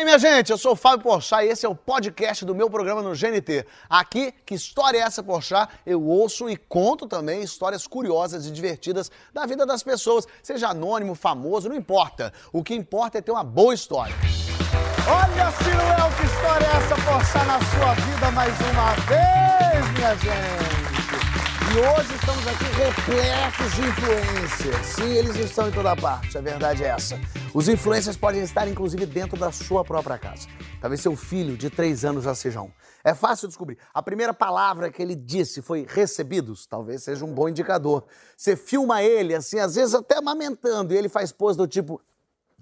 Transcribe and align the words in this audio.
aí, 0.00 0.04
minha 0.04 0.18
gente, 0.18 0.50
eu 0.50 0.58
sou 0.58 0.72
o 0.72 0.76
Fábio 0.76 1.02
Porchat 1.02 1.44
e 1.44 1.48
esse 1.48 1.66
é 1.66 1.68
o 1.68 1.74
podcast 1.74 2.44
do 2.44 2.54
meu 2.54 2.70
programa 2.70 3.02
no 3.02 3.10
GNT. 3.10 3.66
Aqui, 3.88 4.32
que 4.46 4.54
história 4.54 4.98
é 4.98 5.02
essa, 5.02 5.22
Porchat? 5.22 5.70
Eu 5.84 6.02
ouço 6.02 6.48
e 6.48 6.56
conto 6.56 7.06
também 7.06 7.42
histórias 7.42 7.86
curiosas 7.86 8.46
e 8.46 8.50
divertidas 8.50 9.10
da 9.32 9.44
vida 9.46 9.66
das 9.66 9.82
pessoas, 9.82 10.26
seja 10.42 10.68
anônimo, 10.68 11.14
famoso, 11.14 11.68
não 11.68 11.76
importa. 11.76 12.32
O 12.52 12.62
que 12.62 12.74
importa 12.74 13.18
é 13.18 13.20
ter 13.20 13.30
uma 13.30 13.44
boa 13.44 13.74
história. 13.74 14.14
Olha, 15.06 15.50
Sinuel, 15.52 16.10
que 16.18 16.26
história 16.26 16.66
é 16.66 16.76
essa, 16.76 16.94
Porchat, 16.94 17.46
na 17.46 17.60
sua 17.60 17.94
vida 17.94 18.30
mais 18.30 18.54
uma 18.60 18.94
vez, 19.06 19.90
minha 19.92 20.14
gente? 20.16 20.79
E 21.70 21.72
hoje 21.72 22.14
estamos 22.16 22.44
aqui 22.48 22.64
repletos 22.64 23.74
de 23.76 23.82
influências. 23.82 24.86
Sim, 24.86 25.12
eles 25.12 25.36
estão 25.36 25.68
em 25.68 25.70
toda 25.70 25.94
parte, 25.94 26.36
a 26.36 26.40
verdade 26.40 26.82
é 26.82 26.88
essa. 26.88 27.16
Os 27.54 27.68
influencers 27.68 28.16
podem 28.16 28.42
estar, 28.42 28.66
inclusive, 28.66 29.06
dentro 29.06 29.38
da 29.38 29.52
sua 29.52 29.84
própria 29.84 30.18
casa. 30.18 30.48
Talvez 30.80 31.00
seu 31.00 31.14
filho 31.14 31.56
de 31.56 31.70
três 31.70 32.04
anos 32.04 32.24
já 32.24 32.34
seja 32.34 32.60
um. 32.60 32.72
É 33.04 33.14
fácil 33.14 33.46
descobrir. 33.46 33.78
A 33.94 34.02
primeira 34.02 34.34
palavra 34.34 34.90
que 34.90 35.00
ele 35.00 35.14
disse 35.14 35.62
foi 35.62 35.86
recebidos. 35.88 36.66
Talvez 36.66 37.04
seja 37.04 37.24
um 37.24 37.32
bom 37.32 37.48
indicador. 37.48 38.04
Você 38.36 38.56
filma 38.56 39.04
ele, 39.04 39.32
assim, 39.32 39.60
às 39.60 39.76
vezes 39.76 39.94
até 39.94 40.18
amamentando, 40.18 40.92
e 40.92 40.96
ele 40.96 41.08
faz 41.08 41.30
pose 41.30 41.56
do 41.56 41.68
tipo. 41.68 42.00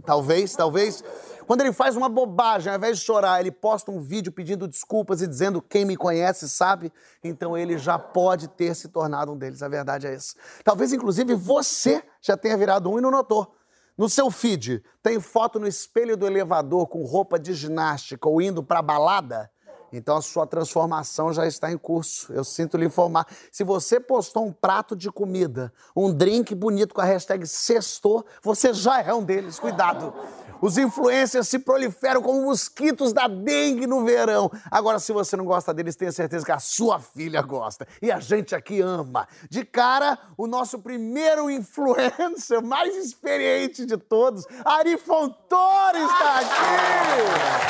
Talvez, 0.04 0.54
talvez. 0.54 1.02
Quando 1.48 1.62
ele 1.62 1.72
faz 1.72 1.96
uma 1.96 2.10
bobagem, 2.10 2.70
ao 2.70 2.76
invés 2.76 2.98
de 2.98 3.04
chorar, 3.06 3.40
ele 3.40 3.50
posta 3.50 3.90
um 3.90 4.00
vídeo 4.00 4.30
pedindo 4.30 4.68
desculpas 4.68 5.22
e 5.22 5.26
dizendo 5.26 5.62
quem 5.62 5.82
me 5.82 5.96
conhece 5.96 6.46
sabe, 6.46 6.92
então 7.24 7.56
ele 7.56 7.78
já 7.78 7.98
pode 7.98 8.48
ter 8.48 8.74
se 8.74 8.86
tornado 8.88 9.32
um 9.32 9.38
deles. 9.38 9.62
A 9.62 9.68
verdade 9.68 10.06
é 10.06 10.12
essa. 10.12 10.34
Talvez, 10.62 10.92
inclusive, 10.92 11.34
você 11.34 12.04
já 12.20 12.36
tenha 12.36 12.54
virado 12.54 12.90
um 12.90 12.98
e 12.98 13.00
não 13.00 13.10
notou. 13.10 13.56
No 13.96 14.10
seu 14.10 14.30
feed, 14.30 14.84
tem 15.02 15.18
foto 15.20 15.58
no 15.58 15.66
espelho 15.66 16.18
do 16.18 16.26
elevador 16.26 16.86
com 16.86 17.02
roupa 17.02 17.38
de 17.38 17.54
ginástica 17.54 18.28
ou 18.28 18.42
indo 18.42 18.62
pra 18.62 18.82
balada? 18.82 19.50
Então 19.90 20.18
a 20.18 20.20
sua 20.20 20.46
transformação 20.46 21.32
já 21.32 21.46
está 21.46 21.72
em 21.72 21.78
curso. 21.78 22.30
Eu 22.30 22.44
sinto 22.44 22.76
lhe 22.76 22.84
informar. 22.84 23.26
Se 23.50 23.64
você 23.64 23.98
postou 23.98 24.44
um 24.44 24.52
prato 24.52 24.94
de 24.94 25.10
comida, 25.10 25.72
um 25.96 26.12
drink 26.12 26.54
bonito 26.54 26.94
com 26.94 27.00
a 27.00 27.04
hashtag 27.04 27.46
sextou, 27.46 28.26
você 28.42 28.74
já 28.74 29.00
é 29.00 29.14
um 29.14 29.24
deles. 29.24 29.58
Cuidado. 29.58 30.12
Os 30.60 30.76
influencers 30.76 31.48
se 31.48 31.58
proliferam 31.58 32.22
como 32.22 32.42
mosquitos 32.42 33.12
da 33.12 33.28
dengue 33.28 33.86
no 33.86 34.04
verão. 34.04 34.50
Agora, 34.70 34.98
se 34.98 35.12
você 35.12 35.36
não 35.36 35.44
gosta 35.44 35.72
deles, 35.72 35.96
tenha 35.96 36.12
certeza 36.12 36.44
que 36.44 36.52
a 36.52 36.58
sua 36.58 36.98
filha 36.98 37.40
gosta. 37.42 37.86
E 38.02 38.10
a 38.10 38.18
gente 38.18 38.54
aqui 38.54 38.80
ama. 38.80 39.28
De 39.48 39.64
cara, 39.64 40.18
o 40.36 40.46
nosso 40.46 40.78
primeiro 40.78 41.50
influencer 41.50 42.62
mais 42.62 42.96
experiente 42.96 43.86
de 43.86 43.96
todos, 43.96 44.44
Ari 44.64 44.98
Fontoura, 44.98 45.98
está 45.98 46.40
aqui. 46.40 47.68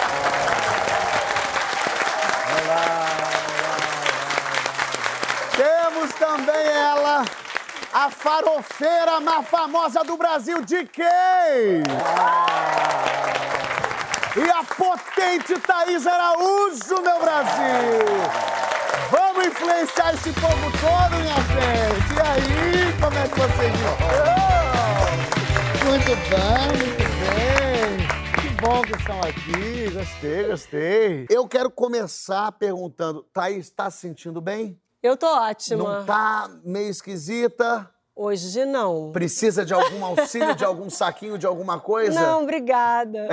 Temos 5.57 6.13
também 6.15 6.55
ela, 6.55 7.25
a 7.93 8.11
farofeira 8.11 9.21
mais 9.21 9.49
famosa 9.49 10.03
do 10.05 10.17
Brasil, 10.17 10.63
de 10.63 10.85
quem? 10.85 11.07
E 14.37 14.51
a 14.51 14.63
potente 14.63 15.59
Thaís 15.61 16.07
Araújo, 16.07 17.01
meu 17.03 17.19
Brasil! 17.19 18.07
Vamos 19.11 19.47
influenciar 19.47 20.15
esse 20.15 20.33
povo 20.33 20.71
todo, 20.79 21.17
minha 21.21 21.35
gente! 21.35 22.15
E 22.15 22.21
aí, 22.21 22.93
como 23.01 23.19
é 23.19 23.29
que 23.29 23.39
vocês 23.41 23.75
estão? 23.75 23.97
Muito 25.87 26.15
bem, 26.29 26.69
muito 26.79 27.09
bem. 27.25 28.09
Que 28.43 28.49
bom 28.61 28.83
que 28.83 28.93
estão 28.93 29.21
aqui. 29.21 29.91
Gostei, 29.91 30.45
gostei. 30.45 31.27
Eu 31.31 31.49
quero 31.49 31.71
começar 31.71 32.53
perguntando, 32.53 33.23
Thaís, 33.33 33.71
tá 33.71 33.91
se 33.91 33.99
sentindo 34.01 34.41
bem? 34.41 34.79
Eu 35.03 35.17
tô 35.17 35.27
ótima. 35.27 35.99
Não 35.99 36.05
tá 36.05 36.51
meio 36.65 36.91
esquisita? 36.91 37.89
Hoje 38.21 38.65
não. 38.65 39.13
Precisa 39.13 39.65
de 39.65 39.73
algum 39.73 40.05
auxílio, 40.05 40.53
de 40.57 40.65
algum 40.65 40.91
saquinho, 40.91 41.39
de 41.39 41.47
alguma 41.47 41.79
coisa? 41.79 42.21
Não, 42.21 42.43
obrigada. 42.43 43.29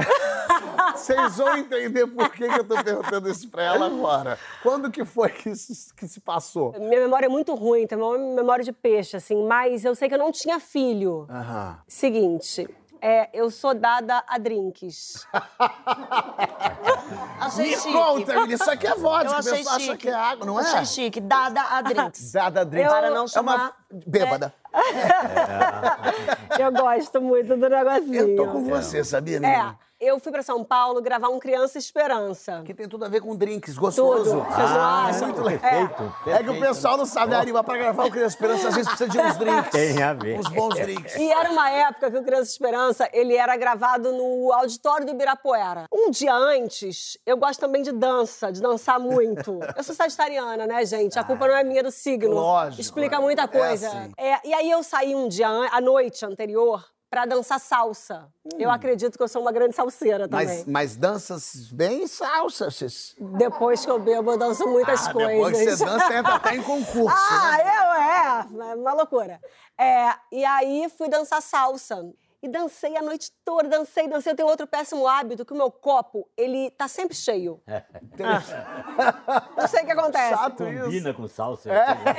Vocês 0.95 1.37
vão 1.37 1.57
entender 1.57 2.05
por 2.05 2.29
que, 2.29 2.47
que 2.47 2.59
eu 2.59 2.63
tô 2.63 2.83
perguntando 2.83 3.27
isso 3.27 3.49
pra 3.49 3.63
ela 3.63 3.87
agora. 3.87 4.37
Quando 4.61 4.91
que 4.91 5.03
foi 5.03 5.29
que, 5.29 5.49
isso, 5.49 5.91
que 5.95 6.07
se 6.07 6.19
passou? 6.19 6.71
Minha 6.77 6.99
memória 6.99 7.25
é 7.25 7.29
muito 7.29 7.55
ruim, 7.55 7.87
tem 7.87 7.97
uma 7.97 8.15
memória 8.15 8.63
de 8.63 8.71
peixe, 8.71 9.17
assim, 9.17 9.43
mas 9.47 9.83
eu 9.83 9.95
sei 9.95 10.07
que 10.07 10.13
eu 10.13 10.19
não 10.19 10.31
tinha 10.31 10.59
filho. 10.59 11.25
Aham. 11.31 11.79
Seguinte, 11.87 12.69
é, 13.01 13.29
eu 13.33 13.49
sou 13.51 13.73
dada 13.73 14.23
a 14.27 14.37
drinks. 14.37 15.25
Achei 17.39 17.69
Me 17.69 17.75
chique. 17.77 17.93
conta, 17.93 18.33
menina, 18.33 18.53
isso 18.53 18.71
aqui 18.71 18.87
é 18.87 18.95
vodka, 18.95 19.25
Eu 19.29 19.31
o 19.31 19.35
achei 19.35 19.51
pessoal 19.57 19.79
chique. 19.79 19.89
acha 19.91 19.97
que 19.97 20.09
é 20.09 20.13
água, 20.13 20.45
não 20.45 20.59
é? 20.59 20.63
Achei 20.63 20.85
chique. 20.85 21.21
Dada 21.21 21.61
a 21.61 21.81
drinks. 21.81 22.31
Dada 22.31 22.65
drink. 22.65 22.87
Para 22.89 23.09
não 23.09 23.17
É 23.17 23.19
uma 23.21 23.27
chamar... 23.27 23.73
bêbada. 23.91 24.53
Eu 26.59 26.71
gosto 26.71 27.21
muito 27.21 27.55
do 27.55 27.69
negocinho. 27.69 28.15
Eu 28.29 28.35
tô 28.35 28.47
com 28.51 28.63
você, 28.65 29.03
sabia, 29.03 29.37
É, 29.37 29.39
menina? 29.39 29.79
Eu 29.99 30.19
fui 30.19 30.31
pra 30.31 30.43
São 30.43 30.63
Paulo 30.63 31.01
gravar 31.01 31.29
um 31.29 31.39
Criança 31.39 31.77
Esperança. 31.77 32.61
Que 32.65 32.73
tem 32.73 32.87
tudo 32.87 33.05
a 33.05 33.07
ver 33.09 33.21
com 33.21 33.35
drinks, 33.35 33.77
gostoso. 33.77 34.31
Tudo. 34.31 34.43
Vocês 34.43 34.69
não 34.69 34.79
Ah, 34.81 35.05
acham? 35.07 35.27
muito 35.27 35.41
legal. 35.41 35.71
É 36.27 36.43
que 36.43 36.49
o 36.49 36.59
pessoal 36.59 36.97
não 36.97 37.05
sabe, 37.05 37.31
né, 37.31 37.37
Ari, 37.37 37.53
mas 37.53 37.65
pra 37.65 37.77
gravar 37.77 38.05
o 38.05 38.11
Criança 38.11 38.35
Esperança, 38.35 38.67
às 38.69 38.75
vezes 38.75 38.87
precisa 38.89 39.09
de 39.09 39.19
uns 39.19 39.37
drinks. 39.37 39.71
Tem 39.71 40.03
a 40.03 40.13
ver. 40.13 40.39
Uns 40.39 40.49
bons 40.49 40.75
drinks. 40.75 41.15
E 41.15 41.31
era 41.31 41.49
uma 41.51 41.69
época 41.69 42.11
que 42.11 42.17
o 42.17 42.23
Criança 42.23 42.51
Esperança, 42.51 43.09
ele 43.13 43.35
era 43.35 43.55
gravado 43.57 44.11
no 44.11 44.51
auditório 44.53 45.05
do 45.05 45.11
Ibirapuera. 45.11 45.85
Um 45.91 46.09
dia 46.11 46.33
antes, 46.33 47.17
eu 47.25 47.37
gosto 47.37 47.59
também 47.59 47.81
de 47.81 47.91
dança, 47.91 48.51
de 48.51 48.61
dançar 48.61 48.99
muito. 48.99 49.59
Eu 49.75 49.83
sou 49.83 49.95
sagitariana, 49.95 50.65
né, 50.67 50.85
gente? 50.85 51.17
A 51.17 51.23
culpa 51.23 51.47
não 51.47 51.55
é 51.55 51.63
minha 51.63 51.79
é 51.79 51.83
do 51.83 51.91
signo. 51.91 52.33
Lógico. 52.35 52.81
Explica 52.81 53.19
muita 53.19 53.43
É 53.43 53.47
coisa. 53.47 53.87
assim. 53.87 54.11
É, 54.17 54.47
e 54.47 54.53
aí 54.53 54.69
eu 54.71 54.81
saí 54.83 55.15
um 55.15 55.27
dia, 55.27 55.47
à 55.47 55.81
noite 55.81 56.25
anterior, 56.25 56.83
pra 57.09 57.25
dançar 57.25 57.59
salsa. 57.59 58.27
Eu 58.57 58.69
acredito 58.69 59.17
que 59.17 59.23
eu 59.23 59.27
sou 59.27 59.41
uma 59.41 59.51
grande 59.51 59.75
salseira 59.75 60.27
também. 60.27 60.45
Mas, 60.47 60.65
mas 60.65 60.97
danças 60.97 61.71
bem 61.71 62.07
salsas. 62.07 63.15
Depois 63.37 63.85
que 63.85 63.91
eu 63.91 63.99
bebo, 63.99 64.31
eu 64.31 64.37
danço 64.37 64.67
muitas 64.67 65.07
Ah, 65.07 65.13
coisas. 65.13 65.31
depois 65.35 65.57
que 65.57 65.75
você 65.77 65.85
dança, 65.85 66.13
entra 66.13 66.35
até 66.35 66.55
em 66.55 66.61
concurso, 66.63 67.15
Ah, 67.31 67.57
né? 67.57 67.63
eu 67.63 68.63
é, 68.63 68.71
é 68.71 68.75
uma 68.75 68.93
loucura. 68.93 69.39
É, 69.77 70.13
e 70.31 70.43
aí 70.43 70.89
fui 70.97 71.07
dançar 71.09 71.41
salsa. 71.41 72.03
E 72.45 72.47
dancei 72.47 72.95
a 72.95 73.01
noite 73.01 73.31
toda, 73.43 73.67
dancei, 73.67 74.07
dancei. 74.07 74.31
Eu 74.31 74.35
tenho 74.35 74.47
outro 74.47 74.67
péssimo 74.67 75.07
hábito, 75.07 75.43
que 75.43 75.51
o 75.51 75.55
meu 75.55 75.71
copo, 75.71 76.29
ele 76.37 76.69
tá 76.69 76.87
sempre 76.87 77.15
cheio. 77.15 77.59
Não 79.57 79.67
sei 79.67 79.81
o 79.81 79.85
que 79.87 79.91
acontece. 79.91 80.29
Chato 80.29 80.63
isso. 80.67 80.83
Combina 80.83 81.11
com 81.15 81.27
salsa. 81.27 81.71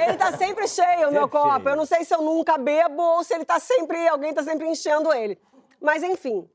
Ele 0.04 0.16
tá 0.16 0.36
sempre 0.36 0.66
cheio, 0.66 1.10
o 1.10 1.12
meu 1.12 1.28
copo. 1.28 1.60
cheio. 1.62 1.69
Eu 1.69 1.76
não 1.76 1.86
sei 1.86 2.04
se 2.04 2.12
eu 2.12 2.22
nunca 2.22 2.59
bebo 2.59 3.00
ou 3.00 3.22
se 3.22 3.34
ele 3.34 3.44
tá 3.44 3.60
sempre, 3.60 4.09
alguém 4.09 4.34
tá 4.34 4.42
sempre 4.42 4.66
enchendo 4.69 5.12
ele. 5.12 5.41
Mas 5.81 6.03
enfim, 6.03 6.50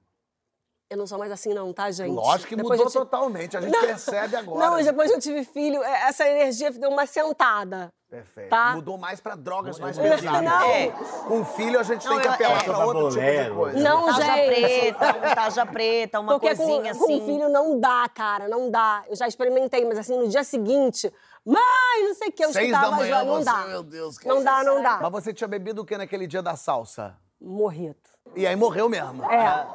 eu 0.92 0.98
não 0.98 1.08
sou 1.08 1.18
mais 1.18 1.32
assim 1.32 1.54
não, 1.54 1.72
tá, 1.74 1.90
gente? 1.90 2.12
Lógico 2.14 2.50
que 2.50 2.56
Depois 2.56 2.78
mudou 2.78 2.92
tive- 2.92 3.06
totalmente, 3.06 3.56
a 3.58 3.62
gente 3.62 3.80
percebe 3.80 4.36
agora. 4.36 4.60
Não, 4.60 4.72
mas 4.74 4.86
depois 4.86 5.10
que 5.10 5.16
eu 5.18 5.22
tive 5.22 5.44
filho, 5.46 5.82
é, 5.84 6.10
essa 6.10 6.28
energia 6.28 6.70
deu 6.72 6.90
uma 6.90 7.06
sentada. 7.06 7.90
Perfeito. 8.10 8.50
Tá. 8.50 8.74
Mudou 8.76 8.98
mais 8.98 9.22
pra 9.22 9.36
drogas 9.36 9.80
mais 9.80 9.98
Não. 9.98 10.04
pesadas. 10.04 10.42
Não. 10.44 10.62
É. 10.70 10.92
Com 11.30 11.46
filho, 11.46 11.80
a 11.80 11.84
gente 11.84 12.06
Não, 12.06 12.12
tem 12.16 12.22
que 12.24 12.28
apelar 12.28 12.60
é. 12.60 12.64
pra 12.66 12.86
outro 12.86 13.10
tipo 13.10 13.22
de 13.22 13.50
coisa. 13.52 13.80
Não, 13.80 14.06
Taja 14.08 14.22
gente. 14.36 14.48
preta, 14.48 15.06
um 15.18 15.36
taja 15.36 15.66
preta, 15.66 16.20
uma 16.20 16.34
Porque 16.34 16.50
com, 16.54 16.58
coisinha 16.68 16.94
com 16.94 17.04
assim. 17.06 17.26
filho 17.26 17.48
não 17.48 17.80
dá, 17.80 18.10
cara, 18.14 18.50
não 18.50 18.70
dá. 18.70 19.04
Eu 19.08 19.16
já 19.16 19.30
experimentei, 19.30 19.86
mas 19.86 19.98
assim, 19.98 20.18
no 20.18 20.28
dia 20.28 20.44
seguinte, 20.44 21.10
mãe, 21.46 22.04
não 22.04 22.14
sei 22.16 22.28
o 22.28 22.32
que, 22.34 22.44
eu 22.44 22.52
Seis 22.52 22.68
escutava 22.68 22.92
da 22.92 22.98
manhã, 22.98 23.10
já, 23.16 23.24
não 23.24 23.34
você, 23.38 23.46
dá. 23.46 23.58
meu 23.68 23.82
Deus. 23.84 24.18
que 24.18 24.28
Não 24.28 24.44
dá, 24.44 24.62
não 24.62 24.84
dá. 24.84 25.00
Mas 25.02 25.12
você 25.12 25.34
tinha 25.34 25.48
bebido 25.48 25.82
o 25.82 25.86
que 25.86 25.98
naquele 25.98 26.28
dia 26.28 26.42
da 26.42 26.58
salsa? 26.58 27.16
Morrito. 27.40 28.12
E 28.36 28.46
aí 28.46 28.56
morreu 28.58 28.90
mesmo. 28.90 29.24
É. 29.32 29.68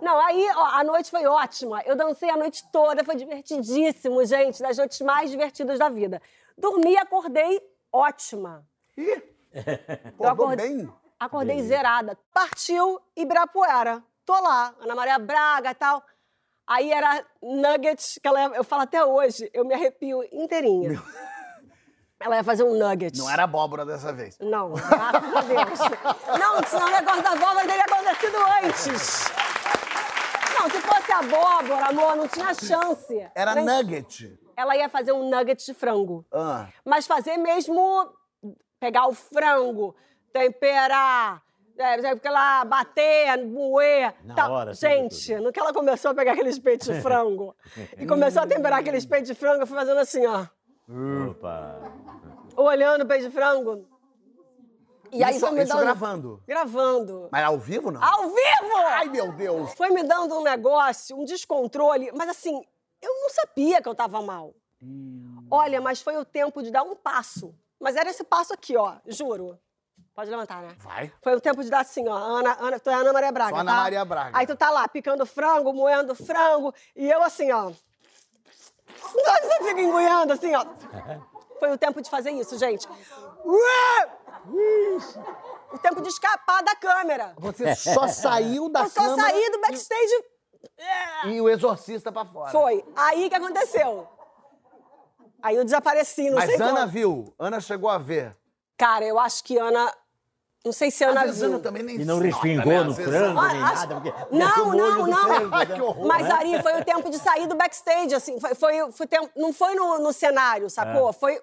Não, 0.00 0.18
aí 0.20 0.48
ó, 0.54 0.64
a 0.78 0.84
noite 0.84 1.10
foi 1.10 1.26
ótima. 1.26 1.82
Eu 1.84 1.94
dancei 1.96 2.30
a 2.30 2.36
noite 2.36 2.64
toda, 2.72 3.04
foi 3.04 3.16
divertidíssimo, 3.16 4.24
gente, 4.24 4.62
das 4.62 4.76
noites 4.78 5.00
mais 5.00 5.30
divertidas 5.30 5.78
da 5.78 5.88
vida. 5.88 6.20
Dormi, 6.56 6.96
acordei 6.96 7.60
ótima. 7.92 8.64
Ih, 8.96 9.22
acordou 10.14 10.26
acordei- 10.46 10.68
bem? 10.68 10.92
Acordei 11.18 11.62
zerada. 11.62 12.18
Partiu 12.32 12.98
Ibirapuera. 13.14 14.02
Tô 14.24 14.32
lá, 14.40 14.74
Ana 14.80 14.94
Maria 14.94 15.18
Braga 15.18 15.70
e 15.70 15.74
tal. 15.74 16.02
Aí 16.66 16.90
era 16.92 17.24
nuggets, 17.42 18.18
que 18.22 18.28
ela, 18.28 18.44
eu 18.56 18.62
falo 18.64 18.82
até 18.82 19.04
hoje, 19.04 19.50
eu 19.52 19.64
me 19.64 19.74
arrepio 19.74 20.22
inteirinha. 20.32 21.02
Ela 22.22 22.36
ia 22.36 22.44
fazer 22.44 22.64
um 22.64 22.74
nugget. 22.78 23.16
Não 23.18 23.30
era 23.30 23.44
abóbora 23.44 23.84
dessa 23.86 24.12
vez. 24.12 24.36
Não, 24.38 24.72
graças 24.74 25.34
a 25.36 25.40
Deus. 25.40 25.78
Não, 26.38 26.62
senão 26.68 26.86
o 26.86 26.90
negócio 26.90 27.22
da 27.22 27.30
abóbora 27.30 27.66
teria 27.66 27.82
acontecido 27.84 28.36
antes. 28.62 29.24
Não, 30.60 30.68
se 30.68 30.78
fosse 30.82 31.10
abóbora, 31.12 31.86
amor, 31.86 32.16
não 32.16 32.28
tinha 32.28 32.52
chance. 32.52 33.26
Era 33.34 33.54
Nem- 33.54 33.64
nugget. 33.64 34.38
Ela 34.54 34.76
ia 34.76 34.90
fazer 34.90 35.12
um 35.12 35.30
nugget 35.30 35.64
de 35.64 35.72
frango. 35.72 36.26
Ah. 36.30 36.68
Mas 36.84 37.06
fazer 37.06 37.38
mesmo 37.38 38.12
pegar 38.78 39.06
o 39.06 39.14
frango, 39.14 39.94
temperar, 40.32 41.42
É, 41.78 41.96
porque 42.14 42.28
lá 42.28 42.62
bater, 42.66 43.38
moer. 43.46 44.14
Na 44.22 44.34
tal. 44.34 44.52
hora, 44.52 44.74
Gente, 44.74 45.34
no 45.36 45.50
que 45.50 45.58
ela 45.58 45.72
começou 45.72 46.10
a 46.10 46.14
pegar 46.14 46.32
aqueles 46.32 46.58
peitos 46.58 46.86
de 46.88 47.00
frango 47.00 47.56
e 47.96 48.04
começou 48.04 48.42
a 48.42 48.46
temperar 48.46 48.80
aqueles 48.80 49.06
peitos 49.06 49.28
de 49.28 49.34
frango, 49.34 49.62
eu 49.62 49.66
fui 49.66 49.78
fazendo 49.78 49.98
assim, 49.98 50.26
ó. 50.26 50.44
Opa. 51.30 51.80
Olhando 52.54 53.04
o 53.04 53.06
peito 53.06 53.24
de 53.24 53.30
frango. 53.30 53.88
E 55.12 55.24
aí 55.24 55.36
isso, 55.36 55.46
foi 55.46 55.50
me 55.52 55.64
dando. 55.64 55.80
gravando. 55.80 56.42
Gravando. 56.46 57.28
Mas 57.30 57.44
ao 57.44 57.58
vivo, 57.58 57.90
não? 57.90 58.02
Ao 58.02 58.28
vivo! 58.28 58.76
Ai, 58.88 59.08
meu 59.08 59.32
Deus. 59.32 59.72
Foi 59.74 59.90
me 59.90 60.02
dando 60.02 60.38
um 60.38 60.42
negócio, 60.42 61.16
um 61.16 61.24
descontrole, 61.24 62.12
mas 62.12 62.28
assim, 62.28 62.62
eu 63.02 63.12
não 63.22 63.30
sabia 63.30 63.82
que 63.82 63.88
eu 63.88 63.94
tava 63.94 64.22
mal. 64.22 64.54
Olha, 65.50 65.80
mas 65.80 66.00
foi 66.00 66.16
o 66.16 66.24
tempo 66.24 66.62
de 66.62 66.70
dar 66.70 66.82
um 66.82 66.94
passo. 66.94 67.54
Mas 67.78 67.96
era 67.96 68.10
esse 68.10 68.22
passo 68.22 68.52
aqui, 68.52 68.76
ó, 68.76 68.96
juro. 69.06 69.58
Pode 70.14 70.30
levantar, 70.30 70.62
né? 70.62 70.74
Vai. 70.78 71.12
Foi 71.22 71.34
o 71.34 71.40
tempo 71.40 71.62
de 71.62 71.70
dar 71.70 71.80
assim, 71.80 72.06
ó, 72.08 72.14
Ana, 72.14 72.56
Ana, 72.60 72.78
tu 72.78 72.90
é 72.90 72.94
Ana 72.94 73.12
Maria 73.12 73.32
Braga, 73.32 73.50
Sou 73.50 73.58
Ana 73.60 73.70
tá? 73.72 73.76
Maria 73.78 74.04
Braga. 74.04 74.38
Aí 74.38 74.46
tu 74.46 74.56
tá 74.56 74.70
lá 74.70 74.86
picando 74.88 75.24
frango, 75.24 75.72
moendo 75.72 76.14
frango, 76.14 76.74
e 76.94 77.08
eu 77.08 77.22
assim, 77.22 77.50
ó. 77.52 77.70
Você 78.90 79.64
fica 79.64 79.80
engoiando 79.80 80.32
assim, 80.32 80.54
ó. 80.54 80.64
Foi 81.60 81.70
o 81.70 81.78
tempo 81.78 82.00
de 82.02 82.10
fazer 82.10 82.30
isso, 82.32 82.58
gente. 82.58 82.88
O 85.72 85.78
tempo 85.78 86.00
de 86.00 86.08
escapar 86.08 86.62
da 86.62 86.74
câmera. 86.74 87.34
Você 87.38 87.74
só 87.76 88.06
saiu 88.08 88.68
da 88.68 88.80
Eu 88.84 88.88
só 88.90 89.02
câmera 89.02 89.28
saí 89.30 89.50
do 89.50 89.60
backstage. 89.60 90.24
e 91.26 91.40
o 91.40 91.48
exorcista 91.48 92.10
pra 92.10 92.24
fora. 92.24 92.50
Foi. 92.50 92.84
Aí 92.96 93.28
que 93.28 93.34
aconteceu. 93.36 94.08
Aí 95.42 95.56
eu 95.56 95.64
desapareci, 95.64 96.28
não 96.28 96.36
Mas 96.38 96.50
sei 96.50 96.60
Ana 96.60 96.80
como. 96.80 96.88
viu. 96.88 97.34
Ana 97.38 97.60
chegou 97.60 97.88
a 97.88 97.98
ver. 97.98 98.36
Cara, 98.76 99.04
eu 99.04 99.18
acho 99.18 99.44
que 99.44 99.56
Ana. 99.58 99.92
Não 100.62 100.72
sei 100.72 100.90
se 100.90 101.02
Ana 101.02 101.24
viu. 101.26 101.46
Ana 101.46 101.58
também 101.60 101.82
nem 101.82 101.96
E 102.00 102.04
não 102.04 102.18
respingou 102.18 102.66
né? 102.66 102.82
no 102.82 102.94
frango, 102.94 103.40
nem 103.40 103.62
acho- 103.62 103.74
nada. 103.88 103.94
Porque 104.00 104.36
Não, 104.36 104.72
não, 104.74 105.06
não. 105.06 105.22
frango, 105.22 105.54
Ai, 105.54 105.64
né? 105.66 105.74
que 105.74 105.80
horror. 105.80 106.06
Mas 106.06 106.28
Ari, 106.30 106.62
foi 106.62 106.78
o 106.80 106.84
tempo 106.84 107.08
de 107.08 107.18
sair 107.18 107.46
do 107.46 107.54
backstage, 107.54 108.14
assim. 108.14 108.38
Foi, 108.38 108.54
foi, 108.54 108.92
foi 108.92 109.06
tempo, 109.06 109.30
não 109.36 109.54
foi 109.54 109.74
no, 109.74 109.98
no 110.00 110.12
cenário, 110.12 110.68
sacou? 110.68 111.10
Foi, 111.14 111.40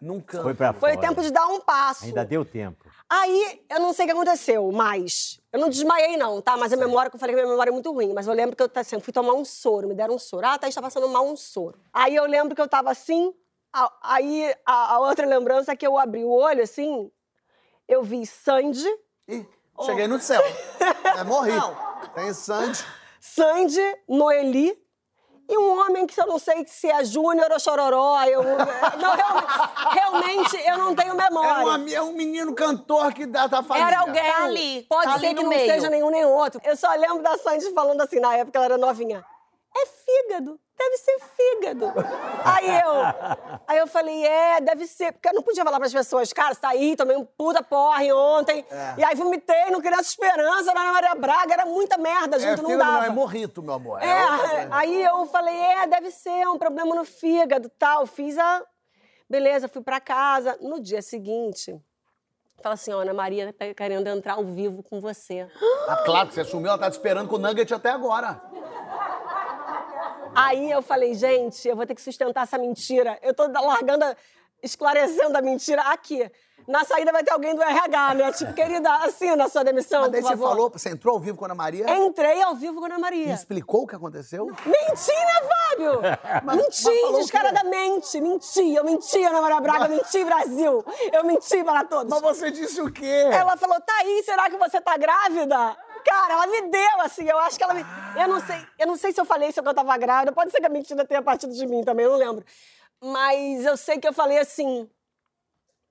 Nunca. 0.00 0.42
Foi 0.42 0.54
pra 0.54 0.72
foi 0.72 0.94
fora. 0.94 1.08
tempo 1.08 1.22
de 1.22 1.30
dar 1.30 1.46
um 1.46 1.60
passo. 1.60 2.04
Ainda 2.04 2.24
deu 2.24 2.44
tempo. 2.44 2.84
Aí, 3.08 3.64
eu 3.70 3.78
não 3.80 3.92
sei 3.92 4.04
o 4.04 4.08
que 4.08 4.12
aconteceu, 4.12 4.72
mas... 4.72 5.40
Eu 5.52 5.60
não 5.60 5.68
desmaiei, 5.68 6.16
não, 6.16 6.40
tá? 6.40 6.56
Mas 6.56 6.72
a 6.72 6.76
memória, 6.76 7.10
que 7.10 7.16
eu 7.16 7.20
falei 7.20 7.34
que 7.34 7.40
a 7.40 7.44
minha 7.44 7.52
memória 7.52 7.70
é 7.70 7.72
muito 7.72 7.92
ruim. 7.92 8.12
Mas 8.12 8.26
eu 8.26 8.32
lembro 8.32 8.56
que 8.56 8.62
eu 8.62 8.70
assim, 8.74 8.98
fui 9.00 9.12
tomar 9.12 9.34
um 9.34 9.44
soro, 9.44 9.86
me 9.86 9.94
deram 9.94 10.14
um 10.14 10.18
soro. 10.18 10.46
Ah, 10.46 10.54
a 10.54 10.58
Thaís 10.58 10.74
tá 10.74 10.80
passando 10.80 11.08
mal 11.08 11.26
um 11.26 11.36
soro. 11.36 11.78
Aí 11.92 12.16
eu 12.16 12.24
lembro 12.24 12.54
que 12.54 12.60
eu 12.60 12.68
tava 12.68 12.90
assim, 12.90 13.34
aí 14.02 14.54
a, 14.66 14.94
a 14.94 15.00
outra 15.00 15.26
lembrança 15.26 15.72
é 15.72 15.76
que 15.76 15.86
eu 15.86 15.98
abri 15.98 16.24
o 16.24 16.30
olho, 16.30 16.62
assim, 16.62 17.10
eu 17.86 18.02
vi 18.02 18.26
Sandy, 18.26 18.88
Ih, 19.28 19.46
cheguei 19.84 20.06
no 20.06 20.18
céu. 20.18 20.42
É, 21.14 21.24
morri. 21.24 21.52
Tem 22.14 22.32
Sandy. 22.32 22.82
Sandy, 23.20 23.96
Noeli 24.08 24.81
e 25.52 25.58
um 25.58 25.78
homem 25.80 26.06
que 26.06 26.18
eu 26.20 26.26
não 26.26 26.38
sei 26.38 26.64
se 26.66 26.88
é 26.90 27.04
Júnior 27.04 27.50
ou 27.52 27.60
Chororó. 27.60 28.22
Eu, 28.24 28.42
não, 28.42 28.56
realmente, 29.90 30.56
realmente, 30.56 30.56
eu 30.68 30.78
não 30.78 30.94
tenho 30.94 31.12
É, 31.12 31.14
memória. 31.14 31.64
um, 31.64 31.68
ami- 31.70 31.94
é 31.94 32.02
um 32.02 32.12
menino 32.12 32.54
cantor 32.54 33.12
que 33.12 33.26
dá 33.26 33.46
da 33.46 33.62
família. 33.62 33.88
Era 33.88 34.00
alguém. 34.00 34.22
Tá 34.22 34.44
ali, 34.44 34.86
Pode 34.88 35.04
tá 35.12 35.18
ser 35.18 35.26
ali 35.26 35.34
que 35.34 35.42
não 35.42 35.50
meio. 35.50 35.70
seja 35.72 35.90
nenhum 35.90 36.10
nem 36.10 36.24
outro. 36.24 36.60
Eu 36.64 36.76
só 36.76 36.90
lembro 36.94 37.22
da 37.22 37.36
Sandy 37.38 37.70
falando 37.72 38.00
assim, 38.00 38.20
na 38.20 38.36
época 38.36 38.58
ela 38.58 38.64
era 38.66 38.78
novinha. 38.78 39.24
É 39.74 39.86
fígado. 39.86 40.60
Deve 40.78 40.96
ser 40.98 41.18
fígado. 41.36 41.92
aí 42.44 42.80
eu, 42.80 43.60
aí 43.68 43.78
eu 43.78 43.86
falei, 43.86 44.26
é, 44.26 44.60
deve 44.60 44.86
ser. 44.86 45.12
Porque 45.12 45.28
eu 45.28 45.34
não 45.34 45.42
podia 45.42 45.64
falar 45.64 45.78
pras 45.78 45.92
pessoas, 45.92 46.32
cara, 46.32 46.54
saí, 46.54 46.96
tomei 46.96 47.16
um 47.16 47.24
puta 47.24 47.62
porre 47.62 48.12
ontem. 48.12 48.64
É. 48.70 48.94
E 48.98 49.04
aí 49.04 49.14
vomitei 49.14 49.70
no 49.70 49.80
Criança 49.80 50.02
Esperança, 50.02 50.74
na 50.74 50.80
Ana 50.82 50.92
Maria 50.92 51.14
Braga, 51.14 51.54
era 51.54 51.66
muita 51.66 51.96
merda 51.96 52.36
É 52.36 52.40
junto, 52.40 52.62
não 52.62 52.70
fígado, 52.70 52.90
dava. 52.90 52.98
não, 52.98 53.04
é 53.04 53.10
morrito, 53.10 53.62
meu 53.62 53.74
amor. 53.74 54.02
É, 54.02 54.26
coisa. 54.26 54.68
aí 54.72 55.02
eu 55.02 55.24
falei, 55.26 55.56
é, 55.56 55.86
deve 55.86 56.10
ser 56.10 56.30
é 56.30 56.48
um 56.48 56.58
problema 56.58 56.94
no 56.94 57.04
fígado 57.04 57.68
tal. 57.78 58.04
Fiz 58.06 58.36
a. 58.36 58.62
Beleza, 59.30 59.68
fui 59.68 59.82
pra 59.82 60.00
casa. 60.00 60.58
No 60.60 60.80
dia 60.80 61.00
seguinte, 61.00 61.80
fala 62.62 62.74
assim: 62.74 62.92
ó, 62.92 63.00
Ana 63.00 63.14
Maria 63.14 63.52
tá 63.52 63.72
querendo 63.72 64.06
entrar 64.08 64.34
ao 64.34 64.44
vivo 64.44 64.82
com 64.82 65.00
você. 65.00 65.48
Ah, 65.88 66.02
claro 66.04 66.28
que 66.28 66.34
você 66.34 66.44
sumiu, 66.44 66.68
ela 66.68 66.78
tá 66.78 66.90
te 66.90 66.94
esperando 66.94 67.28
com 67.28 67.36
o 67.36 67.38
Nugget 67.38 67.72
até 67.72 67.90
agora. 67.90 68.42
Aí 70.34 70.70
eu 70.70 70.82
falei, 70.82 71.14
gente, 71.14 71.68
eu 71.68 71.76
vou 71.76 71.86
ter 71.86 71.94
que 71.94 72.02
sustentar 72.02 72.42
essa 72.44 72.58
mentira. 72.58 73.18
Eu 73.22 73.34
tô 73.34 73.46
largando, 73.46 74.04
a- 74.04 74.16
esclarecendo 74.62 75.36
a 75.36 75.42
mentira 75.42 75.82
aqui. 75.82 76.30
Na 76.66 76.84
saída 76.84 77.10
vai 77.10 77.24
ter 77.24 77.32
alguém 77.32 77.56
do 77.56 77.62
RH, 77.62 78.14
né? 78.14 78.32
Tipo, 78.32 78.52
querida, 78.54 78.88
assina 78.98 79.44
a 79.46 79.48
sua 79.48 79.64
demissão, 79.64 80.02
Mas 80.02 80.12
daí 80.12 80.20
por 80.22 80.28
você 80.28 80.36
favor. 80.36 80.48
falou, 80.48 80.70
você 80.70 80.88
entrou 80.90 81.14
ao 81.16 81.20
vivo 81.20 81.36
com 81.36 81.44
a 81.44 81.48
Ana 81.48 81.54
Maria 81.56 81.96
Entrei 81.98 82.40
ao 82.40 82.54
vivo 82.54 82.78
com 82.78 82.84
a 82.84 82.86
Ana 82.86 82.98
e 82.98 83.00
Maria. 83.00 83.34
explicou 83.34 83.82
o 83.82 83.86
que 83.86 83.96
aconteceu? 83.96 84.46
Menti, 84.46 85.10
né, 85.10 85.48
Fábio? 85.48 86.00
mas 86.44 86.56
menti, 86.56 86.84
quê? 86.84 87.12
descaradamente. 87.16 88.20
Menti. 88.20 88.74
Eu 88.74 88.84
menti, 88.84 89.22
Ana 89.24 89.40
Maria 89.40 89.60
Braga. 89.60 89.88
Menti, 89.88 90.24
Brasil. 90.24 90.84
Eu 91.12 91.24
menti 91.24 91.64
para 91.64 91.84
todos. 91.84 92.08
Mas 92.10 92.22
você 92.22 92.50
disse 92.52 92.80
o 92.80 92.92
quê? 92.92 93.28
Ela 93.32 93.56
falou, 93.56 93.80
Thaís, 93.80 94.24
será 94.24 94.48
que 94.48 94.56
você 94.56 94.80
tá 94.80 94.96
grávida? 94.96 95.76
Cara, 96.04 96.34
ela 96.34 96.46
me 96.46 96.68
deu, 96.70 97.00
assim, 97.00 97.28
eu 97.28 97.38
acho 97.38 97.56
que 97.58 97.64
ela 97.64 97.74
me... 97.74 97.84
Eu 98.20 98.28
não 98.28 98.40
sei, 98.40 98.66
eu 98.78 98.86
não 98.86 98.96
sei 98.96 99.12
se 99.12 99.20
eu 99.20 99.24
falei 99.24 99.50
se 99.52 99.60
eu 99.60 99.74
tava 99.74 99.96
grávida. 99.96 100.32
Pode 100.32 100.50
ser 100.50 100.60
que 100.60 100.66
a 100.66 100.70
mentira 100.70 101.04
tenha 101.04 101.22
partido 101.22 101.52
de 101.52 101.66
mim 101.66 101.82
também, 101.84 102.04
eu 102.04 102.12
não 102.12 102.18
lembro. 102.18 102.44
Mas 103.02 103.64
eu 103.64 103.76
sei 103.76 103.98
que 103.98 104.06
eu 104.08 104.12
falei 104.12 104.38
assim... 104.38 104.88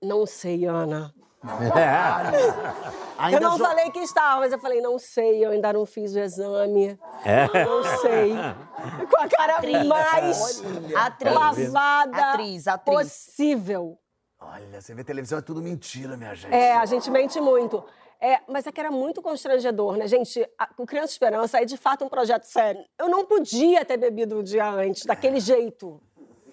Não 0.02 0.26
sei, 0.26 0.64
Ana. 0.66 1.14
Ainda 3.18 3.36
eu 3.36 3.40
não 3.40 3.56
jo- 3.56 3.64
falei 3.64 3.90
que 3.90 3.98
estava, 4.00 4.40
mas 4.40 4.52
eu 4.52 4.58
falei, 4.58 4.80
não 4.80 4.98
sei, 4.98 5.44
eu 5.44 5.50
ainda 5.50 5.72
não 5.72 5.84
fiz 5.86 6.14
o 6.14 6.18
exame. 6.18 6.98
É. 7.24 7.64
Não 7.64 7.82
sei. 8.00 8.32
Com 9.10 9.20
a 9.20 9.28
cara 9.28 9.56
Atriz. 9.56 9.86
mais 9.86 10.62
Atriz. 10.94 11.32
lavada 11.72 12.30
Atriz, 12.32 12.68
atriz. 12.68 12.96
possível. 12.96 13.98
Olha, 14.40 14.80
você 14.80 14.94
vê 14.94 15.04
televisão 15.04 15.38
é 15.38 15.42
tudo 15.42 15.62
mentira, 15.62 16.16
minha 16.16 16.34
gente. 16.34 16.52
É, 16.52 16.76
a 16.76 16.84
gente 16.86 17.10
mente 17.10 17.40
muito. 17.40 17.84
É, 18.24 18.40
mas 18.48 18.64
é 18.68 18.70
que 18.72 18.78
era 18.78 18.90
muito 18.92 19.20
constrangedor, 19.20 19.96
né, 19.96 20.06
gente? 20.06 20.48
A- 20.56 20.70
O 20.78 20.86
Criança 20.86 21.12
Esperança 21.12 21.60
é 21.60 21.64
de 21.64 21.76
fato 21.76 22.04
um 22.04 22.08
projeto 22.08 22.44
sério. 22.44 22.80
Eu 22.96 23.08
não 23.08 23.24
podia 23.24 23.84
ter 23.84 23.96
bebido 23.96 24.38
um 24.38 24.42
dia 24.44 24.68
antes, 24.70 25.04
daquele 25.04 25.40
jeito, 25.40 26.00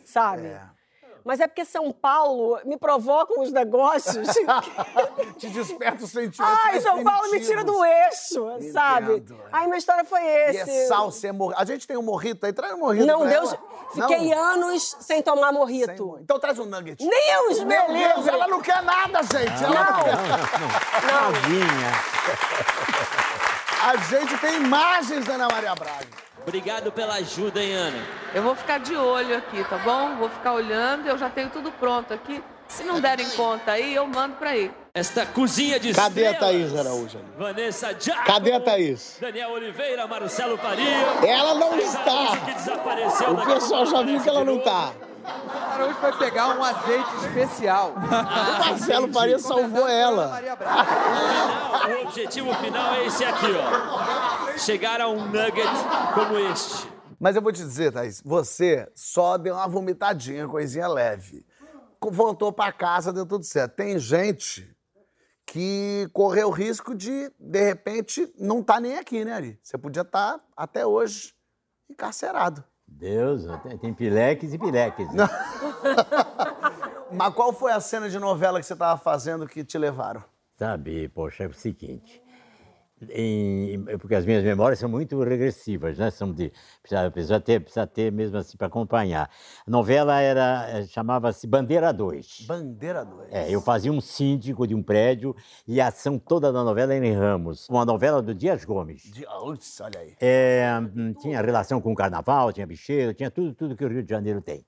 sabe? 0.03 0.47
É. 0.47 0.78
Mas 1.23 1.39
é 1.39 1.47
porque 1.47 1.65
São 1.65 1.91
Paulo 1.91 2.59
me 2.65 2.77
provoca 2.77 3.39
uns 3.39 3.51
negócios. 3.51 4.27
Te 5.37 5.49
desperta 5.49 6.03
os 6.03 6.11
sentimentos 6.11 6.57
Ai, 6.65 6.79
São 6.81 7.03
Paulo 7.03 7.31
me 7.31 7.39
tira 7.39 7.63
do 7.63 7.83
eixo, 7.83 8.45
sabe? 8.73 9.17
Entendo. 9.17 9.39
Aí 9.51 9.65
minha 9.67 9.77
história 9.77 10.03
foi 10.05 10.21
E 10.21 10.25
esse. 10.51 10.69
é 10.69 10.87
salsa, 10.87 11.27
é 11.27 11.31
morrito. 11.31 11.61
A 11.61 11.65
gente 11.65 11.87
tem 11.87 11.97
um 11.97 12.01
morrito 12.01 12.45
aí, 12.45 12.53
traz 12.53 12.73
um 12.73 12.79
morrito 12.79 13.05
Não, 13.05 13.25
Deus. 13.27 13.53
ela. 13.53 13.63
Fiquei 13.93 14.29
Não, 14.35 14.43
anos 14.43 14.95
sem 14.99 15.21
tomar 15.21 15.49
sem 15.49 15.57
morrito. 15.57 16.05
morrito. 16.05 16.23
Então 16.23 16.39
traz 16.39 16.59
um 16.59 16.65
nugget. 16.65 16.97
Deus, 16.97 17.59
Meu 17.63 17.89
meu 17.91 18.13
Deus, 18.13 18.27
ela 18.27 18.47
não 18.47 18.61
quer 18.61 18.81
nada, 18.83 19.21
gente. 19.23 19.63
Ela 19.63 19.91
não 19.91 20.03
quer. 20.03 21.11
Novinha. 21.11 21.91
A 23.81 23.95
gente 23.95 24.37
tem 24.39 24.55
imagens 24.57 25.25
da 25.25 25.33
Ana 25.35 25.47
Maria 25.47 25.73
Braga. 25.75 26.28
Obrigado 26.49 26.91
pela 26.91 27.13
ajuda, 27.13 27.61
hein, 27.63 27.73
Ana? 27.73 28.03
Eu 28.33 28.41
vou 28.41 28.55
ficar 28.55 28.79
de 28.79 28.95
olho 28.95 29.37
aqui, 29.37 29.63
tá 29.65 29.77
bom? 29.77 30.15
Vou 30.15 30.29
ficar 30.29 30.53
olhando, 30.53 31.07
eu 31.07 31.15
já 31.15 31.29
tenho 31.29 31.51
tudo 31.51 31.71
pronto 31.71 32.11
aqui. 32.11 32.43
Se 32.67 32.83
não 32.83 32.99
derem 32.99 33.29
conta 33.31 33.73
aí, 33.73 33.93
eu 33.93 34.07
mando 34.07 34.35
pra 34.35 34.49
aí. 34.49 34.71
Esta 34.93 35.27
cozinha 35.27 35.79
de 35.79 35.93
Cadê 35.93 36.25
a 36.25 36.31
estrelas. 36.31 36.71
Thaís 36.71 36.75
Araújo 36.75 37.17
ali? 37.19 37.27
Vanessa 37.37 37.95
Jaco. 37.99 38.25
Cadê 38.25 38.53
a 38.53 38.59
Thaís? 38.59 39.17
Daniel 39.21 39.51
Oliveira, 39.51 40.07
Marcelo 40.07 40.57
Faria. 40.57 40.85
Ela 41.23 41.53
não 41.53 41.77
está. 41.77 42.31
O 43.31 43.37
a 43.37 43.45
pessoal 43.45 43.85
já 43.85 44.01
viu 44.01 44.19
que 44.19 44.29
ela 44.29 44.43
não 44.43 44.57
aparece 44.57 44.91
de 44.91 44.99
tá. 44.99 45.08
Araújo 45.25 45.99
vai 45.99 46.17
pegar 46.17 46.57
um 46.57 46.63
azeite 46.63 47.15
especial. 47.25 47.93
O 47.99 48.69
Marcelo 48.69 49.13
Faria 49.13 49.39
salvou 49.39 49.87
ela. 49.87 50.27
Maria 50.29 50.55
Braga. 50.55 50.83
novo. 50.83 51.93
O 51.93 52.07
objetivo 52.07 52.53
final 52.55 52.93
é 52.93 53.05
esse 53.05 53.23
aqui, 53.23 53.47
ó. 53.47 54.57
Chegar 54.57 55.01
a 55.01 55.07
um 55.07 55.25
nugget 55.25 55.67
como 56.13 56.37
este. 56.37 56.87
Mas 57.19 57.35
eu 57.35 57.41
vou 57.41 57.51
te 57.51 57.61
dizer, 57.61 57.91
Thaís, 57.91 58.21
você 58.23 58.89
só 58.95 59.37
deu 59.37 59.55
uma 59.55 59.67
vomitadinha, 59.67 60.47
coisinha 60.47 60.87
leve. 60.87 61.45
Voltou 62.01 62.51
pra 62.53 62.71
casa, 62.71 63.11
deu 63.11 63.25
tudo 63.25 63.43
certo. 63.43 63.75
Tem 63.75 63.99
gente 63.99 64.73
que 65.45 66.07
correu 66.13 66.47
o 66.47 66.51
risco 66.51 66.95
de, 66.95 67.31
de 67.39 67.61
repente, 67.61 68.31
não 68.37 68.63
tá 68.63 68.79
nem 68.79 68.97
aqui, 68.97 69.25
né, 69.25 69.33
Ari? 69.33 69.59
Você 69.61 69.77
podia 69.77 70.03
estar 70.03 70.39
até 70.55 70.85
hoje 70.85 71.33
encarcerado. 71.89 72.63
Deus, 72.91 73.43
tem, 73.81 73.93
pileques 73.93 74.53
e 74.53 74.57
pileques. 74.57 75.11
né? 75.13 75.27
Mas 77.11 77.33
qual 77.33 77.53
foi 77.53 77.71
a 77.71 77.79
cena 77.79 78.09
de 78.09 78.19
novela 78.19 78.59
que 78.59 78.65
você 78.65 78.75
tava 78.75 78.99
fazendo 78.99 79.47
que 79.47 79.63
te 79.63 79.77
levaram? 79.77 80.23
Sabe, 80.57 81.07
poxa, 81.09 81.45
é 81.45 81.47
o 81.47 81.53
seguinte. 81.53 82.21
Em- 83.09 83.83
porque 83.97 84.15
as 84.15 84.25
minhas 84.25 84.43
memórias 84.43 84.79
são 84.79 84.89
muito 84.89 85.21
regressivas, 85.23 85.97
né? 85.97 86.11
São 86.11 86.31
de 86.31 86.51
precisa, 86.81 87.11
precisa 87.11 87.39
ter, 87.39 87.59
precisa 87.61 87.87
ter 87.87 88.11
mesmo 88.11 88.37
assim 88.37 88.57
para 88.57 88.67
acompanhar. 88.67 89.29
A 89.65 89.69
novela 89.71 90.19
era 90.19 90.65
eh, 90.69 90.85
chamava-se 90.85 91.47
Bandeira 91.47 91.91
2. 91.93 92.45
Bandeira 92.47 93.05
2. 93.05 93.29
É, 93.31 93.49
eu 93.49 93.61
fazia 93.61 93.91
um 93.91 94.01
síndico 94.01 94.67
de 94.67 94.75
um 94.75 94.83
prédio 94.83 95.35
e 95.67 95.79
a 95.79 95.87
ação 95.87 96.19
toda 96.19 96.51
da 96.51 96.63
novela 96.63 96.93
era 96.93 97.05
em 97.05 97.13
Ramos, 97.13 97.67
uma 97.69 97.85
novela 97.85 98.21
do 98.21 98.33
Dias 98.33 98.65
Gomes. 98.65 99.11
Ups, 99.43 99.79
olha 99.81 99.99
aí. 99.99 100.15
É, 100.19 100.67
hum, 100.95 101.13
tinha 101.13 101.41
relação 101.41 101.79
com 101.79 101.91
o 101.91 101.95
carnaval, 101.95 102.51
tinha 102.51 102.67
bicheiro, 102.67 103.13
tinha 103.13 103.31
tudo, 103.31 103.53
tudo 103.53 103.75
que 103.75 103.85
o 103.85 103.87
Rio 103.87 104.03
de 104.03 104.09
Janeiro 104.09 104.41
tem. 104.41 104.65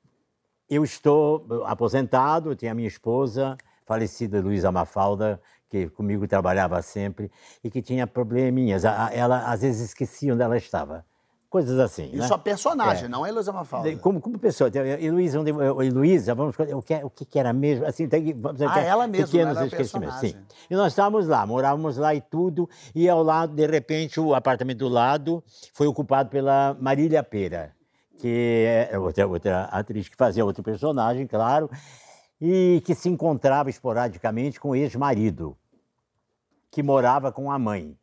Eu 0.70 0.84
estou 0.86 1.46
eh, 1.52 1.56
aposentado, 1.66 2.56
tenho 2.56 2.72
a 2.72 2.76
minha 2.76 2.88
esposa, 2.88 3.58
falecida 3.86 4.40
Luísa 4.40 4.72
Mafalda, 4.72 5.42
que 5.72 5.88
comigo 5.90 6.28
trabalhava 6.28 6.82
sempre 6.82 7.32
e 7.64 7.72
que 7.72 7.82
tinha 7.82 8.06
probleminhas. 8.06 8.84
Ela 8.84 9.46
às 9.50 9.62
vezes 9.62 9.82
esquecia 9.90 10.34
onde 10.34 10.44
ela 10.44 10.58
estava. 10.58 11.06
Coisas 11.50 11.80
assim. 11.80 12.10
Isso 12.14 12.30
né? 12.30 12.36
a 12.36 12.38
personagem, 12.38 13.06
É. 13.06 13.08
não 13.10 13.24
a 13.26 13.30
Heloísa 13.30 13.52
Mafalda. 13.52 13.94
Como, 13.98 14.22
como 14.22 14.38
pessoa, 14.40 14.70
então, 14.70 14.82
Luísa, 15.12 15.40
onde- 15.40 15.52
Luísa, 15.92 16.34
vamos, 16.34 16.56
o 16.58 16.82
que, 16.82 16.94
o 17.04 17.10
que 17.10 17.38
era 17.40 17.52
mesmo? 17.52 17.86
Assim, 17.86 18.08
tem 18.08 18.24
que, 18.24 18.34
vamos, 18.34 18.62
Ah, 18.62 18.80
ela 18.80 19.06
mesma, 19.08 19.28
pequenos 19.28 19.56
ela 19.58 19.66
a 19.66 19.68
esquecimentos, 19.68 20.16
sim. 20.20 20.34
E 20.70 20.76
nós 20.76 20.94
estávamos 20.94 21.28
lá, 21.28 21.46
morávamos 21.46 21.98
lá 21.98 22.16
e 22.16 22.22
tudo, 22.22 22.70
e 22.96 23.10
ao 23.10 23.22
lado, 23.22 23.54
de 23.54 23.68
repente, 23.68 24.18
o 24.18 24.34
apartamento 24.34 24.78
do 24.80 24.88
lado 24.90 25.44
foi 25.74 25.88
ocupado 25.88 26.30
pela 26.30 26.74
Marília 26.80 27.22
Pera, 27.22 27.74
que 28.18 28.66
é 28.90 28.98
outra, 28.98 29.28
outra 29.28 29.64
atriz 29.66 30.08
que 30.08 30.16
fazia 30.16 30.46
outro 30.46 30.64
personagem, 30.64 31.28
claro, 31.28 31.70
e 32.40 32.82
que 32.86 32.96
se 32.96 33.10
encontrava 33.10 33.70
esporadicamente 33.70 34.58
com 34.58 34.70
o 34.70 34.76
ex-marido, 34.76 35.58
que 36.72 36.82
morava 36.82 37.32
com 37.32 37.52
a 37.52 37.60
mãe. 37.60 37.98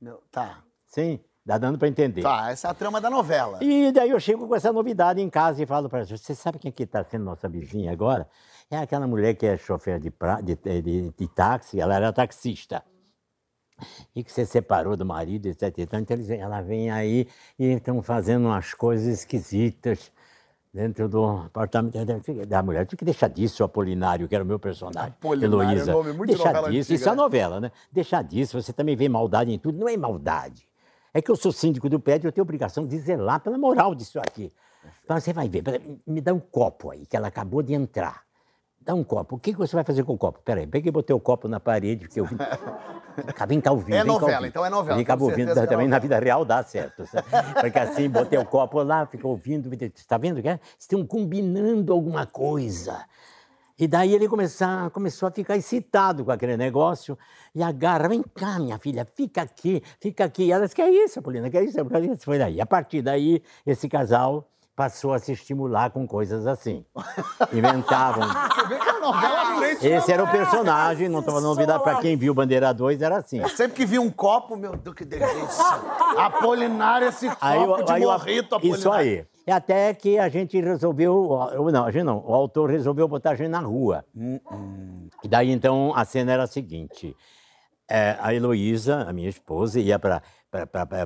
Meu- 0.00 0.22
Tá. 0.30 0.62
Sim, 0.86 1.18
dá 1.44 1.56
dando 1.56 1.78
para 1.78 1.88
entender. 1.88 2.22
Tá, 2.22 2.50
essa 2.50 2.68
é 2.68 2.70
a 2.70 2.74
trama 2.74 3.00
da 3.00 3.08
novela. 3.08 3.58
E 3.62 3.90
daí 3.92 4.10
eu 4.10 4.20
chego 4.20 4.46
com 4.46 4.54
essa 4.54 4.72
novidade 4.72 5.20
em 5.20 5.30
casa 5.30 5.62
e 5.62 5.66
falo 5.66 5.88
para 5.88 6.00
ela, 6.00 6.06
você 6.06 6.34
sabe 6.34 6.58
quem 6.58 6.70
que 6.72 6.82
está 6.82 7.02
sendo 7.04 7.24
nossa 7.24 7.48
vizinha 7.48 7.90
agora? 7.92 8.28
É 8.70 8.76
aquela 8.76 9.06
mulher 9.06 9.34
que 9.34 9.46
é 9.46 9.56
chofer 9.56 9.98
de, 9.98 10.10
pra- 10.10 10.40
de, 10.40 10.54
de- 10.56 11.10
de 11.16 11.28
táxi, 11.28 11.80
ela 11.80 11.94
era 11.96 12.12
taxista. 12.12 12.84
E 14.14 14.22
que 14.22 14.30
você 14.30 14.44
separou 14.44 14.94
do 14.96 15.06
marido, 15.06 15.46
etc. 15.46 15.78
Então 15.78 16.04
ela 16.38 16.60
vem 16.60 16.90
aí 16.90 17.26
e 17.58 17.64
estão 17.72 18.02
fazendo 18.02 18.46
umas 18.46 18.74
coisas 18.74 19.06
esquisitas 19.20 20.12
dentro 20.72 21.08
do 21.08 21.24
apartamento 21.24 21.96
da 22.46 22.62
mulher. 22.62 22.86
Tinha 22.86 22.96
que 22.96 23.04
deixar 23.04 23.28
disso, 23.28 23.62
o 23.62 23.66
Apolinário, 23.66 24.28
que 24.28 24.34
era 24.34 24.44
o 24.44 24.46
meu 24.46 24.58
personagem. 24.58 25.10
Apolinário 25.10 25.60
é 25.60 25.64
Heloísa. 25.64 25.92
nome 25.92 26.12
muito 26.12 26.28
Deixa 26.28 26.44
novela 26.44 26.70
disso, 26.70 26.92
antiga, 26.92 26.94
isso 26.94 27.08
é 27.08 27.10
né? 27.10 27.16
novela, 27.16 27.60
né? 27.60 27.72
Deixa 27.90 28.22
disso, 28.22 28.60
você 28.62 28.72
também 28.72 28.96
vê 28.96 29.08
maldade 29.08 29.52
em 29.52 29.58
tudo. 29.58 29.78
Não 29.78 29.88
é 29.88 29.96
maldade. 29.96 30.68
É 31.12 31.20
que 31.20 31.30
eu 31.30 31.36
sou 31.36 31.50
síndico 31.50 31.88
do 31.88 31.98
prédio, 31.98 32.28
eu 32.28 32.32
tenho 32.32 32.42
obrigação 32.42 32.86
de 32.86 32.96
zelar 32.98 33.40
pela 33.40 33.58
moral 33.58 33.94
disso 33.94 34.18
aqui. 34.20 34.52
Então 35.04 35.18
você 35.18 35.32
vai 35.32 35.48
ver, 35.48 35.62
me 36.06 36.20
dá 36.20 36.32
um 36.32 36.38
copo 36.38 36.90
aí, 36.90 37.04
que 37.04 37.16
ela 37.16 37.28
acabou 37.28 37.62
de 37.62 37.74
entrar. 37.74 38.22
Dá 38.82 38.94
um 38.94 39.04
copo. 39.04 39.36
O 39.36 39.38
que 39.38 39.52
você 39.52 39.76
vai 39.76 39.84
fazer 39.84 40.04
com 40.04 40.14
o 40.14 40.18
copo? 40.18 40.40
Peraí, 40.42 40.66
peguei 40.66 40.88
e 40.88 40.92
botei 40.92 41.14
o 41.14 41.20
copo 41.20 41.46
na 41.46 41.60
parede, 41.60 42.06
porque 42.06 42.18
eu 42.20 42.24
vi. 42.24 42.36
Cá, 43.34 43.44
Vem 43.44 43.60
cá 43.60 43.72
ouvindo. 43.72 43.96
É 43.96 44.04
novela, 44.04 44.32
ouvindo. 44.32 44.46
então 44.46 44.64
é 44.64 44.70
novela, 44.70 44.96
Vem 44.96 45.04
cá 45.04 45.14
ouvindo, 45.14 45.52
que 45.52 45.58
é 45.58 45.66
também 45.66 45.86
na 45.88 45.96
novela. 45.96 46.00
vida 46.00 46.18
real 46.18 46.44
dá 46.44 46.62
certo. 46.62 47.04
sabe? 47.06 47.26
Porque 47.60 47.78
assim, 47.78 48.08
botei 48.08 48.38
o 48.38 48.46
copo 48.46 48.82
lá, 48.82 49.04
ficou 49.04 49.32
ouvindo. 49.32 49.68
Está 49.74 50.16
vendo 50.16 50.40
que 50.40 50.48
é? 50.48 50.58
Estão 50.78 51.04
combinando 51.04 51.92
alguma 51.92 52.24
coisa. 52.24 53.04
E 53.78 53.86
daí 53.86 54.14
ele 54.14 54.28
começar, 54.28 54.88
começou 54.90 55.28
a 55.28 55.30
ficar 55.32 55.56
excitado 55.56 56.24
com 56.24 56.30
aquele 56.30 56.56
negócio 56.56 57.18
e 57.54 57.62
agarra, 57.62 58.08
vem 58.08 58.22
cá, 58.22 58.58
minha 58.58 58.78
filha, 58.78 59.06
fica 59.14 59.42
aqui, 59.42 59.82
fica 60.00 60.24
aqui. 60.24 60.44
E 60.44 60.52
ela 60.52 60.64
disse, 60.64 60.76
que 60.76 60.82
é 60.82 60.90
isso, 60.90 61.20
Paulina, 61.20 61.50
que 61.50 61.58
é 61.58 61.64
isso? 61.64 61.78
Foi 62.20 62.38
daí. 62.38 62.60
A 62.60 62.66
partir 62.66 63.02
daí, 63.02 63.42
esse 63.66 63.88
casal 63.88 64.46
passou 64.80 65.12
a 65.12 65.18
se 65.18 65.32
estimular 65.32 65.90
com 65.90 66.06
coisas 66.06 66.46
assim. 66.46 66.86
Inventavam. 67.52 68.22
Você 68.56 68.66
vê 68.66 68.78
que 68.78 68.88
a 68.88 68.98
novela 68.98 69.40
à 69.42 69.56
frente. 69.58 69.86
Esse 69.86 70.10
era 70.10 70.24
o 70.24 70.30
personagem, 70.30 71.06
não 71.06 71.18
estou 71.18 71.34
falando 71.34 71.50
novidade 71.54 71.84
para 71.84 72.00
quem 72.00 72.16
viu 72.16 72.32
Bandeira 72.32 72.72
2, 72.72 73.02
era 73.02 73.18
assim. 73.18 73.46
Sempre 73.48 73.76
que 73.76 73.84
vi 73.84 73.98
um 73.98 74.10
copo, 74.10 74.56
meu 74.56 74.74
Deus, 74.74 74.96
que 74.96 75.04
delícia. 75.04 75.62
Apolinário, 76.16 77.08
esse 77.08 77.28
copo 77.28 77.38
Aí, 77.44 77.58
o- 77.58 77.82
de 77.82 77.92
aí 77.92 78.00
morrito, 78.00 78.54
Apolinário. 78.54 78.80
Isso 78.80 78.90
aí. 78.90 79.26
E 79.46 79.52
até 79.52 79.92
que 79.92 80.18
a 80.18 80.30
gente 80.30 80.58
resolveu, 80.58 81.50
eu- 81.52 81.70
não, 81.70 81.84
a 81.84 81.90
gente 81.90 82.04
não, 82.04 82.24
o 82.26 82.32
autor 82.32 82.70
resolveu 82.70 83.06
botar 83.06 83.32
a 83.32 83.34
gente 83.34 83.50
na 83.50 83.60
rua. 83.60 84.02
E 85.22 85.28
daí 85.28 85.50
então 85.50 85.92
a 85.94 86.06
cena 86.06 86.32
era 86.32 86.44
a 86.44 86.46
seguinte: 86.46 87.14
é, 87.86 88.16
a 88.18 88.32
Heloísa, 88.32 89.04
a 89.06 89.12
minha 89.12 89.28
esposa, 89.28 89.78
ia 89.78 89.98
para 89.98 90.22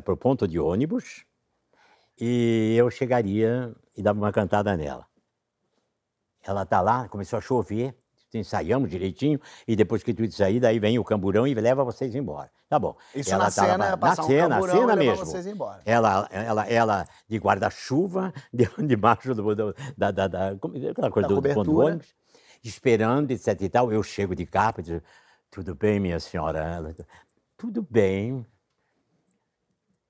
o 0.06 0.16
ponto 0.16 0.46
de 0.46 0.60
ônibus 0.60 1.24
e 2.18 2.74
eu 2.76 2.90
chegaria 2.90 3.74
e 3.96 4.02
dava 4.02 4.18
uma 4.18 4.32
cantada 4.32 4.76
nela. 4.76 5.06
Ela 6.42 6.64
tá 6.66 6.80
lá, 6.80 7.08
começou 7.08 7.38
a 7.38 7.42
chover, 7.42 7.96
ensaiamos 8.34 8.90
direitinho, 8.90 9.40
e 9.66 9.76
depois 9.76 10.02
que 10.02 10.12
tudo 10.12 10.30
sair, 10.32 10.58
daí 10.60 10.78
vem 10.80 10.98
o 10.98 11.04
camburão 11.04 11.46
e 11.46 11.54
leva 11.54 11.84
vocês 11.84 12.14
embora. 12.14 12.50
Tá 12.68 12.78
bom. 12.78 12.96
Isso 13.14 13.32
Ela 13.32 13.44
na 13.44 13.50
tá 13.50 13.62
lá- 13.62 13.68
cena, 13.72 13.86
é 13.86 13.96
na 13.96 14.10
um 14.10 14.14
cena, 14.26 14.48
camburão 14.56 14.74
cena 14.80 14.96
mesmo. 14.96 15.24
vocês 15.26 15.46
embora. 15.46 15.80
Ela, 15.86 16.28
ela, 16.32 16.66
ela 16.68 17.08
de 17.28 17.38
guarda-chuva, 17.38 18.32
de- 18.52 18.68
debaixo 18.86 19.34
do, 19.34 19.54
do- 19.54 19.74
da, 19.96 20.10
da, 20.10 20.26
da, 20.28 20.48
aquela 20.50 21.10
coisa 21.10 21.28
Da 21.28 21.34
do, 21.34 21.40
ponto 21.42 21.42
do 21.42 21.42
cobertura. 21.44 21.86
ônibus, 21.86 22.14
esperando, 22.64 23.30
etc 23.30 23.60
e 23.62 23.68
tal. 23.68 23.92
Eu 23.92 24.02
chego 24.02 24.34
de 24.34 24.44
capa 24.44 24.80
e 24.80 24.84
digo, 24.84 25.02
tudo 25.50 25.74
bem, 25.74 26.00
minha 26.00 26.18
senhora? 26.18 26.58
Ela, 26.58 26.94
tudo 27.56 27.86
bem. 27.88 28.44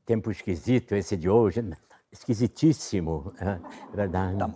Tempo 0.07 0.31
esquisito 0.31 0.95
esse 0.95 1.17
de 1.17 1.29
hoje. 1.29 1.61
Esquisitíssimo, 2.15 3.33
é 3.41 3.59
verdade. 3.93 4.39
Tá 4.39 4.51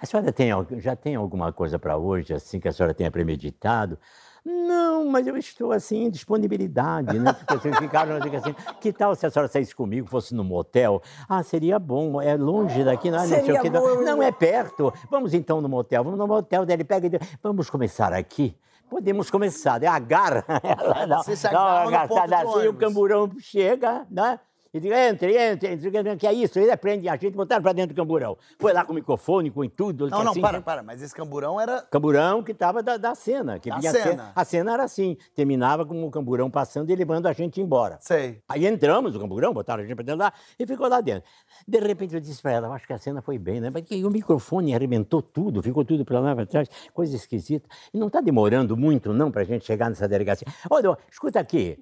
A 0.00 0.06
senhora 0.06 0.32
tem, 0.32 0.50
já 0.78 0.94
tem 0.94 1.16
alguma 1.16 1.52
coisa 1.52 1.76
para 1.76 1.96
hoje, 1.96 2.32
assim, 2.32 2.60
que 2.60 2.68
a 2.68 2.72
senhora 2.72 2.94
tenha 2.94 3.10
premeditado? 3.10 3.98
Não, 4.44 5.06
mas 5.06 5.26
eu 5.26 5.36
estou 5.36 5.72
assim 5.72 6.04
em 6.04 6.10
disponibilidade, 6.10 7.18
né? 7.18 7.32
Porque 7.32 7.58
vocês 7.58 7.76
ficaram 7.78 8.16
assim, 8.16 8.54
que 8.80 8.92
tal 8.92 9.14
se 9.14 9.26
a 9.26 9.30
senhora 9.30 9.48
saísse 9.48 9.74
comigo, 9.74 10.08
fosse 10.08 10.34
num 10.34 10.44
motel? 10.44 11.02
Ah, 11.28 11.42
seria 11.42 11.78
bom, 11.78 12.22
é 12.22 12.36
longe 12.36 12.82
daqui, 12.84 13.10
não, 13.10 13.18
é, 13.18 13.22
não 13.22 13.28
sei 13.28 13.58
o 13.58 13.60
que. 13.60 13.68
Não, 13.68 14.02
não 14.02 14.22
é 14.22 14.30
perto. 14.32 14.92
Vamos 15.10 15.34
então 15.34 15.60
no 15.60 15.68
motel, 15.68 16.04
vamos 16.04 16.18
no 16.18 16.26
motel, 16.26 16.64
daí 16.64 16.76
ele 16.76 16.84
pega 16.84 17.06
e 17.06 17.10
diz, 17.10 17.20
vamos 17.42 17.68
começar 17.68 18.14
aqui? 18.14 18.56
Podemos 18.88 19.30
começar, 19.30 19.78
daí 19.78 19.88
agarra 19.88 20.44
ela, 20.62 21.06
dá, 21.06 21.18
Você 21.18 21.36
se 21.36 21.46
agarra 21.46 21.82
no 21.82 21.88
agarrada 21.88 22.44
do 22.44 22.56
assim, 22.56 22.68
o 22.68 22.74
camburão 22.74 23.30
chega, 23.38 24.06
né? 24.10 24.38
E 24.72 24.78
diz, 24.78 24.92
entre, 24.92 25.36
entre, 25.36 25.68
entre, 25.68 26.16
que 26.16 26.26
é 26.26 26.32
isso? 26.32 26.56
Ele 26.58 26.76
prende 26.76 27.08
a 27.08 27.16
gente, 27.16 27.34
botaram 27.34 27.60
pra 27.60 27.72
dentro 27.72 27.92
do 27.92 27.96
camburão. 27.96 28.38
Foi 28.56 28.72
lá 28.72 28.84
com 28.84 28.92
o 28.92 28.94
microfone, 28.94 29.50
com 29.50 29.68
tudo. 29.68 30.08
Não, 30.08 30.22
não, 30.22 30.30
assim, 30.30 30.40
para, 30.40 30.60
para. 30.60 30.82
Mas 30.82 31.02
esse 31.02 31.12
camburão 31.12 31.60
era. 31.60 31.82
Camburão 31.82 32.40
que 32.40 32.52
estava 32.52 32.80
da, 32.80 32.96
da 32.96 33.14
cena. 33.16 33.58
Que 33.58 33.68
a 33.68 33.80
cena. 33.80 34.32
A 34.34 34.44
cena 34.44 34.74
era 34.74 34.84
assim, 34.84 35.16
terminava 35.34 35.84
com 35.84 36.04
o 36.04 36.10
camburão 36.10 36.48
passando 36.48 36.88
e 36.88 36.94
levando 36.94 37.26
a 37.26 37.32
gente 37.32 37.60
embora. 37.60 37.98
Sei. 38.00 38.40
Aí 38.48 38.64
entramos 38.64 39.12
no 39.12 39.18
camburão, 39.18 39.52
botaram 39.52 39.82
a 39.82 39.86
gente 39.86 39.96
pra 39.96 40.04
dentro 40.04 40.20
lá 40.20 40.32
e 40.56 40.64
ficou 40.64 40.88
lá 40.88 41.00
dentro. 41.00 41.28
De 41.66 41.80
repente 41.80 42.14
eu 42.14 42.20
disse 42.20 42.40
pra 42.40 42.52
ela, 42.52 42.68
eu 42.68 42.72
acho 42.72 42.86
que 42.86 42.92
a 42.92 42.98
cena 42.98 43.20
foi 43.20 43.38
bem, 43.38 43.60
né? 43.60 43.72
Porque 43.72 44.04
o 44.04 44.10
microfone 44.10 44.72
arrebentou 44.72 45.20
tudo, 45.20 45.60
ficou 45.64 45.84
tudo 45.84 46.04
pra 46.04 46.20
lá 46.20 46.32
pra 46.32 46.46
trás, 46.46 46.68
coisa 46.94 47.16
esquisita. 47.16 47.68
E 47.92 47.98
não 47.98 48.08
tá 48.08 48.20
demorando 48.20 48.76
muito 48.76 49.12
não 49.12 49.32
pra 49.32 49.42
gente 49.42 49.64
chegar 49.64 49.88
nessa 49.88 50.06
delegacia. 50.06 50.46
Olha, 50.70 50.96
escuta 51.10 51.40
aqui, 51.40 51.76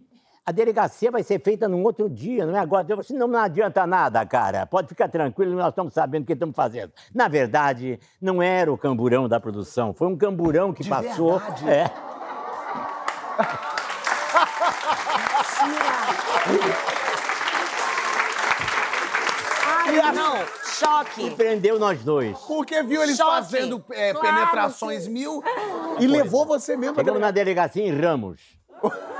a 0.48 0.50
delegacia 0.50 1.10
vai 1.10 1.22
ser 1.22 1.38
feita 1.42 1.68
num 1.68 1.82
outro 1.82 2.08
dia, 2.08 2.46
não 2.46 2.56
é 2.56 2.58
agora. 2.60 2.82
Eu 2.84 2.88
falei 2.96 3.00
assim, 3.02 3.18
não, 3.18 3.28
não 3.28 3.38
adianta 3.38 3.86
nada, 3.86 4.24
cara. 4.24 4.64
Pode 4.64 4.88
ficar 4.88 5.06
tranquilo, 5.06 5.54
nós 5.54 5.68
estamos 5.68 5.92
sabendo 5.92 6.22
o 6.22 6.26
que 6.26 6.32
estamos 6.32 6.56
fazendo. 6.56 6.90
Na 7.14 7.28
verdade, 7.28 8.00
não 8.18 8.40
era 8.42 8.72
o 8.72 8.78
camburão 8.78 9.28
da 9.28 9.38
produção, 9.38 9.92
foi 9.92 10.08
um 10.08 10.16
camburão 10.16 10.72
que 10.72 10.82
De 10.82 10.88
passou. 10.88 11.38
verdade? 11.38 11.68
É. 11.68 11.90
Ai, 19.66 20.12
não, 20.12 20.36
E 20.36 20.46
choque. 20.78 21.30
prendeu 21.30 21.78
nós 21.78 22.02
dois. 22.02 22.38
Porque 22.40 22.82
viu 22.82 23.02
eles 23.02 23.16
Choque. 23.16 23.30
fazendo 23.30 23.84
é, 23.90 24.12
Claro, 24.12 24.26
penetrações 24.36 25.06
mil 25.06 25.42
e 25.98 26.06
levou 26.06 26.46
você 26.46 26.76
mesmo 26.76 26.94
Chegamos 26.96 27.20
na 27.20 27.30
delegacia. 27.30 27.82
delegacia 27.82 27.86
em 27.86 28.00
Ramos. 28.06 28.40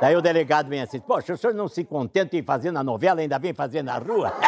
Daí 0.00 0.16
o 0.16 0.22
delegado 0.22 0.68
vem 0.68 0.80
assim, 0.82 1.00
poxa, 1.00 1.32
o 1.32 1.36
senhor 1.36 1.54
não 1.54 1.66
se 1.68 1.84
contenta 1.84 2.36
em 2.36 2.42
fazer 2.42 2.70
na 2.70 2.82
novela, 2.84 3.20
ainda 3.20 3.38
vem 3.38 3.52
fazer 3.52 3.82
na 3.82 3.98
rua? 3.98 4.32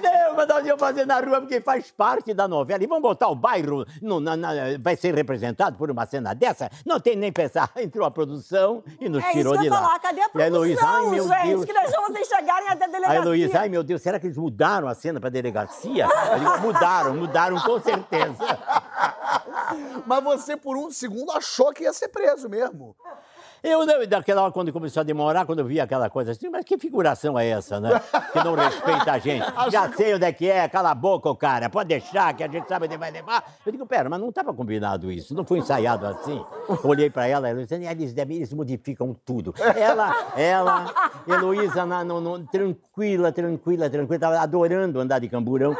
Não, 0.00 0.34
mas 0.36 0.46
nós 0.48 0.64
íamos 0.66 0.80
fazer 0.80 1.04
na 1.04 1.18
rua 1.20 1.40
porque 1.40 1.60
faz 1.60 1.90
parte 1.90 2.32
da 2.32 2.46
novela. 2.46 2.82
E 2.82 2.86
vamos 2.86 3.02
botar 3.02 3.28
o 3.28 3.34
bairro, 3.34 3.84
no- 4.00 4.20
na- 4.20 4.36
na- 4.36 4.52
vai 4.80 4.94
ser 4.94 5.12
representado 5.14 5.76
por 5.76 5.90
uma 5.90 6.06
cena 6.06 6.34
dessa? 6.34 6.70
Não 6.86 7.00
tem 7.00 7.16
nem 7.16 7.32
pensar. 7.32 7.70
Entrou 7.76 8.06
a 8.06 8.10
produção 8.10 8.82
e 9.00 9.08
nos 9.08 9.22
É 9.24 9.28
isso 9.28 9.38
tirou 9.38 9.52
que 9.54 9.58
eu 9.58 9.62
de 9.62 9.66
ia 9.66 9.72
lá. 9.72 9.80
falar. 9.80 9.98
Cadê 9.98 10.20
a 10.20 10.26
E 10.26 10.28
produção, 10.28 10.88
ai 10.88 11.10
meu 11.10 11.26
gente? 11.28 11.46
Deus. 11.48 11.64
Que 11.64 11.72
deixou 11.72 12.02
vocês 12.06 12.28
chegarem 12.28 12.68
até 12.68 12.84
a 12.84 12.88
A 12.88 12.90
delegacia. 12.90 13.20
Heloísa, 13.20 13.58
ai 13.60 13.68
meu 13.68 13.82
Deus, 13.82 14.00
será 14.00 14.20
que 14.20 14.26
eles 14.26 14.36
mudaram 14.38 14.86
a 14.88 14.94
cena 14.94 15.18
para 15.20 15.30
delegacia? 15.30 16.06
Eu 16.32 16.38
digo, 16.38 16.58
mudaram, 16.60 17.14
mudaram 17.16 17.58
com 17.60 17.80
certeza. 17.80 18.36
Mas 20.06 20.24
você, 20.24 20.56
por 20.56 20.76
um 20.76 20.90
segundo, 20.90 21.32
achou 21.32 21.72
que 21.72 21.82
ia 21.82 21.92
ser 21.92 22.08
preso 22.08 22.48
mesmo. 22.48 22.94
Eu 23.62 23.84
não, 23.84 24.06
daquela 24.06 24.42
hora, 24.42 24.52
quando 24.52 24.72
começou 24.72 25.00
a 25.00 25.04
demorar, 25.04 25.44
quando 25.44 25.58
eu 25.60 25.64
vi 25.64 25.80
aquela 25.80 26.08
coisa 26.08 26.32
assim, 26.32 26.48
mas 26.48 26.64
que 26.64 26.78
figuração 26.78 27.38
é 27.38 27.48
essa, 27.48 27.80
né? 27.80 28.00
Que 28.32 28.38
não 28.44 28.54
respeita 28.54 29.12
a 29.12 29.18
gente. 29.18 29.44
Já 29.70 29.90
sei 29.92 30.14
onde 30.14 30.24
é 30.24 30.32
que 30.32 30.48
é, 30.48 30.68
cala 30.68 30.90
a 30.90 30.94
boca, 30.94 31.34
cara, 31.34 31.68
pode 31.68 31.88
deixar, 31.88 32.34
que 32.34 32.44
a 32.44 32.48
gente 32.48 32.68
sabe 32.68 32.86
onde 32.86 32.96
vai 32.96 33.10
levar. 33.10 33.42
Eu 33.66 33.72
digo, 33.72 33.84
pera, 33.86 34.08
mas 34.08 34.20
não 34.20 34.28
estava 34.28 34.52
combinado 34.54 35.10
isso, 35.10 35.34
não 35.34 35.44
foi 35.44 35.58
ensaiado 35.58 36.06
assim. 36.06 36.44
Olhei 36.84 37.10
pra 37.10 37.26
ela, 37.26 37.48
ela 37.48 37.60
disse, 37.60 37.74
eles, 37.74 38.14
eles 38.16 38.52
modificam 38.52 39.14
tudo. 39.24 39.54
Ela, 39.76 40.32
ela, 40.36 40.94
Heloísa, 41.26 41.84
na- 41.84 42.04
no- 42.04 42.20
no- 42.20 42.38
tranquila, 42.46 43.32
tranquila, 43.32 43.90
tranquila, 43.90 44.18
tava 44.20 44.38
adorando 44.38 45.00
andar 45.00 45.18
de 45.18 45.28
camburão. 45.28 45.76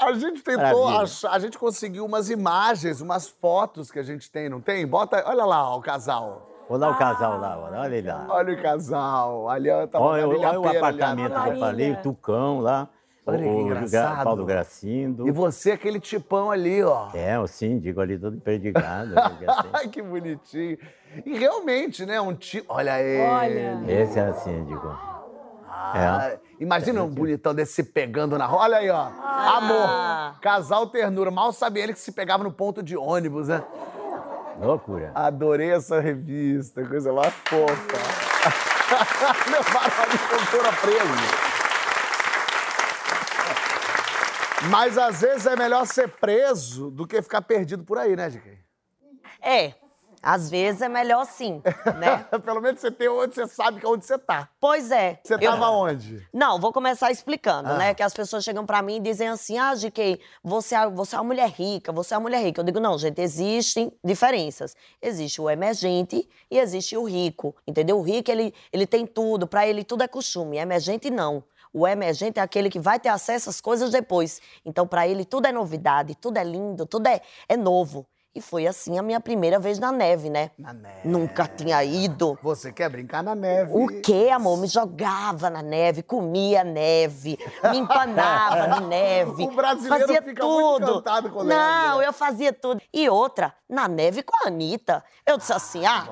A 0.00 0.12
gente 0.12 0.42
tentou 0.42 0.88
achar, 0.88 1.30
a 1.30 1.38
gente 1.38 1.58
conseguiu 1.58 2.04
umas 2.04 2.30
imagens, 2.30 3.00
umas 3.00 3.28
fotos 3.28 3.90
que 3.90 3.98
a 3.98 4.02
gente 4.02 4.30
tem, 4.30 4.48
não 4.48 4.60
tem? 4.60 4.86
Bota, 4.86 5.22
olha 5.26 5.44
lá 5.44 5.70
ó, 5.70 5.78
o 5.78 5.80
casal. 5.80 6.50
Olha 6.68 6.86
lá 6.86 6.90
o 6.90 6.98
casal 6.98 7.38
lá, 7.38 7.58
olha, 7.58 7.78
olha 7.80 7.96
ele 7.96 8.08
lá. 8.08 8.26
Olha 8.28 8.54
o 8.54 8.62
casal. 8.62 9.48
Ali 9.48 9.70
ó, 9.70 9.86
tá 9.86 10.00
Olha, 10.00 10.26
olha 10.26 10.60
o 10.60 10.66
ali 10.66 10.76
apartamento 10.76 11.28
que 11.28 11.36
eu 11.36 11.38
Marília. 11.38 11.60
falei, 11.60 11.92
o 11.92 11.96
Tucão 12.02 12.60
lá. 12.60 12.88
Olha 13.26 13.38
que 13.38 13.48
engraçado. 13.48 14.24
Paulo 14.24 14.44
Gracindo. 14.44 15.26
E 15.26 15.32
você, 15.32 15.72
aquele 15.72 15.98
tipão 15.98 16.48
ali, 16.48 16.82
ó. 16.84 17.08
É, 17.12 17.38
o 17.38 17.46
síndico 17.48 18.00
ali 18.00 18.16
todo 18.16 18.40
perdigado. 18.40 19.10
né, 19.14 19.36
que 19.36 19.50
assim. 19.50 19.68
Ai, 19.72 19.88
que 19.88 20.00
bonitinho. 20.00 20.78
E 21.24 21.36
realmente, 21.36 22.06
né, 22.06 22.20
um 22.20 22.34
tipo... 22.34 22.72
Olha 22.72 23.02
ele. 23.02 23.28
Olha. 23.28 24.00
Esse 24.00 24.20
é 24.20 24.30
o 24.30 24.34
síndico. 24.34 25.15
Ah, 25.78 26.38
Imagina 26.58 27.02
um 27.02 27.08
bonitão 27.08 27.54
desse 27.54 27.74
se 27.74 27.82
pegando 27.84 28.38
na 28.38 28.46
rua. 28.46 28.62
Olha 28.62 28.78
aí, 28.78 28.88
ó. 28.88 29.10
Ah. 29.22 29.56
Amor. 29.58 30.40
Casal 30.40 30.86
ternura. 30.86 31.30
Mal 31.30 31.52
sabia 31.52 31.82
ele 31.82 31.92
que 31.92 31.98
se 31.98 32.12
pegava 32.12 32.42
no 32.42 32.50
ponto 32.50 32.82
de 32.82 32.96
ônibus, 32.96 33.48
né? 33.48 33.62
Loucura. 34.58 35.12
Adorei 35.14 35.70
essa 35.70 36.00
revista, 36.00 36.82
coisa 36.86 37.12
mais 37.12 37.34
fofa. 37.44 37.74
Levaram 39.50 40.02
a 40.02 40.28
cantora 40.30 40.72
preso. 40.80 41.46
Mas 44.70 44.96
às 44.96 45.20
vezes 45.20 45.46
é 45.46 45.56
melhor 45.56 45.86
ser 45.86 46.08
preso 46.08 46.90
do 46.90 47.06
que 47.06 47.20
ficar 47.20 47.42
perdido 47.42 47.84
por 47.84 47.98
aí, 47.98 48.16
né, 48.16 48.30
GK? 48.30 48.58
É, 49.42 49.74
às 50.26 50.50
vezes 50.50 50.82
é 50.82 50.88
melhor 50.88 51.24
sim, 51.24 51.62
né? 52.00 52.26
Pelo 52.44 52.60
menos 52.60 52.80
você 52.80 52.90
tem 52.90 53.08
onde 53.08 53.34
você 53.34 53.46
sabe 53.46 53.80
é 53.84 53.88
onde 53.88 54.04
você 54.04 54.18
tá. 54.18 54.48
Pois 54.60 54.90
é. 54.90 55.20
Você 55.22 55.34
eu- 55.34 55.38
tava 55.40 55.70
onde? 55.70 56.26
Não, 56.32 56.58
vou 56.60 56.72
começar 56.72 57.10
explicando, 57.12 57.70
Ah. 57.70 57.78
né? 57.78 57.94
Que 57.94 58.02
as 58.02 58.12
pessoas 58.12 58.42
chegam 58.42 58.66
pra 58.66 58.82
mim 58.82 58.96
e 58.96 59.00
dizem 59.00 59.28
assim: 59.28 59.56
ah, 59.58 59.74
GK, 59.74 60.20
você 60.42 60.74
é, 60.74 60.88
você 60.90 61.14
é 61.14 61.18
uma 61.18 61.24
mulher 61.24 61.48
rica, 61.50 61.92
você 61.92 62.12
é 62.14 62.16
uma 62.16 62.22
mulher 62.24 62.42
rica. 62.42 62.60
Eu 62.60 62.64
digo, 62.64 62.80
não, 62.80 62.98
gente, 62.98 63.20
existem 63.20 63.92
diferenças. 64.04 64.74
Existe 65.00 65.40
o 65.40 65.48
emergente 65.48 66.28
e 66.50 66.58
existe 66.58 66.96
o 66.96 67.04
rico, 67.04 67.54
entendeu? 67.66 67.98
O 67.98 68.02
rico, 68.02 68.30
ele, 68.30 68.52
ele 68.72 68.86
tem 68.86 69.06
tudo, 69.06 69.46
pra 69.46 69.66
ele 69.66 69.84
tudo 69.84 70.02
é 70.02 70.08
costume. 70.08 70.56
Emergente, 70.58 71.08
não. 71.10 71.44
O 71.72 71.86
emergente 71.86 72.38
é 72.40 72.42
aquele 72.42 72.70
que 72.70 72.80
vai 72.80 72.98
ter 72.98 73.10
acesso 73.10 73.50
às 73.50 73.60
coisas 73.60 73.90
depois. 73.90 74.40
Então, 74.64 74.86
pra 74.86 75.06
ele, 75.06 75.24
tudo 75.26 75.46
é 75.46 75.52
novidade, 75.52 76.14
tudo 76.14 76.38
é 76.38 76.44
lindo, 76.44 76.86
tudo 76.86 77.06
é, 77.06 77.20
é 77.48 77.56
novo. 77.56 78.06
E 78.36 78.40
foi 78.42 78.66
assim 78.66 78.98
a 78.98 79.02
minha 79.02 79.18
primeira 79.18 79.58
vez 79.58 79.78
na 79.78 79.90
neve, 79.90 80.28
né? 80.28 80.50
Na 80.58 80.70
neve. 80.74 81.08
Nunca 81.08 81.46
tinha 81.48 81.82
ido. 81.82 82.38
Você 82.42 82.70
quer 82.70 82.90
brincar 82.90 83.22
na 83.22 83.34
neve. 83.34 83.72
O 83.72 83.86
quê, 84.02 84.28
amor? 84.30 84.58
Me 84.58 84.66
jogava 84.66 85.48
na 85.48 85.62
neve, 85.62 86.02
comia 86.02 86.62
neve, 86.62 87.38
me 87.70 87.78
empanava 87.78 88.66
na 88.66 88.80
neve. 88.84 89.42
O 89.42 89.50
brasileiro 89.52 90.06
fazia 90.06 90.20
fica 90.22 90.44
muito 90.44 90.80
tudo. 90.80 90.90
encantado 90.90 91.30
com 91.30 91.44
neve, 91.44 91.58
Não, 91.58 91.98
né? 92.00 92.06
eu 92.06 92.12
fazia 92.12 92.52
tudo. 92.52 92.82
E 92.92 93.08
outra, 93.08 93.54
na 93.66 93.88
neve 93.88 94.22
com 94.22 94.36
a 94.44 94.48
Anitta. 94.48 95.02
Eu 95.24 95.38
disse 95.38 95.54
assim, 95.54 95.86
ah. 95.86 96.06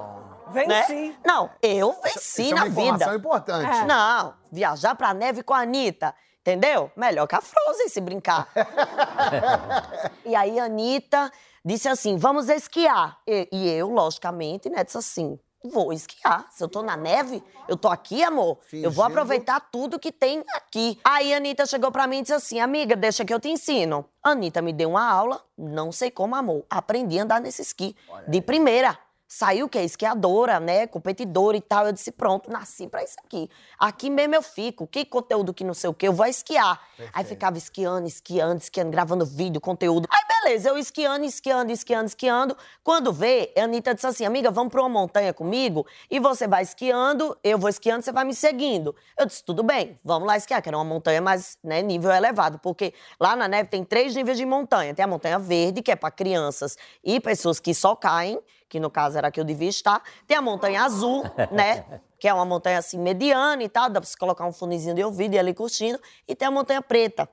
Venci. 0.50 0.94
Né? 0.94 1.14
Não, 1.26 1.50
eu 1.62 1.92
venci 2.02 2.42
Isso 2.44 2.52
é 2.52 2.54
na 2.54 2.62
uma 2.62 2.68
informação 2.68 3.08
vida. 3.12 3.18
importante. 3.20 3.84
Não, 3.86 4.34
viajar 4.50 4.94
pra 4.94 5.12
neve 5.12 5.42
com 5.42 5.52
a 5.52 5.58
Anitta. 5.60 6.14
Entendeu? 6.40 6.90
Melhor 6.96 7.26
que 7.26 7.34
a 7.34 7.40
Frozen 7.40 7.88
se 7.88 8.00
brincar. 8.02 8.48
e 10.24 10.34
aí 10.34 10.58
a 10.60 10.64
Anitta 10.64 11.30
disse 11.64 11.88
assim: 11.88 12.16
vamos 12.16 12.48
esquiar. 12.48 13.18
E, 13.26 13.48
e 13.50 13.68
eu, 13.70 13.90
logicamente, 13.90 14.68
né, 14.68 14.84
disse 14.84 14.98
assim: 14.98 15.38
vou 15.64 15.92
esquiar. 15.92 16.46
Se 16.50 16.62
eu 16.62 16.68
tô 16.68 16.82
na 16.82 16.96
neve, 16.96 17.42
eu 17.66 17.76
tô 17.76 17.88
aqui, 17.88 18.22
amor. 18.22 18.58
Eu 18.72 18.90
vou 18.90 18.90
Fingindo. 18.90 19.02
aproveitar 19.02 19.60
tudo 19.72 19.98
que 19.98 20.12
tem 20.12 20.44
aqui. 20.54 20.98
Aí 21.02 21.32
a 21.32 21.38
Anitta 21.38 21.64
chegou 21.64 21.90
pra 21.90 22.06
mim 22.06 22.18
e 22.18 22.22
disse 22.22 22.34
assim: 22.34 22.60
amiga, 22.60 22.94
deixa 22.94 23.24
que 23.24 23.32
eu 23.32 23.40
te 23.40 23.48
ensino. 23.48 24.04
A 24.22 24.30
Anitta 24.30 24.60
me 24.60 24.72
deu 24.72 24.90
uma 24.90 25.08
aula, 25.10 25.42
não 25.56 25.90
sei 25.90 26.10
como, 26.10 26.34
amor. 26.34 26.64
Aprendi 26.68 27.18
a 27.18 27.22
andar 27.22 27.40
nesse 27.40 27.62
esqui. 27.62 27.96
De 28.28 28.40
primeira. 28.42 28.98
Saiu 29.36 29.66
o 29.66 29.68
quê? 29.68 29.80
Esquiadora, 29.80 30.60
né? 30.60 30.86
Competidora 30.86 31.56
e 31.56 31.60
tal. 31.60 31.86
Eu 31.86 31.92
disse, 31.92 32.12
pronto, 32.12 32.48
nasci 32.48 32.86
pra 32.86 33.02
isso 33.02 33.16
aqui. 33.24 33.50
Aqui 33.76 34.08
mesmo 34.08 34.36
eu 34.36 34.42
fico. 34.42 34.86
Que 34.86 35.04
conteúdo 35.04 35.52
que 35.52 35.64
não 35.64 35.74
sei 35.74 35.90
o 35.90 35.92
quê, 35.92 36.06
eu 36.06 36.12
vou 36.12 36.24
esquiar. 36.24 36.80
Aí 37.12 37.24
ficava 37.24 37.58
esquiando, 37.58 38.06
esquiando, 38.06 38.58
esquiando, 38.58 38.92
gravando 38.92 39.26
vídeo, 39.26 39.60
conteúdo. 39.60 40.08
Aí 40.08 40.22
beleza, 40.40 40.68
eu 40.68 40.78
esquiando, 40.78 41.24
esquiando, 41.24 41.72
esquiando, 41.72 42.06
esquiando. 42.06 42.56
Quando 42.84 43.12
vê, 43.12 43.52
a 43.58 43.64
Anitta 43.64 43.92
disse 43.92 44.06
assim, 44.06 44.24
amiga, 44.24 44.52
vamos 44.52 44.70
pra 44.70 44.80
uma 44.82 44.88
montanha 44.88 45.34
comigo? 45.34 45.84
E 46.08 46.20
você 46.20 46.46
vai 46.46 46.62
esquiando, 46.62 47.36
eu 47.42 47.58
vou 47.58 47.68
esquiando, 47.68 48.04
você 48.04 48.12
vai 48.12 48.24
me 48.24 48.36
seguindo. 48.36 48.94
Eu 49.18 49.26
disse, 49.26 49.42
tudo 49.42 49.64
bem, 49.64 49.98
vamos 50.04 50.28
lá 50.28 50.36
esquiar, 50.36 50.62
que 50.62 50.68
era 50.68 50.78
uma 50.78 50.84
montanha 50.84 51.20
mais, 51.20 51.58
né, 51.64 51.82
nível 51.82 52.12
elevado. 52.12 52.60
Porque 52.60 52.94
lá 53.18 53.34
na 53.34 53.48
neve 53.48 53.68
tem 53.68 53.82
três 53.82 54.14
níveis 54.14 54.38
de 54.38 54.46
montanha. 54.46 54.94
Tem 54.94 55.04
a 55.04 55.08
montanha 55.08 55.40
verde, 55.40 55.82
que 55.82 55.90
é 55.90 55.96
pra 55.96 56.12
crianças 56.12 56.78
e 57.02 57.18
pessoas 57.18 57.58
que 57.58 57.74
só 57.74 57.96
caem, 57.96 58.40
que 58.74 58.80
no 58.80 58.90
caso 58.90 59.16
era 59.16 59.28
a 59.28 59.30
que 59.30 59.38
eu 59.38 59.44
devia 59.44 59.68
estar. 59.68 60.02
Tem 60.26 60.36
a 60.36 60.42
montanha 60.42 60.82
azul, 60.82 61.22
né? 61.52 61.84
Que 62.18 62.26
é 62.26 62.34
uma 62.34 62.44
montanha 62.44 62.78
assim 62.78 62.98
mediana 62.98 63.62
e 63.62 63.68
tal, 63.68 63.88
dá 63.88 64.00
pra 64.00 64.08
você 64.10 64.16
colocar 64.18 64.44
um 64.46 64.52
fonezinho 64.52 64.96
de 64.96 65.04
ouvido 65.04 65.34
e 65.34 65.38
ali 65.38 65.54
curtindo. 65.54 65.96
E 66.26 66.34
tem 66.34 66.48
a 66.48 66.50
montanha 66.50 66.82
preta, 66.82 67.28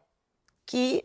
que 0.68 1.04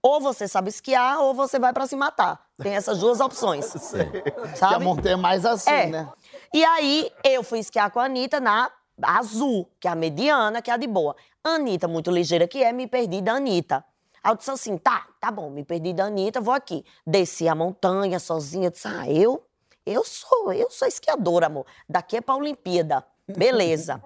ou 0.00 0.20
você 0.20 0.46
sabe 0.46 0.68
esquiar 0.68 1.18
ou 1.18 1.34
você 1.34 1.58
vai 1.58 1.72
pra 1.72 1.84
se 1.84 1.96
matar. 1.96 2.40
Tem 2.62 2.76
essas 2.76 3.00
duas 3.00 3.18
opções. 3.18 3.72
Que 4.30 4.52
a 4.52 4.56
Sabe? 4.56 4.84
montanha 4.84 5.14
é 5.14 5.16
mais 5.16 5.44
assim, 5.44 5.68
É. 5.68 5.86
né? 5.86 6.08
E 6.54 6.64
aí, 6.64 7.10
eu 7.24 7.42
fui 7.42 7.58
esquiar 7.58 7.90
com 7.90 7.98
a 7.98 8.04
Anitta 8.04 8.38
na 8.38 8.70
azul, 9.02 9.68
que 9.80 9.88
é 9.88 9.90
a 9.90 9.96
mediana, 9.96 10.62
que 10.62 10.70
é 10.70 10.74
a 10.74 10.76
de 10.76 10.86
boa. 10.86 11.16
Anitta, 11.42 11.88
muito 11.88 12.08
ligeira 12.08 12.46
que 12.46 12.62
é, 12.62 12.72
me 12.72 12.86
perdi 12.86 13.20
da 13.20 13.32
Anitta. 13.32 13.84
Aí 14.22 14.32
eu 14.32 14.36
disse 14.36 14.50
assim, 14.50 14.76
tá, 14.76 15.06
tá 15.20 15.30
bom, 15.30 15.50
me 15.50 15.64
perdi 15.64 15.92
da 15.92 16.04
Anitta, 16.04 16.40
vou 16.40 16.54
aqui. 16.54 16.84
Desci 17.06 17.48
a 17.48 17.54
montanha 17.54 18.18
sozinha, 18.18 18.70
disse, 18.70 18.86
ah, 18.86 19.10
eu, 19.10 19.42
eu 19.86 20.04
sou, 20.04 20.52
eu 20.52 20.70
sou 20.70 20.86
esquiadora, 20.86 21.46
amor. 21.46 21.66
Daqui 21.88 22.16
é 22.16 22.20
pra 22.20 22.36
Olimpíada. 22.36 23.04
Beleza. 23.26 24.02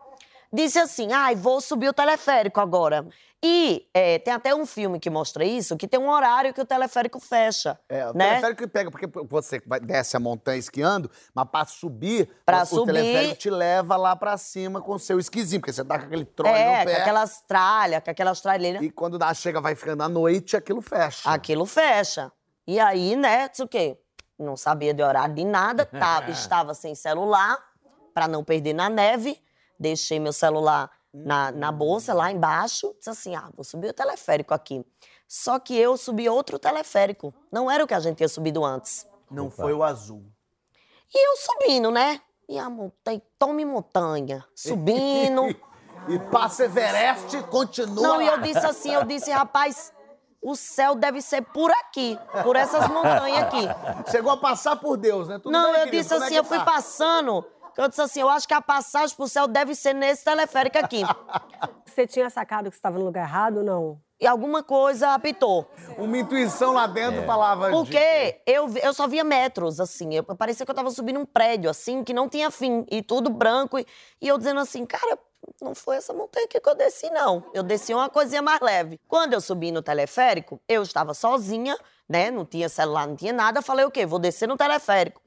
Disse 0.54 0.78
assim, 0.78 1.12
ai, 1.12 1.34
vou 1.34 1.60
subir 1.60 1.88
o 1.88 1.92
teleférico 1.92 2.60
agora. 2.60 3.04
E 3.42 3.88
é, 3.92 4.20
tem 4.20 4.32
até 4.32 4.54
um 4.54 4.64
filme 4.64 5.00
que 5.00 5.10
mostra 5.10 5.44
isso, 5.44 5.76
que 5.76 5.88
tem 5.88 5.98
um 5.98 6.08
horário 6.08 6.54
que 6.54 6.60
o 6.60 6.64
teleférico 6.64 7.18
fecha. 7.18 7.76
É, 7.88 8.06
o 8.08 8.14
né? 8.14 8.28
teleférico 8.40 8.68
pega, 8.68 8.88
porque 8.90 9.06
você 9.28 9.60
desce 9.82 10.16
a 10.16 10.20
montanha 10.20 10.56
esquiando, 10.56 11.10
mas 11.34 11.48
pra 11.50 11.64
subir, 11.66 12.30
Pra 12.46 12.62
o, 12.62 12.66
subir- 12.66 12.82
o 12.82 12.86
teleférico 12.94 13.34
te 13.34 13.50
leva 13.50 13.96
lá 13.96 14.14
pra 14.14 14.38
cima 14.38 14.80
com 14.80 14.92
o 14.94 14.98
seu 14.98 15.18
esquisinho, 15.18 15.60
porque 15.60 15.72
você 15.72 15.84
tá 15.84 15.98
com 15.98 16.04
aquele 16.06 16.24
trole 16.24 16.56
É, 16.56 16.78
no 16.78 16.84
com 16.84 16.90
pé. 16.94 17.00
aquelas 17.02 17.40
tralhas, 17.42 18.02
com 18.04 18.10
aquelas 18.12 18.40
tralheiras. 18.40 18.80
E 18.80 18.90
quando 18.90 19.18
dá, 19.18 19.34
chega, 19.34 19.60
vai 19.60 19.74
ficando 19.74 20.04
à 20.04 20.08
noite, 20.08 20.56
aquilo 20.56 20.80
fecha. 20.80 21.28
Aquilo 21.28 21.66
fecha. 21.66 22.30
E 22.66 22.78
aí, 22.78 23.16
né, 23.16 23.50
o 23.60 23.66
quê? 23.68 23.98
Não 24.38 24.56
sabia 24.56 24.94
de 24.94 25.02
horário 25.02 25.34
de 25.34 25.44
nada, 25.44 25.84
tava, 25.84 26.30
estava 26.32 26.72
sem 26.74 26.94
celular, 26.94 27.58
pra 28.14 28.28
não 28.28 28.44
perder 28.44 28.72
na 28.72 28.88
neve. 28.88 29.36
Deixei 29.78 30.18
meu 30.18 30.32
celular 30.32 30.90
na, 31.12 31.52
na 31.52 31.72
bolsa, 31.72 32.12
lá 32.14 32.30
embaixo. 32.30 32.94
Disse 32.98 33.10
assim, 33.10 33.34
ah, 33.34 33.50
vou 33.54 33.64
subir 33.64 33.90
o 33.90 33.92
teleférico 33.92 34.54
aqui. 34.54 34.84
Só 35.28 35.58
que 35.58 35.76
eu 35.76 35.96
subi 35.96 36.28
outro 36.28 36.58
teleférico. 36.58 37.34
Não 37.50 37.70
era 37.70 37.84
o 37.84 37.86
que 37.86 37.94
a 37.94 38.00
gente 38.00 38.18
tinha 38.18 38.28
subido 38.28 38.64
antes. 38.64 39.06
Não 39.30 39.50
foi 39.50 39.72
o 39.72 39.82
azul. 39.82 40.24
E 41.12 41.28
eu 41.28 41.36
subindo, 41.36 41.90
né? 41.90 42.20
E 42.48 42.58
a 42.58 42.68
montanha, 42.68 43.22
tome 43.38 43.64
montanha. 43.64 44.44
Subindo. 44.54 45.54
E 46.06 46.18
passa 46.18 46.64
Everest, 46.64 47.42
continua 47.44 48.02
Não, 48.02 48.20
e 48.20 48.26
eu 48.26 48.38
disse 48.42 48.66
assim, 48.66 48.92
eu 48.92 49.04
disse, 49.04 49.30
rapaz, 49.30 49.90
o 50.42 50.54
céu 50.54 50.94
deve 50.94 51.22
ser 51.22 51.40
por 51.40 51.70
aqui, 51.70 52.18
por 52.42 52.56
essas 52.56 52.86
montanhas 52.88 53.44
aqui. 53.44 53.66
Chegou 54.10 54.30
a 54.30 54.36
passar 54.36 54.76
por 54.76 54.98
Deus, 54.98 55.28
né? 55.28 55.38
Tudo 55.38 55.50
não, 55.50 55.72
bem, 55.72 55.80
eu 55.80 55.84
querido? 55.86 56.02
disse 56.02 56.10
Como 56.10 56.22
é 56.22 56.26
assim, 56.26 56.34
que 56.34 56.38
eu 56.40 56.44
fui 56.44 56.58
tá? 56.58 56.64
passando, 56.66 57.42
que 57.42 57.48
eu 57.76 57.88
disse 57.88 58.00
assim, 58.00 58.20
eu 58.20 58.28
acho 58.28 58.46
que 58.46 58.54
a 58.54 58.60
passagem 58.60 59.14
pro 59.16 59.26
céu 59.28 59.46
deve 59.46 59.74
ser 59.74 59.92
nesse 59.94 60.24
teleférico 60.24 60.78
aqui. 60.78 61.02
Você 61.86 62.06
tinha 62.06 62.28
sacado 62.30 62.64
que 62.70 62.76
você 62.76 62.78
estava 62.78 62.98
no 62.98 63.04
lugar 63.04 63.22
errado 63.22 63.58
ou 63.58 63.64
não? 63.64 64.00
E 64.20 64.26
alguma 64.26 64.62
coisa 64.62 65.10
apitou. 65.14 65.68
Uma 65.98 66.18
intuição 66.18 66.72
lá 66.72 66.86
dentro 66.86 67.22
falava... 67.24 67.66
de- 67.66 67.72
Porque 67.76 68.40
eu, 68.46 68.66
vi- 68.68 68.80
eu 68.82 68.92
só 68.94 69.06
via 69.06 69.22
metros, 69.22 69.78
assim. 69.78 70.14
Eu, 70.14 70.24
parecia 70.24 70.64
que 70.64 70.70
eu 70.70 70.74
tava 70.74 70.90
subindo 70.90 71.20
um 71.20 71.26
prédio, 71.26 71.68
assim, 71.70 72.02
que 72.02 72.12
não 72.14 72.28
tinha 72.28 72.50
fim. 72.50 72.84
E 72.90 73.02
tudo 73.02 73.30
branco. 73.30 73.78
E, 73.78 73.86
e 74.20 74.26
eu 74.28 74.38
dizendo 74.38 74.60
assim, 74.60 74.84
cara, 74.86 75.18
não 75.60 75.74
foi 75.74 75.96
essa 75.96 76.12
montanha 76.12 76.46
aqui 76.46 76.58
que 76.58 76.68
eu 76.68 76.74
desci, 76.74 77.10
não. 77.10 77.44
Eu 77.52 77.62
desci 77.62 77.92
uma 77.94 78.08
coisinha 78.08 78.40
mais 78.42 78.60
leve. 78.60 78.98
Quando 79.06 79.34
eu 79.34 79.40
subi 79.40 79.70
no 79.70 79.82
teleférico, 79.82 80.60
eu 80.68 80.82
estava 80.82 81.12
sozinha, 81.14 81.76
né? 82.08 82.30
Não 82.30 82.44
tinha 82.44 82.68
celular, 82.68 83.06
não 83.06 83.16
tinha 83.16 83.32
nada. 83.32 83.62
Falei, 83.62 83.84
o 83.84 83.90
quê? 83.90 84.04
Vou 84.06 84.18
descer 84.18 84.48
no 84.48 84.56
teleférico. 84.56 85.20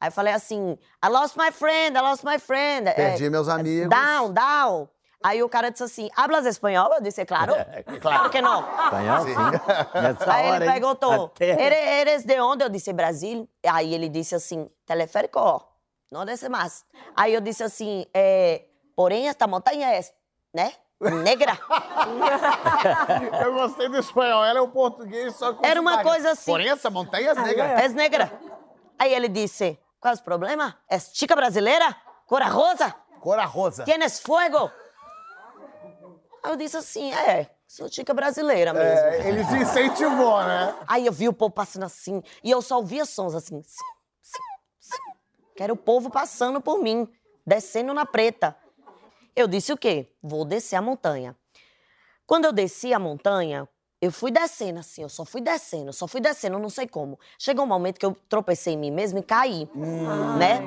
Aí 0.00 0.08
eu 0.08 0.12
falei 0.12 0.32
assim, 0.32 0.78
I 1.04 1.08
lost 1.08 1.36
my 1.36 1.52
friend, 1.52 1.96
I 1.96 2.00
lost 2.00 2.24
my 2.24 2.38
friend. 2.38 2.88
É, 2.88 2.92
Perdi 2.94 3.28
meus 3.28 3.48
amigos. 3.48 3.90
Down, 3.90 4.32
down. 4.32 4.88
Aí 5.22 5.42
o 5.42 5.48
cara 5.50 5.70
disse 5.70 5.84
assim, 5.84 6.08
hablas 6.16 6.46
espanhol? 6.46 6.90
Eu 6.94 7.02
disse, 7.02 7.22
claro. 7.26 7.52
claro. 8.00 8.22
Por 8.22 8.30
que 8.30 8.40
não? 8.40 8.60
Espanhol, 8.84 9.20
sim. 9.24 9.34
Nessa 10.00 10.32
Aí 10.32 10.46
hora, 10.50 10.64
ele 10.64 10.72
perguntou, 10.72 11.26
Até- 11.26 12.00
eres, 12.00 12.24
de 12.24 12.40
onde? 12.40 12.64
Eu 12.64 12.70
disse, 12.70 12.90
Brasil. 12.94 13.46
Aí 13.66 13.92
ele 13.94 14.08
disse 14.08 14.34
assim, 14.34 14.70
teleférico, 14.86 15.62
não 16.10 16.24
desce 16.24 16.48
mais. 16.48 16.86
Aí 17.14 17.34
eu 17.34 17.40
disse 17.42 17.62
assim, 17.62 18.06
é, 18.14 18.62
porém 18.96 19.28
esta 19.28 19.46
montanha 19.46 19.92
é, 19.94 20.00
né, 20.54 20.72
negra. 21.22 21.58
Eu 23.42 23.52
gostei 23.54 23.88
do 23.88 23.98
espanhol, 23.98 24.44
ela 24.44 24.58
é 24.58 24.62
o 24.62 24.68
português 24.68 25.34
só 25.36 25.52
com 25.54 25.64
Era 25.66 25.80
uma 25.80 25.92
sotaque. 25.92 26.08
coisa 26.10 26.30
assim. 26.32 26.50
Porém, 26.50 26.68
essa 26.70 26.90
montanha 26.90 27.30
é 27.30 27.34
negra. 27.34 27.64
É 27.64 27.88
negra. 27.88 28.32
Aí 28.98 29.14
ele 29.14 29.28
disse, 29.28 29.78
qual 30.00 30.14
é 30.14 30.16
o 30.16 30.22
problema? 30.22 30.78
É 30.88 30.98
chica 30.98 31.36
brasileira? 31.36 31.94
Corajosa? 32.26 32.94
Cora 33.20 33.44
rosa. 33.44 33.84
Tienes 33.84 34.18
fuego? 34.20 34.70
Aí 36.42 36.52
eu 36.52 36.56
disse 36.56 36.76
assim, 36.78 37.12
é, 37.12 37.50
sou 37.68 37.86
chica 37.88 38.14
brasileira 38.14 38.72
mesmo. 38.72 39.06
É, 39.06 39.28
ele 39.28 39.44
te 39.44 39.56
incentivou, 39.56 40.42
né? 40.42 40.74
Aí 40.86 41.04
eu 41.04 41.12
vi 41.12 41.28
o 41.28 41.32
povo 41.32 41.52
passando 41.52 41.84
assim, 41.84 42.22
e 42.42 42.50
eu 42.50 42.62
só 42.62 42.78
ouvia 42.78 43.04
sons 43.04 43.34
assim, 43.34 43.62
sim, 43.62 43.84
sim, 44.22 44.38
sim. 44.78 45.12
Que 45.54 45.62
era 45.62 45.72
o 45.72 45.76
povo 45.76 46.08
passando 46.08 46.62
por 46.62 46.78
mim, 46.78 47.06
descendo 47.46 47.92
na 47.92 48.06
preta. 48.06 48.56
Eu 49.36 49.46
disse 49.46 49.72
o 49.72 49.76
quê? 49.76 50.10
Vou 50.22 50.46
descer 50.46 50.76
a 50.76 50.82
montanha. 50.82 51.36
Quando 52.26 52.46
eu 52.46 52.52
desci 52.52 52.94
a 52.94 52.98
montanha, 52.98 53.68
eu 54.00 54.10
fui 54.10 54.30
descendo 54.30 54.80
assim, 54.80 55.02
eu 55.02 55.08
só 55.08 55.24
fui 55.24 55.40
descendo, 55.40 55.92
só 55.92 56.06
fui 56.06 56.20
descendo, 56.20 56.58
não 56.58 56.70
sei 56.70 56.88
como. 56.88 57.18
Chegou 57.38 57.64
um 57.64 57.68
momento 57.68 57.98
que 57.98 58.06
eu 58.06 58.16
tropecei 58.28 58.74
em 58.74 58.78
mim 58.78 58.90
mesmo 58.90 59.18
e 59.18 59.22
caí, 59.22 59.68
né? 60.38 60.60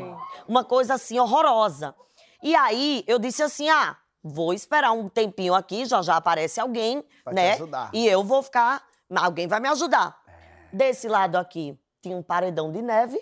Uma 0.48 0.64
coisa 0.64 0.94
assim 0.94 1.20
horrorosa. 1.20 1.96
E 2.44 2.56
aí 2.56 3.04
eu 3.08 3.18
disse 3.18 3.42
assim: 3.42 3.70
ah, 3.70 3.98
vou 4.24 4.54
esperar 4.54 4.92
um 4.92 5.10
tempinho 5.10 5.56
aqui, 5.56 5.86
já 5.86 6.02
já 6.02 6.16
aparece 6.18 6.60
alguém, 6.60 7.04
Vai 7.26 7.34
te 7.34 7.36
né? 7.36 7.54
ajudar. 7.54 7.90
E 7.94 8.08
eu 8.08 8.24
vou 8.24 8.44
ficar, 8.44 8.84
alguém 9.16 9.48
vai 9.48 9.60
me 9.60 9.70
ajudar. 9.70 10.16
Desse 10.72 11.08
lado 11.08 11.36
aqui 11.36 11.78
tinha 12.02 12.16
um 12.16 12.24
paredão 12.24 12.72
de 12.72 12.82
neve. 12.82 13.20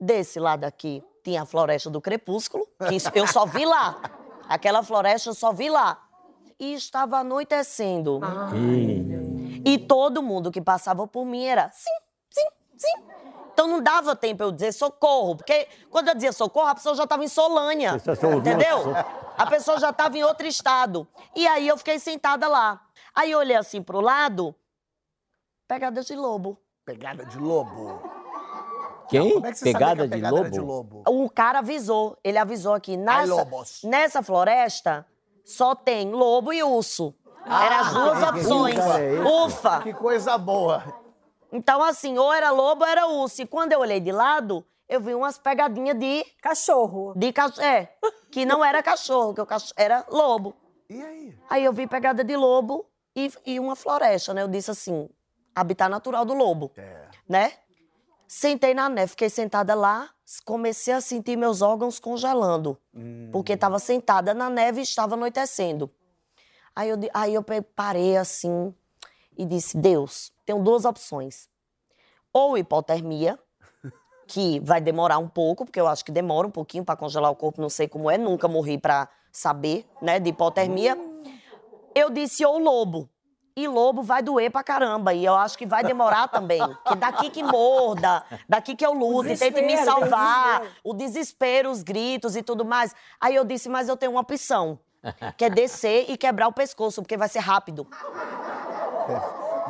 Desse 0.00 0.40
lado 0.40 0.64
aqui 0.64 1.02
tinha 1.24 1.42
a 1.42 1.46
floresta 1.46 1.88
do 1.88 2.00
crepúsculo, 2.00 2.66
que 3.12 3.18
eu 3.18 3.26
só 3.26 3.46
vi 3.46 3.64
lá. 3.64 4.00
Aquela 4.48 4.82
floresta 4.82 5.30
eu 5.30 5.34
só 5.34 5.52
vi 5.52 5.70
lá. 5.70 6.02
E 6.58 6.74
estava 6.74 7.18
anoitecendo. 7.18 8.20
Ih, 8.54 9.21
E 9.64 9.78
todo 9.78 10.22
mundo 10.22 10.50
que 10.50 10.60
passava 10.60 11.06
por 11.06 11.24
mim 11.24 11.44
era 11.44 11.70
sim, 11.70 11.90
sim, 12.30 12.46
sim. 12.76 13.02
Então 13.52 13.66
não 13.68 13.82
dava 13.82 14.16
tempo 14.16 14.42
eu 14.42 14.50
dizer 14.50 14.72
socorro, 14.72 15.36
porque 15.36 15.68
quando 15.90 16.08
eu 16.08 16.14
dizia 16.14 16.32
socorro, 16.32 16.68
a 16.68 16.74
pessoa 16.74 16.94
já 16.94 17.04
estava 17.04 17.22
em 17.22 17.28
Solânia. 17.28 17.92
Entendeu? 18.38 18.94
A 19.36 19.46
pessoa 19.46 19.78
já 19.78 19.90
estava 19.90 20.16
em 20.16 20.24
outro 20.24 20.46
estado. 20.46 21.06
E 21.36 21.46
aí 21.46 21.68
eu 21.68 21.76
fiquei 21.76 21.98
sentada 21.98 22.48
lá. 22.48 22.80
Aí 23.14 23.30
eu 23.30 23.38
olhei 23.38 23.56
assim 23.56 23.82
pro 23.82 24.00
lado, 24.00 24.54
pegada 25.68 26.02
de 26.02 26.16
lobo. 26.16 26.58
Pegada 26.84 27.24
de 27.26 27.38
lobo. 27.38 28.00
Quem? 29.08 29.34
Como 29.34 29.46
é 29.46 29.52
que 29.52 29.58
você 29.58 29.70
sabia 29.72 29.78
Pegada, 29.78 29.96
que 29.96 30.02
a 30.02 30.06
de, 30.06 30.10
pegada 30.14 30.34
lobo? 30.34 30.44
era 30.46 30.50
de 30.50 30.60
lobo? 30.60 31.02
O 31.06 31.28
cara 31.30 31.58
avisou, 31.58 32.16
ele 32.24 32.38
avisou 32.38 32.72
aqui, 32.72 32.92
Ai, 32.92 32.96
nessa, 32.96 33.34
lobos. 33.34 33.80
nessa 33.84 34.22
floresta 34.22 35.06
só 35.44 35.74
tem 35.74 36.10
lobo 36.10 36.52
e 36.52 36.62
urso. 36.62 37.14
Eram 37.44 37.76
as 37.80 37.92
duas 37.92 38.22
Ah, 38.22 38.30
opções. 38.30 38.76
ufa, 38.78 39.00
é? 39.00 39.20
Ufa! 39.20 39.82
Que 39.82 39.92
coisa 39.94 40.38
boa. 40.38 40.82
Então, 41.52 41.82
assim, 41.82 42.16
ou 42.18 42.32
era 42.32 42.50
lobo 42.50 42.82
ou 42.84 42.90
era 42.90 43.06
urso. 43.06 43.42
E 43.42 43.46
quando 43.46 43.72
eu 43.72 43.80
olhei 43.80 44.00
de 44.00 44.10
lado, 44.12 44.64
eu 44.88 45.00
vi 45.00 45.14
umas 45.14 45.38
pegadinhas 45.38 45.98
de, 45.98 46.24
Cachorro. 46.40 47.12
de 47.16 47.32
cachorro. 47.32 47.62
É, 47.66 47.88
que 48.30 48.46
não 48.46 48.64
era 48.64 48.82
cachorro, 48.82 49.34
que 49.34 49.40
o 49.40 49.46
cachorro 49.46 49.74
era 49.76 50.04
lobo. 50.10 50.54
E 50.88 51.02
aí? 51.02 51.38
Aí 51.50 51.64
eu 51.64 51.72
vi 51.72 51.86
pegada 51.86 52.22
de 52.24 52.36
lobo 52.36 52.86
e, 53.14 53.30
e 53.44 53.60
uma 53.60 53.76
floresta, 53.76 54.32
né? 54.32 54.42
Eu 54.42 54.48
disse 54.48 54.70
assim, 54.70 55.08
habitat 55.54 55.90
natural 55.90 56.24
do 56.24 56.32
lobo, 56.34 56.70
É. 56.76 57.06
né? 57.28 57.52
Sentei 58.26 58.72
na 58.72 58.88
neve, 58.88 59.08
fiquei 59.10 59.28
sentada 59.28 59.74
lá, 59.74 60.08
comecei 60.46 60.94
a 60.94 61.02
sentir 61.02 61.36
meus 61.36 61.60
órgãos 61.60 62.00
congelando, 62.00 62.78
porque 63.30 63.52
estava 63.52 63.78
sentada 63.78 64.32
na 64.32 64.48
neve 64.48 64.80
e 64.80 64.82
estava 64.84 65.14
anoitecendo. 65.16 65.90
Aí 66.74 66.88
eu, 66.88 66.98
aí 67.12 67.34
eu 67.34 67.44
parei 67.74 68.16
assim 68.16 68.74
e 69.36 69.44
disse, 69.44 69.76
Deus, 69.76 70.32
tenho 70.44 70.62
duas 70.62 70.84
opções. 70.84 71.48
Ou 72.32 72.56
hipotermia, 72.56 73.38
que 74.26 74.60
vai 74.60 74.80
demorar 74.80 75.18
um 75.18 75.28
pouco, 75.28 75.64
porque 75.64 75.80
eu 75.80 75.86
acho 75.86 76.04
que 76.04 76.12
demora 76.12 76.46
um 76.46 76.50
pouquinho 76.50 76.84
para 76.84 76.96
congelar 76.96 77.30
o 77.30 77.36
corpo, 77.36 77.60
não 77.60 77.68
sei 77.68 77.86
como 77.86 78.10
é, 78.10 78.16
nunca 78.16 78.48
morri 78.48 78.78
para 78.78 79.08
saber, 79.30 79.86
né, 80.00 80.18
de 80.18 80.30
hipotermia. 80.30 80.98
Eu 81.94 82.10
disse 82.10 82.44
ou 82.44 82.58
lobo. 82.58 83.08
E 83.54 83.68
lobo 83.68 84.02
vai 84.02 84.22
doer 84.22 84.50
pra 84.50 84.64
caramba. 84.64 85.12
E 85.12 85.24
eu 85.24 85.34
acho 85.34 85.58
que 85.58 85.66
vai 85.66 85.84
demorar 85.84 86.26
também. 86.28 86.60
Que 86.86 86.94
daqui 86.96 87.28
que 87.28 87.42
morda, 87.42 88.24
daqui 88.48 88.74
que 88.74 88.84
eu 88.84 88.94
lute, 88.94 89.36
tente 89.36 89.60
me 89.60 89.76
salvar. 89.76 90.60
desespero. 90.60 90.80
O 90.82 90.94
desespero, 90.94 91.70
os 91.70 91.82
gritos 91.82 92.34
e 92.34 92.42
tudo 92.42 92.64
mais. 92.64 92.94
Aí 93.20 93.34
eu 93.34 93.44
disse, 93.44 93.68
mas 93.68 93.90
eu 93.90 93.96
tenho 93.96 94.12
uma 94.12 94.22
opção. 94.22 94.78
Que 95.36 95.46
é 95.46 95.50
descer 95.50 96.06
e 96.08 96.16
quebrar 96.16 96.48
o 96.48 96.52
pescoço, 96.52 97.02
porque 97.02 97.16
vai 97.16 97.28
ser 97.28 97.40
rápido. 97.40 97.86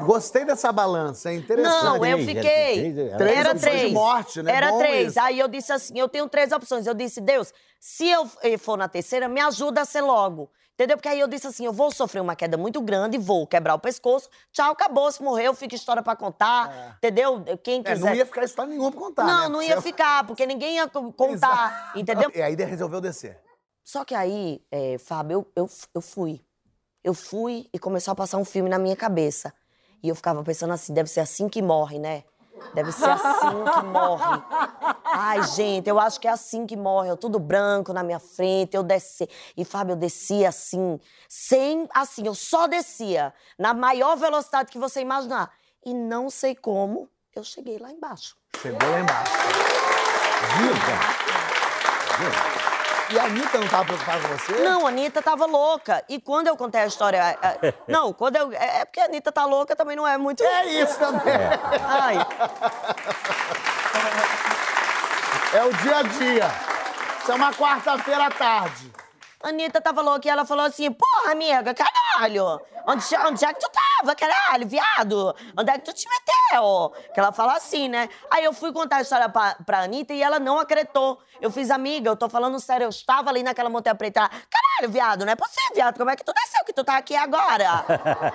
Gostei 0.05 0.45
dessa 0.45 0.73
balança, 0.73 1.31
é 1.31 1.35
interessante. 1.35 1.85
Não, 1.85 1.95
eu 1.97 2.01
Três, 2.01 2.27
fiquei. 2.27 2.41
era 2.51 2.73
três, 2.83 3.17
Três 3.17 3.39
Era 3.39 3.51
opções 3.53 3.73
de 3.73 3.79
três. 3.79 3.93
morte, 3.93 4.43
né? 4.43 4.53
Era 4.53 4.71
Bom 4.71 4.79
três. 4.79 5.09
isso. 5.11 5.21
Aí 5.21 5.39
eu 5.39 5.49
disse 5.49 5.73
assim: 5.73 5.99
eu 5.99 6.09
tenho 6.09 6.29
três 6.29 6.51
opções. 6.51 6.87
Eu 6.87 6.95
disse, 6.95 7.21
Deus, 7.21 7.53
se 7.79 8.09
eu 8.09 8.27
for 8.59 8.77
na 8.77 8.89
terceira, 8.89 9.29
me 9.29 9.41
ajuda 9.41 9.83
a 9.83 9.85
ser 9.85 10.01
logo. 10.01 10.51
Entendeu? 10.75 10.97
Porque 10.97 11.09
aí 11.09 11.21
eu 11.21 11.29
disse 11.29 11.47
assim: 11.47 11.65
eu 11.67 11.73
vou 11.73 11.91
sofrer 11.93 12.21
uma 12.21 12.35
queda 12.35 12.57
muito 12.57 12.81
grande, 12.81 13.19
vou 13.19 13.47
quebrar 13.47 13.75
o 13.75 13.79
pescoço. 13.79 14.29
Tchau, 14.51 14.73
acabou. 14.73 15.13
Se 15.13 15.23
morreu, 15.23 15.55
fica 15.55 15.75
história 15.75 16.03
pra 16.03 16.17
contar. 16.17 16.97
Entendeu? 16.99 17.45
Quem 17.63 17.81
É, 17.85 17.93
quiser. 17.93 18.07
não 18.09 18.15
ia 18.15 18.27
ficar 18.27 18.45
história 18.45 18.71
nenhuma 18.71 18.91
pra 18.91 19.01
contar, 19.01 19.25
Não, 19.25 19.43
né? 19.43 19.49
não 19.51 19.63
ia 19.63 19.81
ficar, 19.81 20.27
porque 20.27 20.47
ninguém 20.47 20.77
ia 20.77 20.89
co- 20.89 21.13
contar. 21.13 21.93
Entendeu? 21.95 22.31
E 22.35 22.41
aí 22.43 22.55
resolveu 22.57 23.01
descer. 23.01 23.39
Só 23.85 24.05
que 24.05 24.15
aí, 24.15 24.65
é, 24.71 24.99
Fábio, 24.99 25.39
eu, 25.39 25.65
eu, 25.65 25.71
eu 25.95 26.01
fui. 26.01 26.41
Eu 27.03 27.15
fui 27.15 27.69
e 27.73 27.79
começou 27.79 28.13
a 28.13 28.15
passar 28.15 28.39
um 28.39 28.45
filme 28.45 28.69
na 28.69 28.79
minha 28.79 28.97
cabeça. 28.97 29.53
E 30.03 30.09
eu 30.09 30.15
ficava 30.15 30.43
pensando 30.43 30.73
assim, 30.73 30.93
deve 30.95 31.11
ser 31.11 31.21
assim 31.21 31.49
que 31.49 31.61
morre, 31.61 31.99
né? 31.99 32.25
Deve 32.75 32.93
ser 32.93 33.11
assim 33.11 33.65
que 33.75 33.87
morre. 33.87 34.43
Ai, 35.05 35.43
gente, 35.43 35.89
eu 35.89 35.99
acho 35.99 36.21
que 36.21 36.29
é 36.29 36.31
assim 36.31 36.67
que 36.67 36.77
morre. 36.77 37.11
Eu 37.11 37.17
tudo 37.17 37.39
branco 37.39 37.93
na 37.93 38.03
minha 38.03 38.19
frente, 38.19 38.77
eu 38.77 38.83
desci. 38.83 39.29
E, 39.57 39.65
Fábio, 39.65 39.93
eu 39.93 39.97
descia 39.97 40.49
assim, 40.49 40.99
sem. 41.29 41.89
Assim, 41.93 42.27
eu 42.27 42.35
só 42.35 42.67
descia, 42.67 43.35
na 43.59 43.75
maior 43.75 44.17
velocidade 44.17 44.71
que 44.71 44.79
você 44.79 45.01
imaginar. 45.01 45.53
E 45.85 45.93
não 45.93 46.31
sei 46.31 46.55
como, 46.55 47.09
eu 47.35 47.43
cheguei 47.43 47.79
lá 47.79 47.91
embaixo. 47.91 48.37
Chegou 48.61 48.89
lá 48.91 49.01
embaixo. 49.01 49.33
Viu? 52.19 52.62
E 53.13 53.19
a 53.19 53.25
Anitta 53.25 53.59
não 53.59 53.69
tava 53.69 53.85
preocupada 53.85 54.21
com 54.27 54.29
você? 54.39 54.53
Não, 54.61 54.87
a 54.87 54.89
Anitta 54.89 55.21
tava 55.21 55.45
louca. 55.45 56.03
E 56.09 56.19
quando 56.19 56.47
eu 56.47 56.57
contei 56.57 56.81
a 56.81 56.87
história. 56.87 57.23
a- 57.23 57.29
a- 57.69 57.75
não, 57.87 58.13
quando 58.13 58.37
eu. 58.37 58.51
É 58.53 58.81
é 58.81 58.85
porque 58.87 59.01
a 59.01 59.05
Anitta 59.05 59.31
tá 59.31 59.45
louca 59.45 59.77
também 59.77 59.95
não 59.97 60.07
é 60.09 60.17
muito. 60.17 60.43
É 60.43 60.65
isso 60.67 60.99
também. 60.99 61.35
Ai. 61.89 62.17
É 65.55 65.63
o 65.65 65.73
dia 65.75 65.97
a 65.99 66.03
dia. 66.03 66.51
Isso 67.21 67.33
é 67.33 67.35
uma 67.35 67.53
quarta-feira 67.53 68.27
à 68.27 68.31
tarde. 68.31 68.91
A 69.43 69.49
Anitta 69.49 69.81
tava 69.81 70.01
louca 70.01 70.27
e 70.27 70.31
ela 70.31 70.47
falou 70.47 70.65
assim: 70.65 70.91
Porra, 70.91 71.33
amiga, 71.33 71.75
caralho! 71.75 72.61
Onde, 72.87 73.05
onde 73.27 73.45
é 73.45 73.53
que 73.53 73.61
tu 73.61 73.71
tava, 73.71 74.15
caralho, 74.17 74.67
viado? 74.67 75.37
Onde 75.57 75.71
é 75.71 75.75
que 75.75 75.85
tu 75.85 75.93
te 75.93 76.09
meteu? 76.09 76.35
Que 77.13 77.21
ela 77.21 77.33
fala 77.33 77.57
assim, 77.57 77.89
né? 77.89 78.09
Aí 78.31 78.45
eu 78.45 78.53
fui 78.53 78.73
contar 78.73 78.97
a 78.97 79.03
história 79.03 79.29
pra, 79.29 79.57
pra 79.65 79.83
Anitta 79.83 80.13
e 80.13 80.23
ela 80.23 80.39
não 80.39 80.59
acreditou. 80.59 81.19
Eu 81.41 81.51
fiz, 81.51 81.71
amiga, 81.71 82.11
eu 82.11 82.17
tô 82.17 82.29
falando 82.29 82.59
sério, 82.61 82.85
eu 82.85 82.91
estava 82.91 83.31
ali 83.31 83.43
naquela 83.43 83.69
montanha 83.69 83.95
preta. 83.95 84.29
Caralho, 84.29 84.93
viado, 84.93 85.25
não 85.25 85.33
é 85.33 85.37
possível, 85.37 85.75
viado. 85.75 85.99
Como 85.99 86.11
é 86.11 86.17
que 86.17 86.25
tu 86.25 86.33
desceu 86.33 86.65
que 86.65 86.73
tu 86.73 86.85
tá 86.85 86.97
aqui 86.97 87.17
agora? 87.17 87.85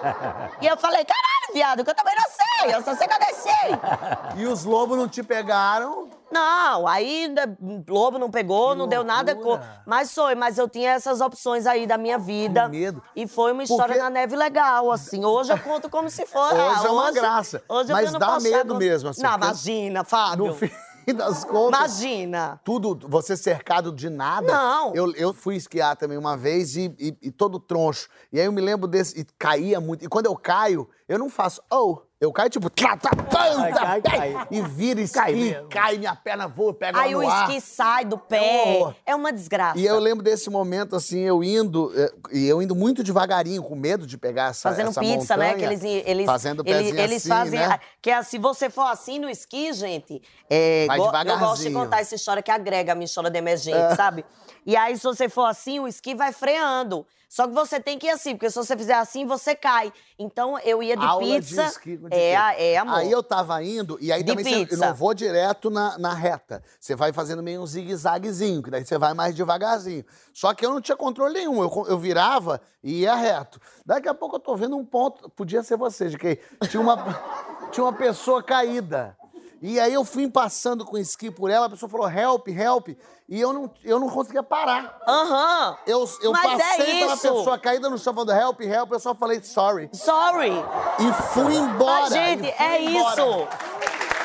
e 0.61 0.67
eu 0.67 0.77
falei, 0.77 1.05
caralho, 1.05 1.53
viado, 1.53 1.83
que 1.83 1.89
eu 1.89 1.95
também 1.95 2.15
não 2.15 2.25
sei. 2.29 2.75
Eu 2.75 2.83
só 2.83 2.95
sei 2.95 3.07
que 3.07 3.13
eu 3.13 3.19
desci. 3.19 4.39
E 4.41 4.45
os 4.45 4.63
lobos 4.63 4.97
não 4.97 5.07
te 5.07 5.23
pegaram? 5.23 6.09
Não, 6.31 6.83
né, 6.83 7.57
Lobo 7.87 8.19
não 8.19 8.29
pegou, 8.29 8.75
não 8.75 8.87
deu 8.87 9.03
nada. 9.03 9.37
Mas 9.85 10.13
foi, 10.13 10.35
mas 10.35 10.57
eu 10.57 10.67
tinha 10.67 10.91
essas 10.91 11.21
opções 11.21 11.65
aí 11.65 11.87
da 11.87 11.97
minha 11.97 12.17
vida. 12.17 12.63
Que 12.63 12.77
medo. 12.77 13.01
E 13.15 13.27
foi 13.27 13.51
uma 13.53 13.63
história 13.63 13.85
Porque- 13.87 14.01
na 14.01 14.09
neve 14.09 14.35
legal, 14.35 14.91
assim. 14.91 15.23
Hoje 15.23 15.51
eu 15.51 15.59
conto 15.59 15.89
como 15.89 16.09
se 16.09 16.25
fosse. 16.25 16.53
Hoje 16.55 16.81
ah, 16.83 16.87
é 16.87 16.89
uma 16.89 17.11
graça. 17.11 17.63
Hoje 17.69 17.91
eu 17.91 17.95
Mas 17.95 18.11
dá 18.13 18.39
medo 18.39 18.73
com- 18.73 18.79
mesmo, 18.79 19.09
assim, 19.09 19.21
Não, 19.23 19.35
imagina, 19.35 20.03
Fábio. 20.03 20.47
No 20.47 20.53
fim 20.55 20.69
das 21.15 21.45
contas. 21.45 21.79
Imagina. 22.01 22.59
Tudo, 22.65 23.07
você 23.07 23.37
cercado 23.37 23.93
de 23.93 24.09
nada. 24.09 24.51
Não. 24.51 24.93
Eu, 24.93 25.13
eu 25.15 25.33
fui 25.33 25.55
esquiar 25.55 25.95
também 25.95 26.17
uma 26.17 26.35
vez 26.35 26.75
e, 26.75 26.93
e- 26.99 27.17
e 27.21 27.31
todo 27.31 27.59
troncho. 27.59 28.09
E 28.33 28.39
aí 28.39 28.45
eu 28.45 28.51
me 28.51 28.59
lembro 28.59 28.87
desse. 28.87 29.17
E 29.21 29.25
caía 29.39 29.79
muito. 29.79 30.03
E 30.03 30.09
quando 30.09 30.25
eu 30.25 30.35
caio, 30.35 30.89
eu 31.07 31.17
não 31.17 31.29
faço. 31.29 31.61
Oh, 31.71 31.99
Eu 32.19 32.33
caio 32.33 32.49
tipo, 32.49 32.67
tá, 32.67 32.97
Cai, 32.97 34.01
cai, 34.01 34.47
e 34.49 34.59
vira 34.63 34.99
esqui, 34.99 35.19
Cai 35.19 35.67
cai, 35.69 35.97
minha 35.99 36.15
perna 36.15 36.47
voa, 36.47 36.73
pega 36.73 36.99
Aí 36.99 37.15
o 37.15 37.21
esqui 37.21 37.61
sai 37.61 38.05
do 38.05 38.15
É 38.15 38.19
pé. 38.19 38.95
É 39.05 39.13
uma 39.15 39.31
desgraça. 39.31 39.77
E 39.77 39.85
eu 39.85 39.99
lembro 39.99 40.23
desse 40.23 40.49
momento, 40.49 40.95
assim, 40.95 41.19
eu 41.19 41.43
indo, 41.43 41.93
eh, 41.95 42.11
e 42.33 42.47
eu 42.47 42.59
indo 42.59 42.73
muito 42.75 43.03
devagarinho, 43.03 43.61
com 43.61 43.75
medo 43.75 44.07
de 44.07 44.17
pegar 44.17 44.49
essa 44.49 44.67
Fazendo 44.69 44.89
essa 44.89 44.99
pizza, 44.99 45.37
né? 45.37 45.49
montanha, 45.49 45.67
Que 45.67 45.73
eles, 45.75 45.83
eles, 46.07 46.25
fazendo 46.25 46.63
eles, 46.65 46.91
eles 46.91 47.17
assim, 47.17 47.29
fazem. 47.29 47.59
né? 47.59 47.79
Que 48.01 48.09
é, 48.09 48.23
se 48.23 48.39
você 48.39 48.67
for 48.71 48.87
assim 48.87 49.19
no 49.19 49.29
esqui, 49.29 49.71
gente, 49.73 50.19
é, 50.49 50.87
Vai 50.87 50.97
go- 50.97 51.05
eu 51.05 51.11
gosto 51.11 51.21
de 51.21 51.25
devagarzinho. 51.35 51.73
contar 51.79 51.99
essa 52.01 52.15
história 52.15 52.41
que 52.41 52.49
agrega 52.49 52.93
a 52.93 52.95
minha 52.95 53.05
história 53.05 53.29
de 53.29 53.37
emergente, 53.37 53.95
sabe? 53.95 54.25
E 54.65 54.75
aí, 54.75 54.97
se 54.97 55.03
você 55.03 55.29
for 55.29 55.45
assim, 55.45 55.79
o 55.79 55.87
esqui 55.87 56.15
vai 56.15 56.33
freando. 56.33 57.05
Só 57.29 57.45
que 57.47 57.53
você 57.53 57.79
tem 57.79 57.99
que 57.99 58.07
ir 58.07 58.11
assim, 58.11 58.35
porque 58.35 58.49
se 58.49 58.55
você 58.55 58.75
fizer 58.77 58.93
assim, 58.93 59.25
você 59.25 59.53
cai. 59.53 59.91
Então, 60.17 60.57
eu 60.59 60.81
ia 60.81 60.95
de 60.95 61.05
Aula 61.05 61.21
pizza. 61.21 61.63
de 61.63 61.69
esqui 61.69 61.97
com 61.97 62.07
é, 62.09 62.35
a- 62.35 62.53
é, 62.59 62.77
amor. 62.77 62.95
Aí 62.99 63.11
eu 63.11 63.21
tava 63.21 63.61
indo, 63.61 63.97
e 63.99 64.11
aí 64.13 64.23
De 64.23 64.29
também 64.31 64.45
você 64.45 64.65
pizza. 64.65 64.87
não 64.87 64.93
vou 64.95 65.13
direto 65.13 65.69
na, 65.69 65.97
na 65.97 66.13
reta. 66.13 66.63
Você 66.79 66.95
vai 66.95 67.11
fazendo 67.11 67.43
meio 67.43 67.61
um 67.61 67.67
zigue-zaguezinho, 67.67 68.63
que 68.63 68.71
daí 68.71 68.85
você 68.85 68.97
vai 68.97 69.13
mais 69.13 69.35
devagarzinho. 69.35 70.05
Só 70.33 70.53
que 70.53 70.65
eu 70.65 70.69
não 70.71 70.79
tinha 70.81 70.95
controle 70.95 71.33
nenhum. 71.33 71.61
Eu, 71.61 71.85
eu 71.89 71.99
virava 71.99 72.61
e 72.81 73.01
ia 73.01 73.13
reto. 73.15 73.59
Daqui 73.85 74.07
a 74.07 74.13
pouco 74.13 74.37
eu 74.37 74.39
tô 74.39 74.55
vendo 74.55 74.77
um 74.77 74.85
ponto. 74.85 75.29
Podia 75.29 75.61
ser 75.63 75.75
você, 75.77 76.07
de 76.09 76.17
que 76.17 76.39
tinha 76.69 76.79
uma, 76.81 76.95
tinha 77.71 77.83
uma 77.83 77.93
pessoa 77.93 78.41
caída. 78.41 79.17
E 79.61 79.79
aí 79.79 79.93
eu 79.93 80.05
fui 80.05 80.29
passando 80.29 80.85
com 80.85 80.95
o 80.95 80.99
esqui 80.99 81.31
por 81.31 81.49
ela, 81.49 81.65
a 81.65 81.69
pessoa 81.69 81.89
falou 81.89 82.09
help, 82.09 82.47
help. 82.49 82.89
E 83.27 83.41
eu 83.41 83.51
não, 83.51 83.71
eu 83.83 83.99
não 83.99 84.07
conseguia 84.09 84.43
parar. 84.43 84.99
Aham. 85.07 85.77
Eu, 85.87 86.07
eu 86.21 86.31
Mas 86.31 86.45
é 86.45 86.57
passei 86.57 86.99
pela 86.99 87.13
isso. 87.13 87.21
pessoa 87.23 87.57
caída 87.57 87.89
no 87.89 87.97
chão 87.97 88.13
falando 88.13 88.31
help, 88.31 88.61
help, 88.61 88.91
eu 88.91 88.99
só 88.99 89.15
falei 89.15 89.41
sorry. 89.43 89.89
Sorry. 89.93 90.51
E 90.99 91.13
fui 91.33 91.55
embora. 91.55 92.01
Mas, 92.01 92.13
gente, 92.13 92.53
fui 92.53 92.65
é 92.65 92.81
embora. 92.83 93.13
isso. 93.15 93.25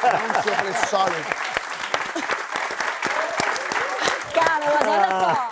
Não 0.03 0.43
sei, 0.43 0.53
eu 0.53 0.57
falei 0.57 0.73
sorry. 0.89 1.25
Cara, 4.35 4.65
mas 4.75 4.89
olha 4.89 5.11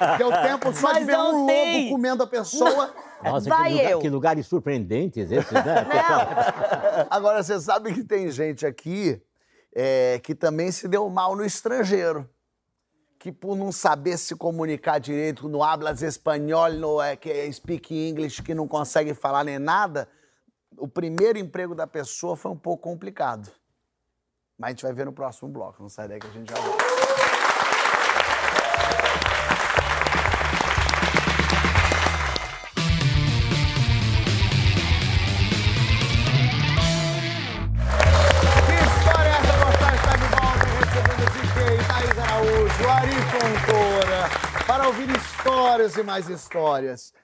só. 0.09 0.16
Deu 0.16 0.31
tempo 0.43 0.73
só 0.73 0.88
de 0.93 0.95
Mas 1.01 1.07
ver 1.07 1.16
um 1.19 1.23
não 1.33 1.40
lobo 1.40 1.47
tem. 1.47 1.90
comendo 1.90 2.23
a 2.23 2.27
pessoa. 2.27 2.95
Nossa, 3.23 3.51
Vai 3.51 3.64
que, 3.73 3.77
lugar- 3.77 3.90
eu. 3.90 3.99
que 3.99 4.09
lugares 4.09 4.47
surpreendentes 4.47 5.31
esses, 5.31 5.53
né? 5.53 5.85
pessoal? 5.85 7.07
Agora, 7.11 7.43
você 7.43 7.61
sabe 7.61 7.93
que 7.93 8.03
tem 8.03 8.31
gente 8.31 8.64
aqui 8.64 9.21
é, 9.74 10.20
que 10.22 10.35
também 10.35 10.70
se 10.72 10.88
deu 10.88 11.09
mal 11.09 11.37
no 11.37 11.44
estrangeiro. 11.44 12.28
Que 13.18 13.30
por 13.30 13.56
não 13.56 13.70
saber 13.70 14.16
se 14.16 14.35
comunicar 14.35 14.98
direito, 14.98 15.48
no 15.48 15.62
hablas 15.62 16.00
espanhol, 16.00 16.72
no 16.72 17.02
é, 17.02 17.16
que 17.16 17.30
é 17.30 17.52
speak 17.52 17.94
English, 17.94 18.42
que 18.42 18.54
não 18.54 18.66
consegue 18.66 19.12
falar 19.12 19.44
nem 19.44 19.59
nada, 19.59 20.09
o 20.76 20.88
primeiro 20.88 21.38
emprego 21.38 21.74
da 21.74 21.87
pessoa 21.87 22.35
foi 22.37 22.50
um 22.50 22.56
pouco 22.56 22.83
complicado. 22.83 23.50
Mas 24.59 24.68
a 24.68 24.70
gente 24.70 24.83
vai 24.83 24.92
ver 24.92 25.06
no 25.06 25.12
próximo 25.12 25.50
bloco. 25.50 25.83
Não 25.83 25.88
sai 25.88 26.09
daí 26.09 26.18
que 26.18 26.26
a 26.26 26.30
gente 26.30 26.50
já 26.50 26.61
volta. 26.61 26.89
Histórias 45.81 45.97
e 45.97 46.03
mais 46.03 46.29
histórias. 46.29 47.14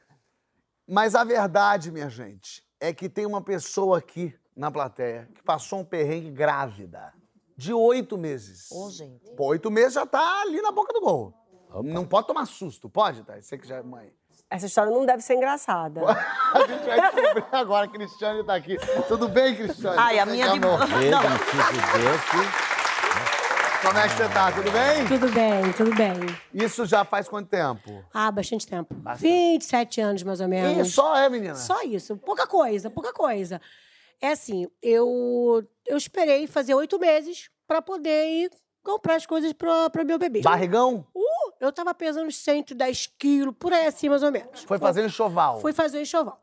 Mas 0.88 1.14
a 1.14 1.24
verdade, 1.24 1.90
minha 1.90 2.08
gente, 2.08 2.64
é 2.80 2.92
que 2.92 3.08
tem 3.08 3.26
uma 3.26 3.42
pessoa 3.42 3.98
aqui 3.98 4.34
na 4.56 4.70
plateia 4.70 5.28
que 5.34 5.42
passou 5.42 5.80
um 5.80 5.84
perrengue 5.84 6.30
grávida 6.30 7.12
de 7.56 7.72
oito 7.72 8.16
meses. 8.16 8.70
Ô, 8.70 8.90
gente. 8.90 9.30
Pô, 9.36 9.46
oito 9.48 9.70
meses 9.70 9.94
já 9.94 10.06
tá 10.06 10.42
ali 10.42 10.60
na 10.62 10.70
boca 10.70 10.92
do 10.92 11.00
gol. 11.00 11.34
Não 11.82 12.06
pode 12.06 12.26
tomar 12.28 12.46
susto, 12.46 12.88
pode, 12.88 13.22
Thaís? 13.24 13.46
Você 13.46 13.58
que 13.58 13.66
já 13.66 13.76
é 13.76 13.82
mãe. 13.82 14.10
Essa 14.48 14.66
história 14.66 14.92
não 14.92 15.04
deve 15.04 15.22
ser 15.22 15.34
engraçada. 15.34 16.00
A 16.54 16.60
gente 16.60 16.86
vai 16.86 17.00
descobrir 17.00 17.44
agora, 17.52 17.88
Cristiane 17.88 18.44
tá 18.44 18.54
aqui. 18.54 18.76
Tudo 19.08 19.28
bem, 19.28 19.54
Cristiane? 19.56 19.96
Ai, 19.98 20.18
a 20.18 20.24
minha 20.24 20.52
amor? 20.52 20.78
Desse. 20.78 22.65
Como 23.86 23.98
é 23.98 24.08
que 24.08 24.14
você 24.16 24.28
tá? 24.28 24.50
Tudo 24.50 24.72
bem? 24.72 25.06
Tudo 25.06 25.32
bem, 25.32 25.72
tudo 25.74 25.94
bem. 25.94 26.12
Isso 26.52 26.84
já 26.86 27.04
faz 27.04 27.28
quanto 27.28 27.48
tempo? 27.48 28.04
Ah, 28.12 28.32
bastante 28.32 28.66
tempo. 28.66 28.92
27 29.16 30.00
anos, 30.00 30.24
mais 30.24 30.40
ou 30.40 30.48
menos. 30.48 30.88
Ih, 30.88 30.90
só 30.90 31.16
é, 31.16 31.28
menina? 31.28 31.54
Só 31.54 31.82
isso. 31.84 32.16
Pouca 32.16 32.48
coisa, 32.48 32.90
pouca 32.90 33.12
coisa. 33.12 33.60
É 34.20 34.32
assim, 34.32 34.66
eu, 34.82 35.64
eu 35.86 35.96
esperei 35.96 36.48
fazer 36.48 36.74
oito 36.74 36.98
meses 36.98 37.48
pra 37.64 37.80
poder 37.80 38.26
ir 38.26 38.50
comprar 38.82 39.14
as 39.14 39.24
coisas 39.24 39.52
pra, 39.52 39.88
pra 39.88 40.02
meu 40.02 40.18
bebê. 40.18 40.40
Barrigão? 40.40 41.06
Uh, 41.14 41.52
eu 41.60 41.70
tava 41.70 41.94
pesando 41.94 42.26
uns 42.26 42.38
110 42.38 43.12
quilos, 43.16 43.54
por 43.56 43.72
aí 43.72 43.86
assim, 43.86 44.08
mais 44.08 44.24
ou 44.24 44.32
menos. 44.32 44.64
Foi 44.64 44.78
fazer 44.80 45.06
enxoval. 45.06 45.60
Fui 45.60 45.72
fazer 45.72 46.02
enxoval. 46.02 46.42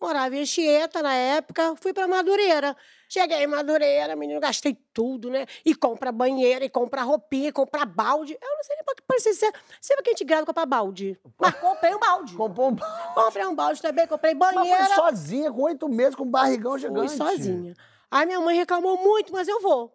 Morava 0.00 0.36
em 0.36 0.42
Anchieta 0.42 1.02
na 1.02 1.14
época, 1.14 1.74
fui 1.76 1.92
pra 1.92 2.06
Madureira. 2.06 2.76
Cheguei 3.08 3.38
em 3.44 3.46
Madureira, 3.46 4.14
menino, 4.14 4.38
gastei 4.38 4.76
tudo, 4.92 5.30
né? 5.30 5.46
E 5.64 5.74
compra 5.74 6.12
banheira, 6.12 6.64
e 6.64 6.68
compra 6.68 7.02
roupinha, 7.02 7.48
e 7.48 7.52
compra 7.52 7.86
balde. 7.86 8.36
Eu 8.40 8.56
não 8.56 8.62
sei 8.62 8.76
nem 8.76 8.84
pra 8.84 8.94
que 8.94 9.02
parecia 9.06 9.32
ser. 9.32 9.52
Sempre 9.80 10.02
que 10.02 10.10
a 10.10 10.12
gente 10.12 10.24
grava 10.24 10.44
comprar 10.44 10.66
balde. 10.66 11.18
Mas 11.40 11.54
comprei 11.54 11.94
um 11.94 11.98
balde. 11.98 12.34
Comprou 12.34 12.70
um... 12.72 12.76
Comprei 13.14 13.46
um 13.46 13.54
balde 13.54 13.80
também, 13.80 14.06
comprei 14.06 14.34
Mas 14.34 14.54
banheira. 14.54 14.86
foi 14.86 14.94
sozinha, 14.96 15.50
com 15.50 15.62
oito 15.62 15.88
meses, 15.88 16.14
com 16.14 16.24
um 16.24 16.30
barrigão 16.30 16.76
gigante. 16.76 17.16
Fui 17.16 17.16
sozinha. 17.16 17.74
Aí 18.10 18.26
minha 18.26 18.40
mãe 18.40 18.56
reclamou 18.56 18.98
muito, 18.98 19.32
mas 19.32 19.48
eu 19.48 19.60
vou. 19.60 19.92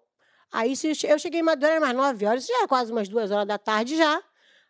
Aí 0.51 0.73
eu 1.07 1.19
cheguei 1.19 1.41
em 1.41 1.43
Madureira 1.43 1.79
mais 1.79 1.95
nove 1.95 2.25
horas, 2.25 2.45
já 2.45 2.57
era 2.57 2.67
quase 2.67 2.91
umas 2.91 3.07
duas 3.07 3.29
horas 3.29 3.47
da 3.47 3.57
tarde 3.57 3.95
já. 3.95 4.21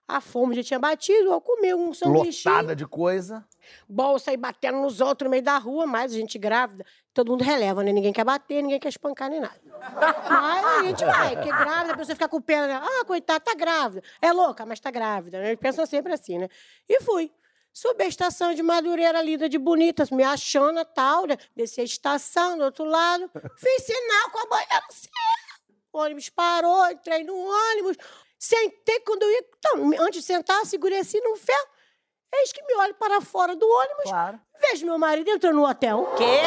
A 0.08 0.20
fome 0.20 0.56
já 0.56 0.64
tinha 0.64 0.80
batido, 0.80 1.32
eu 1.32 1.40
comi 1.40 1.74
um 1.74 1.94
sanduichinho. 1.94 2.54
Lotada 2.54 2.76
de 2.76 2.86
coisa. 2.86 3.46
Bolsa 3.88 4.32
e 4.32 4.38
batendo 4.38 4.80
nos 4.80 5.02
outros 5.02 5.26
no 5.26 5.32
meio 5.32 5.44
da 5.44 5.58
rua, 5.58 5.86
mas 5.86 6.14
a 6.14 6.16
gente 6.16 6.38
grávida, 6.38 6.86
todo 7.14 7.32
mundo 7.32 7.44
releva, 7.44 7.84
né? 7.84 7.92
Ninguém 7.92 8.14
quer 8.14 8.24
bater, 8.24 8.62
ninguém 8.62 8.80
quer 8.80 8.90
espancar 8.90 9.30
nem 9.30 9.40
nada. 9.40 9.60
Mas 10.30 10.66
a 10.66 10.84
gente 10.84 11.06
vai, 11.06 11.36
porque 11.36 11.50
grávida, 11.50 11.94
a 11.94 11.98
pessoa 11.98 12.16
fica 12.16 12.28
com 12.28 12.42
pena, 12.42 12.68
né? 12.68 12.82
ah, 12.82 13.06
coitada, 13.06 13.40
tá 13.40 13.54
grávida. 13.56 14.04
É 14.22 14.32
louca, 14.32 14.66
mas 14.66 14.80
tá 14.80 14.92
grávida, 14.92 15.40
né? 15.40 15.56
Pensam 15.56 15.86
sempre 15.86 16.14
assim, 16.14 16.38
né? 16.38 16.48
E 16.88 17.02
fui. 17.02 17.32
Subi 17.74 18.04
a 18.04 18.08
estação 18.08 18.54
de 18.54 18.62
Madureira, 18.62 19.22
lida 19.22 19.48
de 19.48 19.58
bonita, 19.58 20.04
me 20.12 20.24
achando 20.24 20.84
tal, 20.84 21.26
né? 21.26 21.38
Desci 21.56 21.80
a 21.80 21.84
estação 21.86 22.58
do 22.58 22.66
outro 22.66 22.84
lado, 22.84 23.32
fiz 23.58 23.86
sinal 23.86 24.30
com 24.30 24.40
a 24.40 24.46
banheira 24.48 24.84
certa. 24.90 25.52
O 25.94 26.00
ônibus 26.00 26.30
parou, 26.30 26.90
entrei 26.90 27.24
no 27.24 27.36
ônibus, 27.36 27.98
sentei 28.38 29.00
quando 29.02 29.24
eu 29.24 29.32
ia. 29.32 29.46
Então, 29.58 30.06
antes 30.06 30.22
de 30.22 30.26
sentar, 30.26 30.66
segurei 30.66 31.00
assim 31.00 31.22
no 31.22 31.36
ferro. 31.38 31.68
Eis 32.34 32.52
que 32.54 32.64
me 32.64 32.76
olho 32.76 32.94
para 32.96 33.20
fora 33.22 33.56
do 33.56 33.68
ônibus, 33.68 34.04
Claro. 34.06 34.40
vejo 34.60 34.86
meu 34.86 34.98
marido 34.98 35.30
entrando 35.30 35.56
no 35.56 35.68
hotel. 35.68 36.14
Quê? 36.18 36.40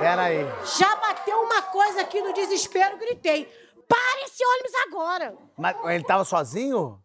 Peraí. 0.00 0.44
Já 0.76 0.96
bateu 0.96 1.40
uma 1.42 1.62
coisa 1.62 2.00
aqui 2.02 2.20
no 2.20 2.32
desespero, 2.32 2.96
gritei. 2.98 3.44
Para 3.88 4.22
esse 4.24 4.44
ônibus 4.44 4.74
agora! 4.86 5.36
Mas 5.56 5.76
ele 5.84 6.04
tava 6.04 6.24
sozinho? 6.24 7.00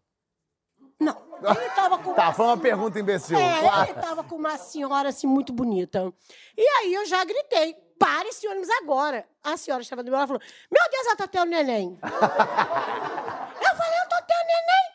Não, 0.98 1.16
ele 1.42 1.70
tava 1.70 1.98
com 1.98 2.12
Tá, 2.14 2.24
uma 2.24 2.32
foi 2.34 2.46
uma 2.46 2.56
pergunta 2.58 2.98
imbecil. 2.98 3.38
É, 3.38 3.60
Claro. 3.60 3.90
ele 3.90 4.00
tava 4.00 4.24
com 4.24 4.34
uma 4.36 4.58
senhora 4.58 5.08
assim 5.10 5.26
muito 5.26 5.52
bonita. 5.52 6.12
E 6.56 6.62
aí 6.78 6.92
eu 6.94 7.06
já 7.06 7.24
gritei: 7.24 7.74
para 7.98 8.28
esse 8.28 8.46
ônibus 8.48 8.68
agora. 8.82 9.26
A 9.42 9.56
senhora 9.56 9.82
estava 9.82 10.02
do 10.02 10.10
meu 10.10 10.18
lado 10.18 10.26
e 10.26 10.38
falou: 10.38 10.42
Meu 10.70 10.90
Deus, 10.90 11.06
ela 11.06 11.16
tá 11.16 11.26
tendo 11.28 11.46
neném. 11.50 11.98
eu 12.02 12.08
falei: 12.10 13.98
Eu 14.02 14.08
tô 14.08 14.16
tendo 14.26 14.46
neném. 14.46 14.90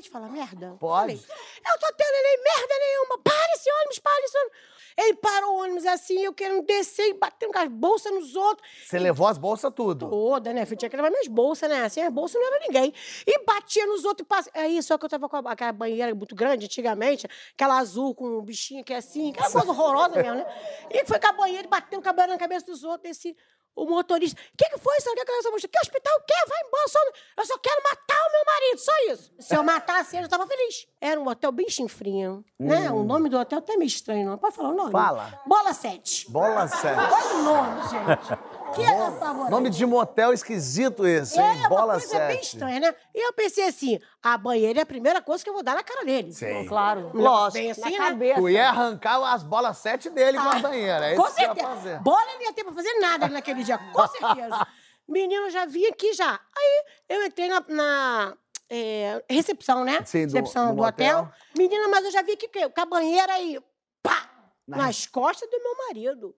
Pode 0.00 0.08
falar 0.10 0.30
merda? 0.30 0.76
Pode. 0.80 1.14
Falei, 1.18 1.36
eu 1.74 1.78
tô 1.78 1.94
tendo 1.94 2.12
neném, 2.12 2.42
merda 2.42 2.74
nenhuma. 2.78 3.18
Para 3.22 3.52
esse 3.54 3.70
ônibus, 3.70 3.98
para 3.98 4.24
esse 4.24 4.38
ônibus. 4.38 4.58
Ele 4.96 5.14
parou 5.14 5.50
o 5.56 5.60
ônibus 5.62 5.86
assim, 5.86 6.18
eu 6.24 6.32
querendo 6.32 6.62
descer 6.64 7.08
e 7.08 7.14
batendo 7.14 7.52
com 7.52 7.58
as 7.58 7.68
bolsas 7.68 8.10
nos 8.12 8.34
outros. 8.34 8.66
Você 8.86 8.98
levou 8.98 9.26
as 9.28 9.36
bolsas 9.36 9.70
tudo. 9.74 10.08
Toda, 10.08 10.52
né? 10.54 10.64
filho? 10.64 10.78
Tinha 10.78 10.88
que 10.88 10.96
levar 10.96 11.10
minhas 11.10 11.28
bolsas, 11.28 11.68
né? 11.68 11.86
Sem 11.90 12.02
as 12.02 12.12
bolsas 12.12 12.40
não 12.40 12.46
era 12.48 12.60
ninguém. 12.60 12.94
E 13.26 13.44
batia 13.44 13.86
nos 13.86 14.04
outros 14.06 14.24
e 14.24 14.28
passa. 14.28 14.50
Aí, 14.54 14.82
só 14.82 14.96
que 14.96 15.04
eu 15.04 15.08
tava 15.08 15.28
com 15.28 15.36
a- 15.36 15.52
aquela 15.52 15.72
banheira 15.72 16.14
muito 16.14 16.34
grande, 16.34 16.64
antigamente, 16.64 17.26
aquela 17.52 17.78
azul 17.78 18.14
com 18.14 18.24
um 18.38 18.42
bichinho 18.42 18.82
que 18.82 18.92
é 18.94 18.96
assim, 18.96 19.30
aquela 19.32 19.50
coisa 19.50 19.70
horrorosa 19.70 20.16
mesmo, 20.16 20.34
né? 20.36 20.46
E 20.90 21.04
foi 21.04 21.20
com 21.20 21.26
a 21.28 21.32
banheira 21.32 21.66
e 21.66 21.70
batendo 21.70 22.02
com 22.02 22.08
a 22.08 22.12
banheira 22.12 22.32
na 22.32 22.38
cabeça 22.38 22.64
dos 22.66 22.82
outros. 22.84 23.10
Esse, 23.10 23.36
o 23.80 23.86
motorista. 23.88 24.38
O 24.40 24.56
que, 24.56 24.68
que 24.68 24.78
foi, 24.78 25.00
senhor? 25.00 25.14
O 25.14 25.16
que, 25.16 25.24
que 25.24 25.32
essa 25.32 25.50
moça? 25.50 25.68
Que 25.68 25.78
hospital 25.78 26.16
o 26.18 26.22
quê? 26.22 26.34
Vai 26.48 26.60
embora. 26.66 26.88
Só, 26.88 26.98
eu 27.38 27.46
só 27.46 27.58
quero 27.58 27.82
matar 27.82 28.28
o 28.28 28.32
meu 28.32 28.44
marido, 28.46 28.78
só 28.78 28.92
isso. 29.12 29.32
Se 29.38 29.56
eu 29.56 29.62
matasse 29.62 30.16
ele, 30.16 30.26
eu 30.26 30.28
tava 30.28 30.46
feliz. 30.46 30.86
Era 31.00 31.18
um 31.18 31.26
hotel 31.26 31.50
bem 31.50 31.68
chinfrinho, 31.68 32.44
né? 32.58 32.90
O 32.90 33.02
nome 33.02 33.28
do 33.28 33.38
hotel 33.38 33.58
até 33.58 33.72
é 33.72 33.76
meio 33.76 33.88
estranho, 33.88 34.28
não. 34.28 34.38
Pode 34.38 34.54
falar 34.54 34.70
o 34.70 34.74
nome? 34.74 34.92
Fala. 34.92 35.40
Bola 35.46 35.72
7. 35.72 36.30
Bola 36.30 36.68
séria. 36.68 37.08
Olha 37.10 37.34
o 37.34 37.42
nome, 37.42 37.82
gente. 37.88 38.59
Que 38.74 38.82
é 38.82 39.06
apavorante? 39.06 39.50
Nome 39.50 39.70
de 39.70 39.84
motel 39.86 40.32
esquisito 40.32 41.06
esse, 41.06 41.38
hein? 41.40 41.64
É, 41.64 41.68
Bola 41.68 41.94
uma 41.94 42.00
coisa 42.00 42.18
bem 42.26 42.36
7. 42.36 42.42
estranha, 42.54 42.80
né? 42.80 42.94
E 43.14 43.26
eu 43.26 43.32
pensei 43.32 43.64
assim, 43.66 44.00
a 44.22 44.36
banheira 44.38 44.80
é 44.80 44.82
a 44.82 44.86
primeira 44.86 45.20
coisa 45.22 45.42
que 45.42 45.50
eu 45.50 45.54
vou 45.54 45.62
dar 45.62 45.74
na 45.74 45.82
cara 45.82 46.04
dele. 46.04 46.32
Sim. 46.32 46.66
Claro. 46.66 47.10
Lógico. 47.14 47.52
Bem 47.54 47.70
assim, 47.70 47.80
Na 47.82 47.90
né? 47.90 47.96
cabeça. 47.98 48.40
Tu 48.40 48.48
ia 48.50 48.68
arrancar 48.68 49.22
as 49.34 49.42
bolas 49.42 49.76
7 49.78 50.10
dele 50.10 50.38
com 50.38 50.48
a 50.48 50.58
banheira. 50.58 51.06
É 51.06 51.16
Com 51.16 51.26
isso 51.26 51.34
que 51.36 51.42
ia 51.42 51.46
certeza. 51.48 51.68
fazer. 51.68 51.98
Bola 52.00 52.24
não 52.34 52.42
ia 52.42 52.52
ter 52.52 52.64
pra 52.64 52.72
fazer 52.72 52.92
nada 53.00 53.28
naquele 53.28 53.62
dia, 53.64 53.78
com 53.78 54.06
certeza. 54.08 54.66
Menino, 55.08 55.46
eu 55.46 55.50
já 55.50 55.66
vim 55.66 55.86
aqui 55.86 56.12
já. 56.12 56.32
Aí 56.56 56.84
eu 57.08 57.24
entrei 57.26 57.48
na, 57.48 57.64
na, 57.68 58.36
é, 58.68 59.24
recepção, 59.28 59.84
né? 59.84 60.02
Sim, 60.04 60.26
do- 60.26 60.32
recepção 60.34 60.68
do 60.70 60.76
do, 60.76 60.82
hotel. 60.86 61.22
motel. 61.24 61.34
Menina, 61.56 61.88
mas 61.88 62.04
eu 62.04 62.10
já 62.12 62.22
vi 62.22 62.32
aqui 62.32 62.46
que- 62.46 62.68
com 62.68 62.80
a 62.80 62.86
banheira 62.86 63.32
aí, 63.32 63.58
pá, 64.02 64.30
Na- 64.68 64.76
nas 64.76 65.06
costas 65.06 65.50
do 65.50 65.58
meu 65.60 65.76
marido. 65.88 66.34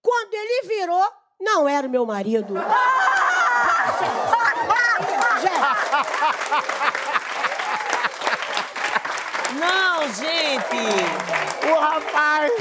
Quando 0.00 0.32
ele 0.34 0.68
virou, 0.68 1.06
não 1.44 1.68
era 1.68 1.86
o 1.86 1.90
meu 1.90 2.06
marido. 2.06 2.54
Não, 9.52 10.08
gente! 10.08 11.70
O 11.70 11.78
rapaz 11.78 12.52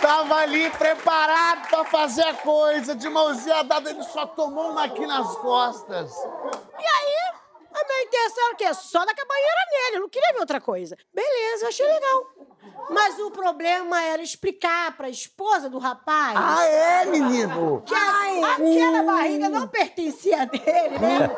tava 0.00 0.36
ali 0.36 0.70
preparado 0.70 1.68
pra 1.68 1.84
fazer 1.84 2.22
a 2.22 2.34
coisa, 2.34 2.94
de 2.94 3.08
mãozinha 3.08 3.64
dada, 3.64 3.90
ele 3.90 4.02
só 4.04 4.24
tomou 4.26 4.70
uma 4.70 4.84
aqui 4.84 5.06
nas 5.06 5.36
costas. 5.36 6.12
E 6.78 6.86
aí, 6.86 7.16
a 7.74 7.84
minha 7.84 8.02
intenção 8.04 8.44
era 8.44 8.54
o 8.54 8.56
quê? 8.56 8.74
Só 8.74 9.04
dar 9.04 9.14
com 9.14 9.22
a 9.22 9.26
banheira 9.26 9.60
nele, 9.70 9.96
eu 9.96 10.00
não 10.02 10.08
queria 10.08 10.32
ver 10.32 10.40
outra 10.40 10.60
coisa. 10.60 10.96
Beleza, 11.12 11.64
eu 11.64 11.68
achei 11.68 11.86
legal. 11.86 12.26
Mas 12.90 13.18
o 13.18 13.30
problema 13.30 14.00
era 14.02 14.22
explicar 14.22 14.96
pra 14.96 15.08
esposa 15.08 15.68
do 15.68 15.78
rapaz 15.78 16.36
Ah, 16.36 16.64
é, 16.64 17.04
menino? 17.06 17.82
que 17.84 17.94
a- 17.94 18.52
aquela 18.54 19.02
barriga 19.02 19.48
não 19.48 19.66
pertencia 19.66 20.42
a 20.42 20.44
dele, 20.44 20.98
né? 20.98 21.28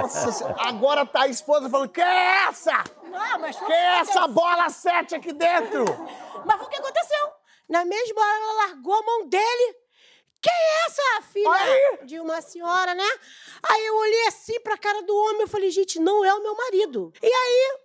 Nossa 0.00 0.30
Senhora, 0.32 0.56
agora 0.58 1.04
tá 1.04 1.22
a 1.22 1.28
esposa 1.28 1.68
falando, 1.68 1.88
que 1.90 2.00
é 2.00 2.44
essa? 2.48 2.84
Não, 3.04 3.38
mas 3.40 3.56
Que 3.56 3.72
é 3.72 3.98
essa 4.00 4.26
bola 4.28 4.68
7 4.70 5.14
aqui 5.16 5.32
dentro? 5.32 5.84
Mas 6.44 6.56
foi 6.56 6.66
o 6.66 6.68
que 6.70 6.76
aconteceu. 6.76 7.28
Na 7.68 7.84
mesma 7.84 8.20
hora, 8.20 8.36
ela 8.38 8.52
largou 8.68 8.94
a 8.94 9.02
mão 9.02 9.26
dele. 9.28 9.76
Quem 10.40 10.52
é 10.52 10.86
essa 10.86 11.22
filha 11.32 11.50
Aí. 11.50 11.98
de 12.06 12.20
uma 12.20 12.40
senhora, 12.42 12.94
né? 12.94 13.08
Aí 13.66 13.86
eu 13.86 13.96
olhei 13.96 14.26
assim 14.26 14.60
pra 14.60 14.76
cara 14.76 15.00
do 15.02 15.16
homem 15.16 15.44
e 15.44 15.48
falei, 15.48 15.70
gente, 15.70 15.98
não 15.98 16.22
é 16.24 16.34
o 16.34 16.42
meu 16.42 16.54
marido. 16.54 17.10
E 17.22 17.26
aí, 17.26 17.78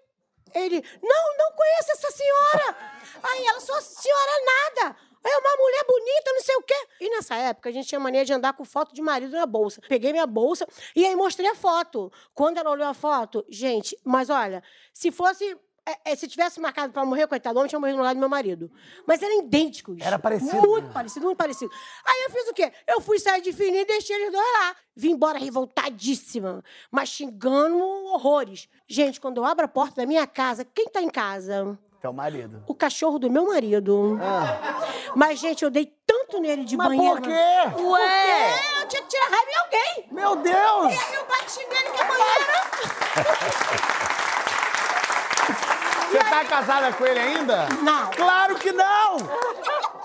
ele, 0.53 0.83
não, 1.01 1.37
não 1.37 1.51
conheço 1.53 1.91
essa 1.91 2.11
senhora. 2.11 2.77
aí 3.23 3.45
ela, 3.45 3.59
sua 3.59 3.81
senhora 3.81 4.31
nada. 4.45 4.95
É 5.21 5.37
uma 5.37 5.57
mulher 5.57 5.83
bonita, 5.85 6.31
não 6.31 6.41
sei 6.41 6.55
o 6.55 6.61
quê. 6.61 6.87
E 7.01 7.09
nessa 7.09 7.35
época, 7.35 7.69
a 7.69 7.71
gente 7.71 7.87
tinha 7.87 7.99
mania 7.99 8.23
de 8.23 8.31
andar 8.31 8.53
com 8.53 8.63
foto 8.63 8.95
de 8.95 9.01
marido 9.01 9.31
na 9.35 9.45
bolsa. 9.45 9.81
Peguei 9.87 10.13
minha 10.13 10.25
bolsa 10.25 10.65
e 10.95 11.05
aí 11.05 11.15
mostrei 11.15 11.49
a 11.49 11.55
foto. 11.55 12.11
Quando 12.33 12.57
ela 12.57 12.71
olhou 12.71 12.87
a 12.87 12.93
foto, 12.93 13.45
gente, 13.49 13.97
mas 14.03 14.29
olha, 14.29 14.63
se 14.93 15.11
fosse 15.11 15.57
é, 15.91 16.11
é, 16.11 16.15
se 16.15 16.27
tivesse 16.27 16.59
marcado 16.59 16.91
pra 16.93 17.03
morrer, 17.05 17.27
coitado, 17.27 17.55
o 17.55 17.59
homem 17.59 17.69
tinha 17.69 17.79
morrido 17.79 17.97
no 17.97 18.03
lado 18.03 18.15
do 18.15 18.19
meu 18.19 18.29
marido. 18.29 18.71
Mas 19.05 19.21
eram 19.21 19.39
idênticos. 19.39 19.97
Era 20.01 20.17
parecido. 20.19 20.55
Muito 20.67 20.89
parecido, 20.91 21.25
muito 21.25 21.37
parecido. 21.37 21.71
Aí 22.05 22.23
eu 22.25 22.29
fiz 22.31 22.47
o 22.49 22.53
quê? 22.53 22.71
Eu 22.87 23.01
fui 23.01 23.19
sair 23.19 23.41
de 23.41 23.51
fininho 23.53 23.81
e 23.81 23.85
deixei 23.85 24.15
eles 24.15 24.31
dois 24.31 24.45
lá. 24.59 24.75
Vim 24.95 25.11
embora 25.11 25.37
revoltadíssima, 25.39 26.63
mas 26.91 27.09
xingando 27.09 27.77
horrores. 28.13 28.67
Gente, 28.87 29.19
quando 29.19 29.37
eu 29.37 29.45
abro 29.45 29.65
a 29.65 29.67
porta 29.67 30.01
da 30.01 30.05
minha 30.07 30.25
casa, 30.27 30.65
quem 30.65 30.87
tá 30.87 31.01
em 31.01 31.09
casa? 31.09 31.77
Teu 32.01 32.13
marido. 32.13 32.63
O 32.67 32.73
cachorro 32.73 33.19
do 33.19 33.29
meu 33.29 33.47
marido. 33.47 34.17
Mas, 35.15 35.37
gente, 35.39 35.63
eu 35.65 35.69
dei 35.69 35.93
tanto 36.05 36.39
nele 36.39 36.63
de 36.63 36.75
Ah. 36.75 36.77
Mas 36.77 36.87
banheiro. 36.87 37.15
por 37.15 37.21
quê? 37.23 37.81
Ué! 37.83 38.51
Porque 38.53 38.81
eu 38.83 38.87
tinha 38.87 39.01
que 39.01 39.07
tirar 39.09 39.25
raiva 39.29 39.51
em 39.51 39.55
alguém. 39.57 40.07
Meu 40.11 40.35
Deus! 40.37 40.93
E 40.93 40.97
aí 40.97 41.13
eu 41.15 41.25
bati 41.25 41.59
nele 41.59 41.89
com 41.89 42.01
a 42.01 42.05
banheira. 42.05 42.53
Você 46.09 46.17
tá 46.17 46.43
casada 46.45 46.91
com 46.93 47.05
ele 47.05 47.19
ainda? 47.19 47.67
Não. 47.83 48.09
Claro 48.11 48.55
que 48.55 48.71
não! 48.71 49.17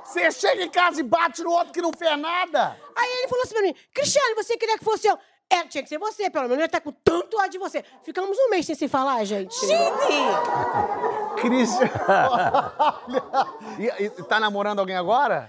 Você 0.05 0.31
chega 0.31 0.63
em 0.63 0.69
casa 0.71 1.01
e 1.01 1.03
bate 1.03 1.43
no 1.43 1.51
outro 1.51 1.73
que 1.73 1.81
não 1.81 1.91
fez 1.97 2.19
nada. 2.19 2.77
Aí 2.95 3.11
ele 3.19 3.29
falou 3.29 3.43
assim 3.43 3.55
pra 3.55 3.63
mim, 3.63 3.75
Cristiane, 3.93 4.35
você 4.35 4.57
queria 4.57 4.79
que 4.79 4.85
fosse 4.85 5.07
eu? 5.09 5.19
É, 5.51 5.65
tinha 5.65 5.83
que 5.83 5.89
ser 5.89 5.99
você, 5.99 6.29
pelo 6.31 6.45
menos 6.49 6.59
ele 6.59 6.69
tá 6.69 6.81
com 6.81 6.93
tanto 6.93 7.37
ódio 7.39 7.53
de 7.53 7.59
você. 7.59 7.85
Ficamos 8.03 8.37
um 8.39 8.51
mês 8.51 8.67
sem 8.67 8.75
se 8.75 8.89
falar, 8.89 9.25
gente. 9.25 9.55
Cristian. 11.37 11.89
e, 13.79 14.05
e 14.05 14.11
tá 14.25 14.39
namorando 14.41 14.81
alguém 14.81 14.97
agora? 14.97 15.49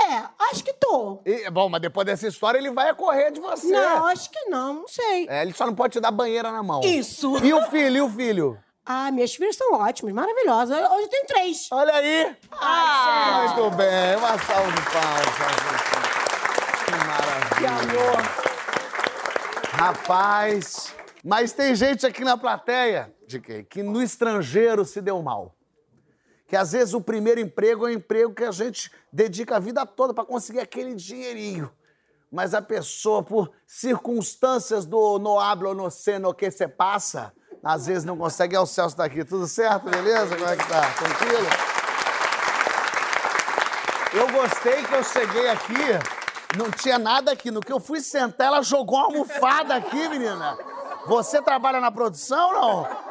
É, 0.00 0.22
acho 0.50 0.62
que 0.62 0.72
tô. 0.74 1.20
E- 1.24 1.50
bom, 1.50 1.68
mas 1.68 1.80
depois 1.80 2.06
dessa 2.06 2.26
história 2.28 2.58
ele 2.58 2.70
vai 2.70 2.94
correr 2.94 3.30
de 3.32 3.40
você. 3.40 3.68
Não, 3.68 4.06
acho 4.06 4.30
que 4.30 4.44
não, 4.48 4.74
não 4.74 4.88
sei. 4.88 5.26
É, 5.28 5.42
ele 5.42 5.52
só 5.52 5.66
não 5.66 5.74
pode 5.74 5.94
te 5.94 6.00
dar 6.00 6.10
banheira 6.10 6.52
na 6.52 6.62
mão. 6.62 6.80
Isso. 6.82 7.36
E 7.44 7.52
o 7.52 7.62
filho, 7.66 7.96
e 7.96 8.00
o 8.02 8.08
filho? 8.10 8.58
Ah, 8.90 9.10
minhas 9.12 9.34
filhas 9.34 9.54
são 9.54 9.74
ótimas, 9.74 10.14
maravilhosas. 10.14 10.78
Hoje 10.78 11.02
eu 11.02 11.08
tenho 11.08 11.26
três. 11.26 11.68
Olha 11.70 11.92
aí. 11.92 12.34
Ah, 12.52 13.54
Muito 13.54 13.76
bem. 13.76 14.16
Uma 14.16 14.38
salva 14.38 14.72
de 14.72 14.80
palmas. 14.90 15.26
pra 15.36 15.48
você. 15.58 16.86
Que 16.86 16.92
maravilha. 17.06 18.48
Rapaz, 19.72 20.94
mas 21.22 21.52
tem 21.52 21.74
gente 21.74 22.06
aqui 22.06 22.24
na 22.24 22.38
plateia 22.38 23.14
de 23.26 23.38
quê? 23.38 23.62
que 23.62 23.82
no 23.82 24.02
estrangeiro 24.02 24.86
se 24.86 25.02
deu 25.02 25.20
mal. 25.20 25.54
Que 26.46 26.56
às 26.56 26.72
vezes 26.72 26.94
o 26.94 27.00
primeiro 27.02 27.38
emprego 27.40 27.86
é 27.86 27.90
um 27.90 27.92
emprego 27.92 28.32
que 28.34 28.44
a 28.44 28.50
gente 28.50 28.90
dedica 29.12 29.56
a 29.56 29.60
vida 29.60 29.84
toda 29.84 30.14
para 30.14 30.24
conseguir 30.24 30.60
aquele 30.60 30.94
dinheirinho. 30.94 31.70
Mas 32.32 32.54
a 32.54 32.62
pessoa, 32.62 33.22
por 33.22 33.52
circunstâncias 33.66 34.86
do 34.86 35.18
no 35.18 35.38
hablo, 35.38 35.74
no 35.74 35.90
sé, 35.90 36.18
no 36.18 36.32
que 36.32 36.50
se 36.50 36.66
passa, 36.66 37.34
às 37.62 37.86
vezes 37.86 38.04
não 38.04 38.16
consegue. 38.16 38.54
É 38.56 38.60
o 38.60 38.66
Celso 38.66 38.96
daqui. 38.96 39.24
Tudo 39.24 39.46
certo, 39.46 39.88
beleza? 39.88 40.36
Como 40.36 40.48
é 40.48 40.56
que 40.56 40.68
tá? 40.68 40.80
Tranquilo? 40.92 41.48
Eu 44.12 44.26
gostei 44.28 44.82
que 44.82 44.94
eu 44.94 45.04
cheguei 45.04 45.48
aqui, 45.50 46.56
não 46.56 46.70
tinha 46.70 46.98
nada 46.98 47.30
aqui. 47.30 47.50
No 47.50 47.60
que 47.60 47.72
eu 47.72 47.78
fui 47.78 48.00
sentar, 48.00 48.46
ela 48.46 48.62
jogou 48.62 48.98
uma 48.98 49.06
almofada 49.06 49.74
aqui, 49.74 50.08
menina. 50.08 50.56
Você 51.06 51.42
trabalha 51.42 51.80
na 51.80 51.90
produção, 51.90 52.52
não? 52.52 53.07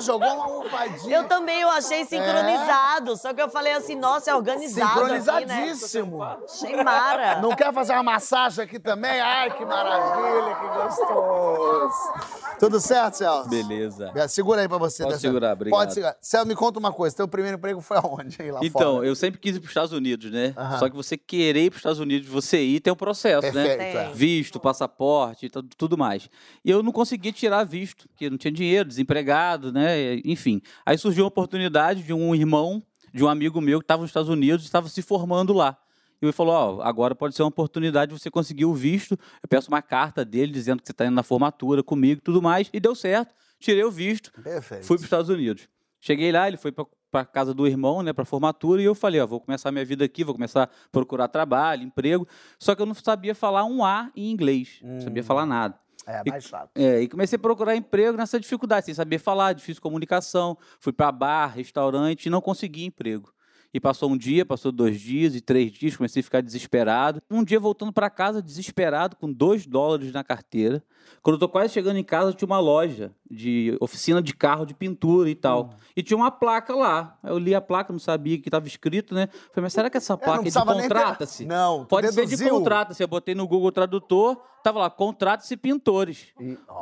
Jogou 0.00 0.28
uma 0.28 0.44
almofadinha. 0.44 1.16
Eu 1.16 1.24
também 1.28 1.60
eu 1.60 1.68
achei 1.70 2.04
sincronizado, 2.04 3.16
só 3.16 3.32
que 3.34 3.40
eu 3.42 3.48
falei 3.48 3.72
assim, 3.72 3.94
nossa, 3.94 4.30
é 4.30 4.34
organizado 4.34 5.00
aqui, 5.04 5.10
né? 5.12 5.20
Sincronizadíssimo. 5.20 6.22
Achei 6.22 6.82
mara. 6.82 7.40
Não 7.40 7.54
quer 7.54 7.72
fazer 7.72 7.92
uma 7.94 8.02
massagem 8.02 8.64
aqui 8.64 8.78
também? 8.78 9.20
Ai, 9.20 9.50
que 9.56 9.64
maravilha, 9.64 10.54
que 10.56 10.66
gostoso. 10.68 12.12
Tudo 12.58 12.78
certo, 12.80 13.14
Celso? 13.14 13.48
Beleza. 13.48 14.12
Segura 14.28 14.60
aí 14.60 14.68
pra 14.68 14.76
você. 14.78 15.02
Posso 15.02 15.14
dessa- 15.16 15.26
segurar, 15.26 15.52
obrigado. 15.54 15.78
Pode 15.78 15.94
segurar. 15.94 16.16
Celso, 16.20 16.46
me 16.46 16.54
conta 16.54 16.78
uma 16.78 16.92
coisa. 16.92 17.16
Teu 17.16 17.26
primeiro 17.28 17.56
emprego 17.56 17.80
foi 17.80 17.96
aonde? 17.96 18.36
Aí, 18.40 18.50
lá 18.50 18.60
Então, 18.62 18.96
fora? 18.96 19.06
eu 19.06 19.14
sempre 19.16 19.40
quis 19.40 19.56
ir 19.56 19.60
para 19.60 19.64
os 19.66 19.70
Estados 19.70 19.92
Unidos, 19.92 20.30
né? 20.30 20.54
Só 20.78 20.88
que 20.88 20.94
você 20.96 21.16
querer 21.16 21.64
ir 21.64 21.70
para 21.70 21.76
os 21.76 21.80
Estados 21.80 22.00
Unidos, 22.00 22.28
você 22.28 22.60
ir, 22.62 22.80
tem 22.80 22.92
um 22.92 22.96
processo, 22.96 23.40
Perfeito, 23.40 23.78
né? 23.78 24.06
é. 24.06 24.10
Visto, 24.12 24.60
passaporte, 24.60 25.48
tu- 25.48 25.62
tudo 25.62 25.96
mais. 25.96 26.28
E 26.64 26.70
eu 26.70 26.82
não 26.82 26.92
conseguia 26.92 27.32
tirar 27.32 27.64
visto, 27.64 28.06
porque 28.08 28.28
não 28.28 28.36
tinha 28.36 28.52
dinheiro, 28.52 28.86
desempregado, 28.88 29.39
né? 29.72 30.16
Enfim. 30.24 30.60
Aí 30.84 30.96
surgiu 30.98 31.24
uma 31.24 31.28
oportunidade 31.28 32.02
de 32.02 32.12
um 32.12 32.34
irmão, 32.34 32.82
de 33.12 33.24
um 33.24 33.28
amigo 33.28 33.60
meu 33.60 33.78
que 33.78 33.84
estava 33.84 34.02
nos 34.02 34.10
Estados 34.10 34.28
Unidos 34.28 34.64
estava 34.64 34.88
se 34.88 35.02
formando 35.02 35.52
lá. 35.52 35.76
E 36.22 36.26
ele 36.26 36.32
falou, 36.32 36.54
ó, 36.54 36.82
agora 36.82 37.14
pode 37.14 37.34
ser 37.34 37.42
uma 37.42 37.48
oportunidade 37.48 38.12
de 38.12 38.20
você 38.20 38.30
conseguir 38.30 38.66
o 38.66 38.74
visto. 38.74 39.12
Eu 39.42 39.48
peço 39.48 39.68
uma 39.68 39.80
carta 39.80 40.24
dele 40.24 40.52
dizendo 40.52 40.80
que 40.80 40.86
você 40.86 40.92
está 40.92 41.06
indo 41.06 41.14
na 41.14 41.22
formatura 41.22 41.82
comigo 41.82 42.20
e 42.20 42.22
tudo 42.22 42.42
mais. 42.42 42.68
E 42.72 42.78
deu 42.78 42.94
certo. 42.94 43.34
Tirei 43.58 43.84
o 43.84 43.90
visto. 43.90 44.30
Perfeito. 44.42 44.84
Fui 44.84 44.96
para 44.96 45.00
os 45.00 45.04
Estados 45.04 45.30
Unidos. 45.30 45.68
Cheguei 46.00 46.30
lá, 46.32 46.48
ele 46.48 46.56
foi 46.56 46.72
para 47.10 47.24
casa 47.24 47.52
do 47.52 47.66
irmão, 47.66 48.02
né, 48.02 48.12
para 48.12 48.24
formatura, 48.24 48.80
e 48.80 48.84
eu 48.84 48.94
falei, 48.94 49.20
ó, 49.20 49.26
vou 49.26 49.40
começar 49.40 49.70
minha 49.70 49.84
vida 49.84 50.04
aqui, 50.04 50.24
vou 50.24 50.34
começar 50.34 50.62
a 50.62 50.68
procurar 50.90 51.28
trabalho, 51.28 51.82
emprego. 51.82 52.26
Só 52.58 52.74
que 52.74 52.80
eu 52.80 52.86
não 52.86 52.94
sabia 52.94 53.34
falar 53.34 53.64
um 53.64 53.84
A 53.84 54.10
em 54.16 54.30
inglês, 54.30 54.78
não 54.82 55.00
sabia 55.02 55.22
falar 55.22 55.44
nada. 55.44 55.78
É, 56.10 56.22
E- 56.26 56.30
mais 56.30 56.44
chato. 56.44 56.70
É, 56.74 57.00
e 57.02 57.08
comecei 57.08 57.36
a 57.36 57.40
procurar 57.40 57.76
emprego 57.76 58.16
nessa 58.16 58.38
dificuldade, 58.40 58.86
sem 58.86 58.94
saber 58.94 59.18
falar, 59.18 59.52
difícil 59.52 59.80
comunicação. 59.82 60.56
Fui 60.80 60.92
para 60.92 61.12
bar, 61.12 61.46
restaurante 61.54 62.26
e 62.26 62.30
não 62.30 62.40
consegui 62.40 62.84
emprego. 62.84 63.32
E 63.72 63.78
passou 63.78 64.10
um 64.10 64.16
dia, 64.16 64.44
passou 64.44 64.72
dois 64.72 65.00
dias 65.00 65.34
e 65.36 65.40
três 65.40 65.70
dias, 65.70 65.96
comecei 65.96 66.20
a 66.20 66.24
ficar 66.24 66.40
desesperado. 66.42 67.22
Um 67.30 67.44
dia 67.44 67.60
voltando 67.60 67.92
para 67.92 68.10
casa, 68.10 68.42
desesperado, 68.42 69.14
com 69.14 69.32
dois 69.32 69.64
dólares 69.64 70.12
na 70.12 70.24
carteira. 70.24 70.82
Quando 71.22 71.34
eu 71.34 71.38
tô 71.40 71.48
quase 71.48 71.72
chegando 71.72 71.96
em 71.96 72.02
casa, 72.02 72.32
tinha 72.32 72.46
uma 72.46 72.58
loja 72.58 73.12
de 73.30 73.76
oficina 73.80 74.20
de 74.20 74.34
carro 74.34 74.66
de 74.66 74.74
pintura 74.74 75.30
e 75.30 75.34
tal. 75.36 75.70
E 75.94 76.02
tinha 76.02 76.16
uma 76.16 76.30
placa 76.32 76.74
lá. 76.74 77.16
Eu 77.22 77.38
li 77.38 77.54
a 77.54 77.60
placa, 77.60 77.92
não 77.92 78.00
sabia 78.00 78.36
o 78.36 78.40
que 78.40 78.48
estava 78.48 78.66
escrito, 78.66 79.14
né? 79.14 79.28
Falei, 79.28 79.62
mas 79.62 79.72
será 79.72 79.88
que 79.88 79.96
essa 79.96 80.16
placa 80.16 80.40
é 80.48 80.50
de 80.50 80.52
contrata-se? 80.52 81.44
Não, 81.44 81.84
Pode 81.84 82.08
ser 82.12 82.24
de 82.24 82.30
deduziu. 82.30 82.50
contrata-se. 82.50 83.02
Eu 83.02 83.08
botei 83.08 83.34
no 83.36 83.46
Google 83.46 83.70
Tradutor, 83.70 84.36
tava 84.64 84.80
lá, 84.80 84.90
contrata-se 84.90 85.56
pintores. 85.56 86.26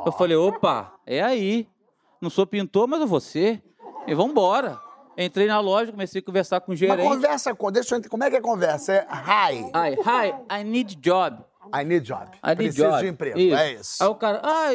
Eu 0.07 0.13
falei, 0.13 0.37
opa, 0.37 0.95
é 1.07 1.21
aí. 1.23 1.69
Não 2.21 2.31
sou 2.31 2.47
pintor, 2.47 2.89
mas 2.89 3.01
eu 3.01 3.07
vou 3.07 3.21
ser. 3.21 3.63
E 4.07 4.15
vambora. 4.15 4.81
Entrei 5.21 5.49
na 5.49 5.59
loja, 5.59 5.91
comecei 5.91 6.21
a 6.21 6.25
conversar 6.25 6.61
com 6.61 6.67
o 6.69 6.73
Mas 6.73 6.79
gerente. 6.79 7.09
conversa 7.09 7.53
com. 7.55 7.73
Deixa 7.73 7.93
eu 7.95 7.99
entender. 7.99 8.09
Como 8.09 8.23
é 8.23 8.31
que 8.31 8.37
é 8.37 8.41
conversa? 8.41 8.93
É 8.93 9.07
hi. 9.11 9.65
Hi, 9.65 9.95
hi, 10.01 10.61
I 10.61 10.65
need 10.65 10.95
job. 10.97 11.39
I 11.75 11.85
need 11.85 12.07
job. 12.07 12.25
I 12.43 12.47
need 12.51 12.57
Preciso 12.57 12.85
job. 12.89 13.01
de 13.03 13.09
emprego. 13.09 13.39
É 13.39 13.73
isso. 13.75 14.03
Aí 14.03 14.09
o 14.09 14.15
cara, 14.15 14.41
ah, 14.43 14.73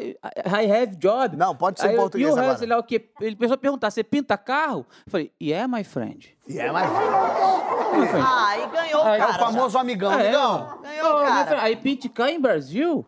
I 0.62 0.70
have 0.72 0.96
job. 0.98 1.36
Não, 1.38 1.56
pode 1.56 1.80
ser 1.80 1.88
Aí 1.88 1.94
em 1.96 1.98
português 1.98 2.28
"You 2.30 2.36
have", 2.36 2.44
agora. 2.46 2.58
sei 2.60 2.68
lá 2.68 2.78
o 2.78 2.84
quê. 2.84 3.10
Ele 3.22 3.36
começou 3.36 3.56
a 3.56 3.58
perguntar, 3.58 3.90
você 3.90 4.04
pinta 4.04 4.38
carro? 4.38 4.86
Eu 5.06 5.12
falei, 5.12 5.32
yeah, 5.42 5.66
my 5.68 5.84
friend. 5.84 6.38
É 6.50 6.72
mais. 6.72 6.88
My 6.92 8.08
friend. 8.10 8.26
Ah, 8.28 8.58
e 8.58 8.68
ganhou 8.68 9.02
o 9.02 9.08
Aí, 9.08 9.20
cara. 9.20 9.32
É 9.32 9.36
o 9.36 9.40
famoso 9.40 9.78
amigão. 9.80 10.12
Ah, 10.12 10.22
é? 10.22 10.28
amigão. 10.28 10.80
Ganhou, 10.84 11.12
Oh, 11.16 11.24
cara. 11.26 11.46
friend, 11.48 11.72
I 11.72 11.76
pinta 11.78 12.10
carro 12.10 12.30
em 12.30 12.40
Brasil? 12.42 13.06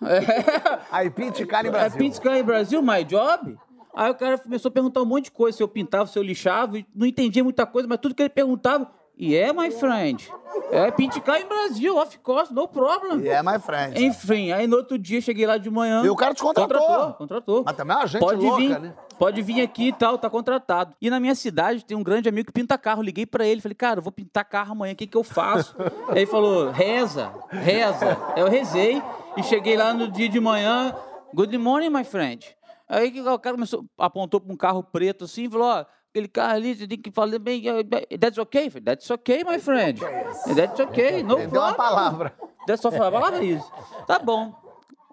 Aí, 0.92 1.10
pinte 1.10 1.44
cara 1.46 1.66
em 1.66 1.70
I 1.70 1.72
Brasil. 1.72 1.98
pinta 1.98 2.20
carro 2.20 2.36
em 2.36 2.44
Brasil, 2.44 2.82
my 2.82 3.02
job? 3.04 3.58
Aí 3.98 4.12
o 4.12 4.14
cara 4.14 4.38
começou 4.38 4.68
a 4.68 4.72
perguntar 4.72 5.02
um 5.02 5.04
monte 5.04 5.24
de 5.24 5.32
coisa, 5.32 5.56
se 5.56 5.60
eu 5.60 5.66
pintava, 5.66 6.06
se 6.06 6.16
eu 6.16 6.22
lixava, 6.22 6.78
e 6.78 6.86
não 6.94 7.04
entendia 7.04 7.42
muita 7.42 7.66
coisa, 7.66 7.88
mas 7.88 7.98
tudo 7.98 8.14
que 8.14 8.22
ele 8.22 8.28
perguntava, 8.28 8.88
yeah, 9.20 9.52
my 9.52 9.72
friend. 9.72 10.30
É, 10.70 10.88
pinte 10.92 11.20
carro 11.20 11.40
em 11.40 11.48
Brasil, 11.48 11.98
of 11.98 12.16
course, 12.20 12.54
no 12.54 12.68
problem. 12.68 13.22
E 13.24 13.28
é 13.28 13.42
my 13.42 13.58
friend. 13.58 14.00
Enfim, 14.00 14.52
aí 14.52 14.68
no 14.68 14.76
outro 14.76 14.96
dia 14.96 15.20
cheguei 15.20 15.48
lá 15.48 15.58
de 15.58 15.68
manhã. 15.68 16.04
E 16.04 16.08
o 16.08 16.14
cara 16.14 16.32
te 16.32 16.40
contratou. 16.40 16.78
Contratou, 16.78 17.14
contratou. 17.14 17.62
Mas 17.66 17.76
também 17.76 17.96
é 17.96 17.98
uma 17.98 18.06
gente 18.06 18.20
pode 18.20 18.40
louca, 18.40 18.58
vir, 18.58 18.78
né? 18.78 18.94
Pode 19.18 19.42
vir 19.42 19.62
aqui 19.62 19.88
e 19.88 19.92
tal, 19.92 20.16
tá 20.16 20.30
contratado. 20.30 20.94
E 21.02 21.10
na 21.10 21.18
minha 21.18 21.34
cidade 21.34 21.84
tem 21.84 21.96
um 21.96 22.02
grande 22.04 22.28
amigo 22.28 22.46
que 22.46 22.52
pinta 22.52 22.78
carro. 22.78 23.02
Liguei 23.02 23.26
pra 23.26 23.44
ele, 23.44 23.60
falei, 23.60 23.74
cara, 23.74 23.98
eu 23.98 24.02
vou 24.04 24.12
pintar 24.12 24.44
carro 24.44 24.70
amanhã, 24.70 24.92
o 24.92 24.96
que, 24.96 25.08
que 25.08 25.16
eu 25.16 25.24
faço? 25.24 25.74
aí 26.08 26.18
ele 26.22 26.26
falou, 26.26 26.70
reza, 26.70 27.32
reza. 27.50 28.16
Aí 28.36 28.42
eu 28.42 28.48
rezei 28.48 29.02
e 29.36 29.42
cheguei 29.42 29.76
lá 29.76 29.92
no 29.92 30.08
dia 30.08 30.28
de 30.28 30.38
manhã, 30.38 30.94
good 31.34 31.58
morning, 31.58 31.90
my 31.90 32.04
friend. 32.04 32.57
Aí 32.88 33.20
o 33.20 33.38
cara 33.38 33.54
começou, 33.54 33.84
apontou 33.98 34.40
pra 34.40 34.52
um 34.52 34.56
carro 34.56 34.82
preto 34.82 35.24
assim 35.24 35.44
e 35.44 35.50
falou, 35.50 35.66
ó, 35.66 35.84
aquele 36.10 36.28
carro 36.28 36.54
ali, 36.54 36.74
você 36.74 36.88
tem 36.88 36.98
que 37.00 37.10
falar 37.10 37.38
bem, 37.38 37.62
eh, 37.68 38.16
that's 38.18 38.38
okay? 38.38 38.70
That's 38.70 39.10
okay, 39.10 39.44
my 39.44 39.58
friend. 39.58 40.00
That's 40.56 40.80
okay, 40.80 41.22
no 41.22 41.34
Entendeu 41.34 41.60
uma 41.60 41.74
problem. 41.74 41.76
palavra. 41.76 42.34
Deve 42.66 42.80
só 42.80 42.90
falar 42.90 43.12
palavra 43.12 43.44
isso. 43.44 43.70
Tá 44.06 44.18
bom. 44.18 44.54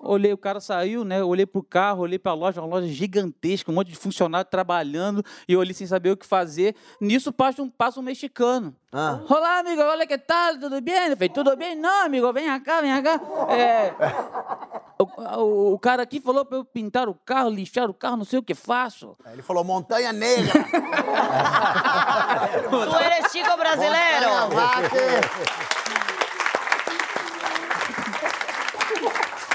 Olhei, 0.07 0.31
o 0.31 0.37
cara 0.37 0.59
saiu, 0.59 1.03
né? 1.03 1.23
Olhei 1.23 1.45
pro 1.45 1.63
carro, 1.63 2.01
olhei 2.03 2.19
pra 2.19 2.33
loja, 2.33 2.61
uma 2.61 2.67
loja 2.67 2.87
gigantesca, 2.87 3.71
um 3.71 3.73
monte 3.75 3.89
de 3.89 3.95
funcionário 3.97 4.49
trabalhando, 4.49 5.23
e 5.47 5.53
eu 5.53 5.59
olhei 5.59 5.73
sem 5.73 5.87
saber 5.87 6.11
o 6.11 6.17
que 6.17 6.25
fazer. 6.25 6.75
Nisso 7.01 7.31
passa 7.33 7.61
um, 7.61 7.69
passa 7.69 7.99
um 7.99 8.03
mexicano. 8.03 8.75
Ah. 8.93 9.19
Olá, 9.29 9.59
amigo, 9.59 9.81
olha 9.81 10.07
que 10.07 10.17
tal, 10.17 10.57
tudo 10.57 10.79
bem? 10.81 10.95
Eu 11.09 11.17
falei, 11.17 11.29
tudo 11.29 11.55
bem? 11.57 11.75
Não, 11.75 12.05
amigo, 12.05 12.31
vem 12.31 12.45
cá, 12.61 12.79
vem 12.81 13.01
cá. 13.03 13.19
É, 13.49 13.93
o, 14.97 15.03
o- 15.41 15.73
o 15.73 15.79
cara 15.79 16.03
aqui 16.03 16.21
falou 16.21 16.45
pra 16.45 16.57
eu 16.59 16.63
pintar 16.65 17.09
o 17.09 17.13
carro, 17.13 17.49
lixar 17.49 17.89
o 17.89 17.93
carro, 17.93 18.15
não 18.17 18.23
sei 18.25 18.39
o 18.39 18.43
que 18.43 18.53
faço. 18.55 19.17
Ele 19.33 19.41
falou 19.41 19.63
Montanha 19.63 20.13
Negra. 20.13 20.53
Tu 22.69 22.95
eres 23.03 23.31
chico 23.31 23.57
brasileiro. 23.57 24.29
Montanha 24.49 25.21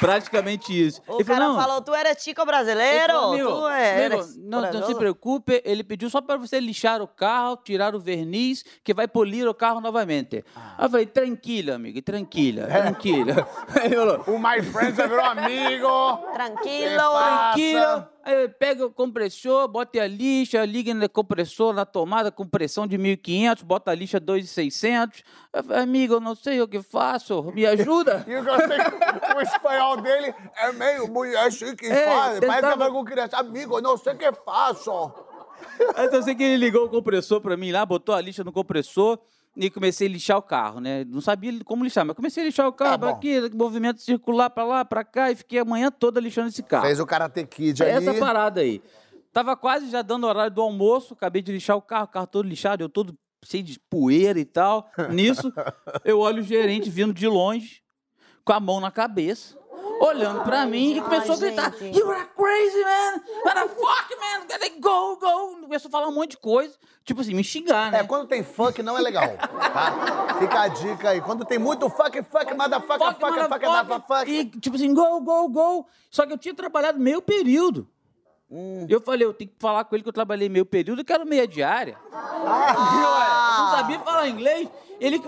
Praticamente 0.00 0.72
isso. 0.72 1.02
O 1.06 1.16
Ele 1.16 1.24
cara 1.24 1.40
falou, 1.40 1.54
não, 1.54 1.62
falou, 1.62 1.80
tu 1.82 1.94
chico 2.18 2.40
Ele 2.40 2.46
brasileiro. 2.46 3.12
falou, 3.12 3.36
tu 3.38 3.68
eres 3.68 4.34
amigo, 4.34 4.48
não, 4.48 4.72
não 4.72 4.86
se 4.86 4.94
preocupe, 4.94 5.62
ele 5.64 5.84
pediu 5.84 6.08
só 6.08 6.20
para 6.22 6.38
você 6.38 6.58
lixar 6.58 7.02
o 7.02 7.06
carro, 7.06 7.56
tirar 7.58 7.94
o 7.94 8.00
verniz, 8.00 8.64
que 8.82 8.94
vai 8.94 9.06
polir 9.06 9.46
o 9.46 9.54
carro 9.54 9.80
novamente. 9.80 10.42
Aí 10.56 10.86
eu 10.86 10.90
falei, 10.90 11.06
tranquila, 11.06 11.74
amigo, 11.74 12.00
tranquila, 12.00 12.66
tranquila. 12.66 13.46
Aí 13.74 13.86
ele 13.92 13.96
falou, 13.96 14.24
O 14.26 14.38
my 14.38 14.62
friend 14.62 14.96
já 14.96 15.06
virou 15.06 15.24
amigo. 15.24 16.16
Tranquilo. 16.32 17.12
Passa. 17.12 18.10
Aí 18.22 18.48
pega 18.48 18.84
o 18.84 18.90
compressor, 18.90 19.66
bota 19.66 20.00
a 20.02 20.06
lixa, 20.06 20.62
liga 20.66 20.92
no 20.92 21.08
compressor 21.08 21.72
na 21.72 21.86
tomada 21.86 22.30
com 22.30 22.46
pressão 22.46 22.86
de 22.86 22.98
1.500, 22.98 23.64
bota 23.64 23.90
a 23.90 23.94
lixa 23.94 24.20
2.600. 24.20 25.22
Eu 25.52 25.64
falei, 25.64 25.82
amigo, 25.82 26.14
eu 26.14 26.20
não 26.20 26.34
sei 26.34 26.60
o 26.60 26.68
que 26.68 26.82
faço, 26.82 27.42
me 27.54 27.64
ajuda. 27.66 28.24
E 28.28 28.32
eu 28.32 28.44
gostei 28.44 28.78
que 28.78 29.36
o 29.36 29.40
espanhol 29.40 29.96
dele 30.02 30.34
é 30.58 30.72
meio 30.72 31.08
mulher 31.08 31.50
chique 31.50 31.86
e 31.86 31.90
É, 31.90 32.04
faz. 32.04 32.40
Parece 32.40 32.40
que 32.40 32.62
tentava- 32.62 32.90
com 32.90 33.04
criança. 33.04 33.36
Amigo, 33.38 33.78
eu 33.78 33.82
não 33.82 33.96
sei 33.96 34.12
o 34.12 34.18
que 34.18 34.32
faço. 34.44 35.12
Aí 35.96 36.06
eu 36.12 36.22
sei 36.22 36.34
que 36.34 36.42
ele 36.42 36.56
ligou 36.56 36.84
o 36.86 36.90
compressor 36.90 37.40
pra 37.40 37.56
mim 37.56 37.72
lá, 37.72 37.84
botou 37.86 38.14
a 38.14 38.20
lixa 38.20 38.44
no 38.44 38.52
compressor 38.52 39.18
e 39.56 39.68
comecei 39.68 40.06
a 40.06 40.10
lixar 40.10 40.38
o 40.38 40.42
carro, 40.42 40.80
né? 40.80 41.04
Não 41.04 41.20
sabia 41.20 41.52
como 41.64 41.82
lixar, 41.84 42.04
mas 42.06 42.14
comecei 42.16 42.42
a 42.42 42.46
lixar 42.46 42.66
o 42.68 42.72
carro 42.72 42.90
Tá 42.92 42.98
bom. 42.98 43.08
aqui, 43.08 43.50
movimento 43.54 44.00
circular 44.00 44.48
pra 44.50 44.64
lá, 44.64 44.84
pra 44.84 45.04
cá, 45.04 45.30
e 45.30 45.36
fiquei 45.36 45.58
a 45.58 45.64
manhã 45.64 45.90
toda 45.90 46.20
lixando 46.20 46.48
esse 46.48 46.62
carro. 46.62 46.86
Fez 46.86 47.00
o 47.00 47.06
Karate 47.06 47.44
Kid 47.46 47.82
É 47.82 47.94
ali. 47.96 48.08
essa 48.08 48.18
parada 48.18 48.60
aí. 48.60 48.80
Tava 49.32 49.56
quase 49.56 49.90
já 49.90 50.02
dando 50.02 50.24
o 50.24 50.28
horário 50.28 50.52
do 50.54 50.60
almoço, 50.62 51.14
acabei 51.14 51.42
de 51.42 51.52
lixar 51.52 51.76
o 51.76 51.82
carro, 51.82 52.04
o 52.04 52.08
carro 52.08 52.26
todo 52.26 52.48
lixado, 52.48 52.82
eu 52.82 52.88
todo 52.88 53.14
cheio 53.44 53.62
de 53.62 53.78
poeira 53.90 54.38
e 54.40 54.44
tal. 54.44 54.88
Nisso, 55.10 55.52
eu 56.04 56.18
olho 56.20 56.40
o 56.40 56.44
gerente 56.44 56.88
vindo 56.90 57.12
de 57.12 57.26
longe, 57.28 57.80
com 58.44 58.52
a 58.52 58.60
mão 58.60 58.80
na 58.80 58.90
cabeça, 58.90 59.56
olhando 60.00 60.42
pra 60.42 60.64
mim 60.66 60.96
e 60.96 61.00
começou 61.00 61.34
a 61.34 61.38
gritar: 61.38 61.72
gente. 61.78 61.98
You 61.98 62.10
are 62.10 62.26
crazy, 62.34 62.82
man! 62.82 63.22
What 63.44 63.60
the 63.60 63.68
fuck, 63.68 64.16
man? 64.18 64.46
Gotta 64.48 64.68
go, 64.80 65.16
go! 65.16 65.60
Começou 65.60 65.88
a 65.88 65.92
falar 65.92 66.08
um 66.08 66.14
monte 66.14 66.32
de 66.32 66.38
coisa, 66.38 66.74
tipo 67.04 67.20
assim, 67.20 67.34
me 67.34 67.44
xingar, 67.44 67.92
né? 67.92 68.00
É, 68.00 68.04
quando 68.04 68.26
tem 68.26 68.42
funk 68.42 68.82
não 68.82 68.96
é 68.96 69.00
legal, 69.02 69.28
tá? 69.36 70.36
Fica 70.38 70.60
a 70.62 70.68
dica 70.68 71.10
aí. 71.10 71.20
Quando 71.20 71.44
tem 71.44 71.58
muito 71.58 71.88
fuck, 71.90 72.22
fuck, 72.22 72.54
motherfucker, 72.54 72.98
fuck, 72.98 73.20
fuck, 73.20 73.48
fuck, 73.48 73.66
motherfucker. 73.66 74.28
E, 74.28 74.44
tipo 74.46 74.76
assim, 74.76 74.92
go, 74.94 75.20
go, 75.20 75.48
go. 75.48 75.86
Só 76.10 76.26
que 76.26 76.32
eu 76.32 76.38
tinha 76.38 76.54
trabalhado 76.54 76.98
meio 76.98 77.20
período. 77.20 77.86
Hum. 78.50 78.84
Eu 78.88 79.00
falei, 79.00 79.24
eu 79.24 79.32
tenho 79.32 79.48
que 79.50 79.56
falar 79.60 79.84
com 79.84 79.94
ele 79.94 80.02
que 80.02 80.08
eu 80.08 80.12
trabalhei 80.12 80.48
meio 80.48 80.66
período 80.66 81.02
e 81.02 81.04
quero 81.04 81.24
meia 81.24 81.46
diária. 81.46 81.96
Ah. 82.12 83.56
Não 83.70 83.78
sabia 83.78 84.00
falar 84.00 84.28
inglês. 84.28 84.68
Ele 85.00 85.18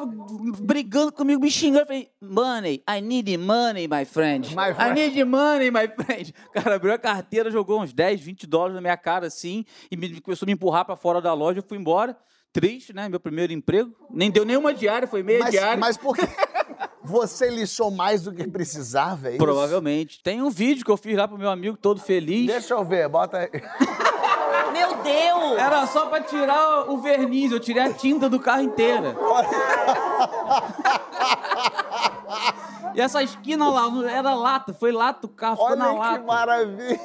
brigando 0.60 1.10
comigo, 1.10 1.40
me 1.40 1.50
xingando. 1.50 1.80
Eu 1.80 1.86
falei, 1.86 2.08
money, 2.20 2.82
I 2.88 3.00
need 3.00 3.36
money, 3.38 3.88
my 3.88 4.04
friend. 4.04 4.54
My 4.54 4.70
I 4.70 4.74
friend. 4.74 4.94
need 4.94 5.24
money, 5.24 5.70
my 5.70 5.88
friend. 5.88 6.34
O 6.50 6.52
cara 6.62 6.76
abriu 6.76 6.92
a 6.92 6.98
carteira, 6.98 7.50
jogou 7.50 7.80
uns 7.80 7.92
10, 7.92 8.20
20 8.20 8.46
dólares 8.46 8.74
na 8.74 8.80
minha 8.82 8.96
cara, 8.96 9.26
assim, 9.26 9.64
e 9.90 9.96
me, 9.96 10.20
começou 10.20 10.44
a 10.44 10.48
me 10.48 10.52
empurrar 10.52 10.84
pra 10.84 10.94
fora 10.94 11.20
da 11.20 11.32
loja. 11.32 11.60
Eu 11.60 11.64
fui 11.66 11.78
embora. 11.78 12.16
Triste, 12.52 12.92
né? 12.92 13.08
Meu 13.08 13.18
primeiro 13.18 13.50
emprego. 13.50 13.90
Nem 14.10 14.30
deu 14.30 14.44
nenhuma 14.44 14.74
diária, 14.74 15.08
foi 15.08 15.22
meia 15.22 15.38
Mas, 15.38 15.52
diária. 15.52 15.76
mas 15.78 15.96
por 15.96 16.14
que 16.14 16.20
você 17.02 17.48
lixou 17.48 17.90
mais 17.90 18.24
do 18.24 18.32
que 18.34 18.46
precisava, 18.46 19.28
é 19.28 19.30
isso? 19.30 19.38
Provavelmente. 19.38 20.22
Tem 20.22 20.42
um 20.42 20.50
vídeo 20.50 20.84
que 20.84 20.90
eu 20.90 20.98
fiz 20.98 21.16
lá 21.16 21.26
pro 21.26 21.38
meu 21.38 21.48
amigo 21.48 21.78
todo 21.78 21.98
feliz. 21.98 22.46
Deixa 22.48 22.74
eu 22.74 22.84
ver, 22.84 23.08
bota 23.08 23.38
aí. 23.38 23.48
Meu 24.72 24.94
Deus. 24.96 25.58
Era 25.58 25.86
só 25.86 26.06
pra 26.06 26.20
tirar 26.20 26.90
o 26.90 26.98
verniz, 26.98 27.52
eu 27.52 27.60
tirei 27.60 27.82
a 27.82 27.92
tinta 27.92 28.28
do 28.28 28.38
carro 28.40 28.62
inteira. 28.62 29.14
E 32.94 33.00
essa 33.00 33.22
esquina 33.22 33.70
lá, 33.70 33.88
não- 33.88 34.06
era 34.06 34.34
lata, 34.34 34.74
foi 34.74 34.92
lata 34.92 35.26
o 35.26 35.28
carro, 35.30 35.56
ficou 35.56 35.76
na 35.76 35.86
Olha 35.92 35.94
que 35.94 35.98
lata. 36.08 36.22
maravilha. 36.24 37.00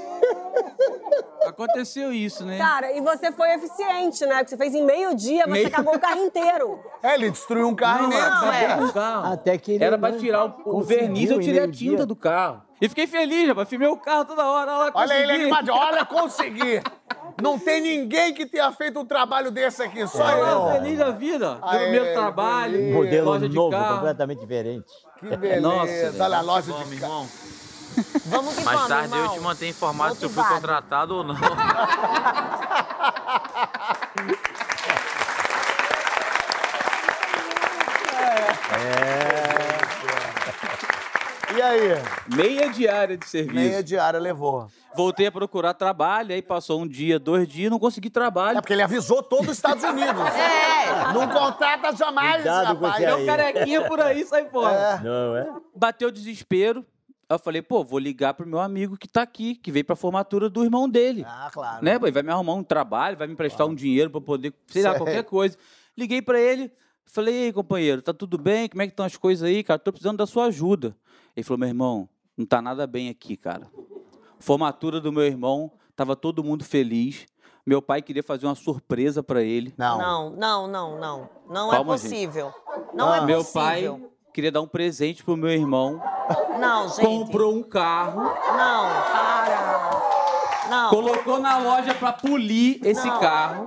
Aconteceu 1.45 2.11
isso, 2.11 2.43
né? 2.45 2.57
Cara, 2.57 2.91
e 2.91 2.99
você 2.99 3.31
foi 3.31 3.49
eficiente, 3.53 4.25
né? 4.25 4.35
Porque 4.39 4.49
você 4.49 4.57
fez 4.57 4.75
em 4.75 4.83
meio 4.85 5.15
dia, 5.15 5.43
você 5.45 5.49
Meio- 5.51 5.71
cagou 5.71 5.95
o 5.95 5.99
carro 5.99 6.19
inteiro. 6.23 6.79
É, 7.01 7.13
ele 7.13 7.29
destruiu 7.31 7.67
um 7.67 7.75
carro 7.75 8.07
Não, 8.07 8.11
imenso. 8.11 8.45
era 8.47 8.83
é. 8.83 8.91
carro. 8.91 9.33
Até 9.33 9.57
que 9.57 9.71
ele, 9.73 9.83
Era 9.83 9.97
pra 9.97 10.11
tirar 10.11 10.45
o, 10.45 10.77
o 10.77 10.81
verniz, 10.81 11.29
eu 11.29 11.39
tirei 11.39 11.63
a 11.63 11.71
tinta 11.71 12.05
do 12.05 12.15
carro. 12.17 12.63
E 12.81 12.89
fiquei 12.89 13.07
feliz, 13.07 13.47
rapaz. 13.47 13.69
Filmei 13.69 13.87
o 13.87 13.95
carro 13.97 14.25
toda 14.25 14.45
hora. 14.45 14.71
Olha, 14.73 14.91
Olha 14.93 15.13
ele 15.13 15.31
animado. 15.31 15.69
Olha, 15.71 16.03
consegui. 16.05 16.81
Não 17.41 17.59
tem 17.59 17.79
ninguém 17.81 18.33
que 18.33 18.45
tenha 18.45 18.71
feito 18.71 18.99
um 18.99 19.05
trabalho 19.05 19.51
desse 19.51 19.83
aqui, 19.83 20.07
só 20.07 20.23
lá, 20.23 20.31
eu. 20.51 20.71
feliz 20.81 20.97
da 20.97 21.11
vida. 21.11 21.59
Aê, 21.61 21.91
Meu 21.91 22.13
trabalho. 22.13 22.93
Modelo 22.93 23.25
loja 23.31 23.47
de 23.47 23.55
novo, 23.55 23.71
carro. 23.71 23.95
completamente 23.95 24.39
diferente. 24.39 24.85
Que 25.19 25.37
beleza. 25.37 25.61
Nossa, 25.61 26.23
Olha 26.23 26.37
a 26.37 26.41
loja 26.41 26.71
Bom, 26.71 26.83
de 26.83 26.95
carro. 26.97 27.11
irmão. 27.13 27.27
Vamos 28.25 28.55
que 28.55 28.63
Mais 28.63 28.77
vamos, 28.77 28.89
tarde 28.89 29.11
eu 29.13 29.17
irmão. 29.19 29.33
te 29.35 29.39
mantenho 29.39 29.69
informado 29.71 30.15
se 30.15 30.23
eu 30.25 30.29
fui 30.29 30.43
contratado 30.43 31.15
ou 31.15 31.23
não. 31.23 31.35
Aí? 41.67 42.35
Meia 42.35 42.69
diária 42.69 43.17
de 43.17 43.27
serviço. 43.27 43.55
Meia 43.55 43.83
diária 43.83 44.19
levou. 44.19 44.69
Voltei 44.95 45.27
a 45.27 45.31
procurar 45.31 45.73
trabalho, 45.75 46.33
aí 46.33 46.41
passou 46.41 46.81
um 46.81 46.87
dia, 46.87 47.19
dois 47.19 47.47
dias, 47.47 47.69
não 47.69 47.77
consegui 47.77 48.07
É 48.07 48.11
trabalho. 48.11 48.59
porque 48.59 48.73
ele 48.73 48.81
avisou 48.81 49.21
todo 49.21 49.43
os 49.49 49.57
Estados 49.57 49.83
Unidos. 49.83 50.21
É. 50.87 51.13
Não 51.13 51.27
contrata 51.27 51.93
jamais, 51.95 52.37
Cuidado 52.37 52.77
com 52.79 52.85
rapaz. 52.85 53.03
esse 53.03 53.15
Meu 53.17 53.25
carequinha 53.25 53.81
por 53.87 53.99
aí, 53.99 54.25
sai 54.25 54.49
fora. 54.49 55.01
Não, 55.03 55.35
é? 55.35 55.47
Bateu 55.75 56.07
o 56.07 56.11
desespero. 56.11 56.85
Aí 57.29 57.35
eu 57.35 57.39
falei, 57.39 57.61
pô, 57.61 57.83
vou 57.83 57.99
ligar 57.99 58.33
pro 58.33 58.47
meu 58.47 58.59
amigo 58.59 58.95
que 58.97 59.07
tá 59.07 59.21
aqui, 59.21 59.55
que 59.55 59.69
veio 59.69 59.83
pra 59.83 59.97
formatura 59.97 60.49
do 60.49 60.63
irmão 60.63 60.87
dele. 60.89 61.25
Ah, 61.27 61.49
claro. 61.51 61.83
Né? 61.83 61.99
pô, 61.99 62.05
Ele 62.05 62.13
vai 62.13 62.23
me 62.23 62.31
arrumar 62.31 62.53
um 62.53 62.63
trabalho, 62.63 63.17
vai 63.17 63.27
me 63.27 63.33
emprestar 63.33 63.67
um 63.67 63.75
dinheiro 63.75 64.09
pra 64.09 64.21
poder, 64.21 64.53
sei 64.67 64.81
lá, 64.81 64.95
qualquer 64.95 65.23
coisa. 65.25 65.57
Liguei 65.97 66.21
pra 66.21 66.39
ele, 66.39 66.71
falei, 67.05 67.35
e 67.35 67.43
aí, 67.47 67.53
companheiro, 67.53 68.01
tá 68.01 68.13
tudo 68.13 68.37
bem? 68.37 68.69
Como 68.69 68.81
é 68.81 68.85
que 68.87 68.93
estão 68.93 69.05
as 69.05 69.17
coisas 69.17 69.47
aí, 69.47 69.61
cara? 69.61 69.77
Tô 69.77 69.91
precisando 69.91 70.17
da 70.17 70.25
sua 70.25 70.45
ajuda. 70.45 70.95
Ele 71.37 71.43
falou, 71.43 71.59
meu 71.59 71.67
irmão, 71.69 72.09
não 72.35 72.47
tá 72.47 72.61
nada 72.63 72.87
bem 72.87 73.09
aqui, 73.09 73.37
cara. 73.37 73.67
Formatura 74.39 74.99
do 74.99 75.11
meu 75.11 75.23
irmão, 75.23 75.71
tava 75.95 76.15
todo 76.15 76.43
mundo 76.43 76.63
feliz, 76.65 77.27
Meu 77.63 77.81
pai 77.81 78.01
queria 78.01 78.23
fazer 78.23 78.45
uma 78.47 78.55
surpresa 78.55 79.21
pra 79.21 79.43
ele. 79.43 79.73
Não. 79.77 79.97
Não, 79.99 80.29
não, 80.31 80.67
não, 80.67 80.97
não. 80.99 81.29
Não 81.49 81.69
Calma, 81.69 81.95
é 81.95 81.97
gente. 81.97 82.09
possível. 82.09 82.53
Não 82.93 83.13
é 83.13 83.25
Meu 83.25 83.39
possível. 83.39 83.61
pai 83.61 84.01
queria 84.33 84.51
dar 84.51 84.61
um 84.61 84.67
presente 84.67 85.21
pro 85.23 85.35
meu 85.35 85.49
irmão. 85.51 86.01
Não, 86.59 86.87
gente. 86.87 87.01
Comprou 87.01 87.53
um 87.53 87.61
carro, 87.61 88.21
Não, 88.21 88.31
para. 89.11 90.01
Não. 90.69 90.89
colocou 90.89 91.39
na 91.39 91.57
loja 91.57 91.93
pra 91.93 92.13
polir 92.13 92.79
esse 92.85 93.05
Não. 93.05 93.19
carro. 93.19 93.65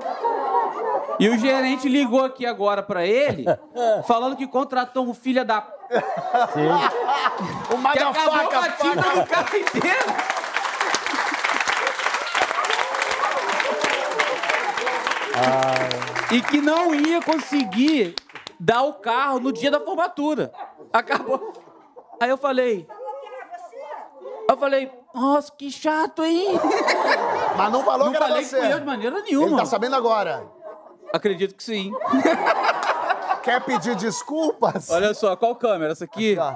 E 1.19 1.29
o 1.29 1.37
gerente 1.39 1.87
ligou 1.89 2.25
aqui 2.25 2.47
agora 2.47 2.83
pra 2.83 3.07
ele, 3.07 3.45
falando 4.09 4.35
que 4.35 4.47
contratou 4.47 5.07
um 5.07 5.13
filho 5.15 5.45
da. 5.45 5.61
O 5.91 7.83
Que 7.93 7.99
acabou 7.99 8.49
com 8.49 8.59
a 8.59 8.71
tinta 8.71 9.03
fucker. 9.03 9.23
do 9.23 9.27
carro 9.27 9.57
inteiro. 9.57 10.15
E 16.33 16.41
que 16.43 16.61
não 16.61 16.95
ia 16.95 17.21
conseguir 17.21 18.15
dar 18.59 18.83
o 18.83 18.95
carro 18.95 19.41
no 19.41 19.53
dia 19.53 19.71
da 19.71 19.81
formatura. 19.81 20.53
Acabou. 20.93 21.53
Aí 22.21 22.31
eu 22.31 22.39
falei. 22.39 22.87
Eu 24.49 24.57
falei, 24.57 24.91
nossa, 25.15 25.51
que 25.53 25.71
chato, 25.71 26.25
hein? 26.25 26.59
Mas 27.57 27.73
não 27.73 27.85
falou 27.85 28.07
Não 28.07 28.13
que 28.13 28.17
era 28.17 28.27
falei 28.29 28.45
você. 28.45 28.57
que 28.57 28.63
fui 28.65 28.73
eu 28.75 28.81
de 28.81 28.87
maneira 28.87 29.17
Ele 29.19 29.27
nenhuma. 29.27 29.59
tá 29.59 29.65
sabendo 29.67 29.97
agora. 29.97 30.45
Acredito 31.13 31.55
que 31.57 31.63
sim. 31.65 31.93
Quer 33.43 33.65
pedir 33.65 33.97
desculpas? 33.97 34.91
Olha 34.91 35.15
só, 35.15 35.35
qual 35.37 35.57
câmera? 35.57 35.93
Essa 35.93 36.05
aqui? 36.05 36.37
Ó. 36.39 36.55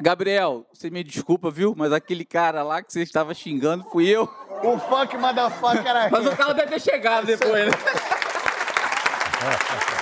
Gabriel, 0.00 0.66
você 0.72 0.90
me 0.90 1.02
desculpa, 1.02 1.50
viu? 1.50 1.74
Mas 1.76 1.92
aquele 1.92 2.24
cara 2.24 2.62
lá 2.62 2.82
que 2.82 2.92
você 2.92 3.02
estava 3.02 3.32
xingando 3.32 3.84
fui 3.84 4.08
eu. 4.08 4.28
O 4.62 4.78
funk 4.78 5.16
motherfucker 5.16 5.86
era 5.86 6.10
Mas 6.10 6.26
o 6.26 6.36
cara 6.36 6.52
deve 6.52 6.72
ter 6.72 6.80
chegado 6.80 7.26
depois, 7.26 7.66
né? 7.66 7.72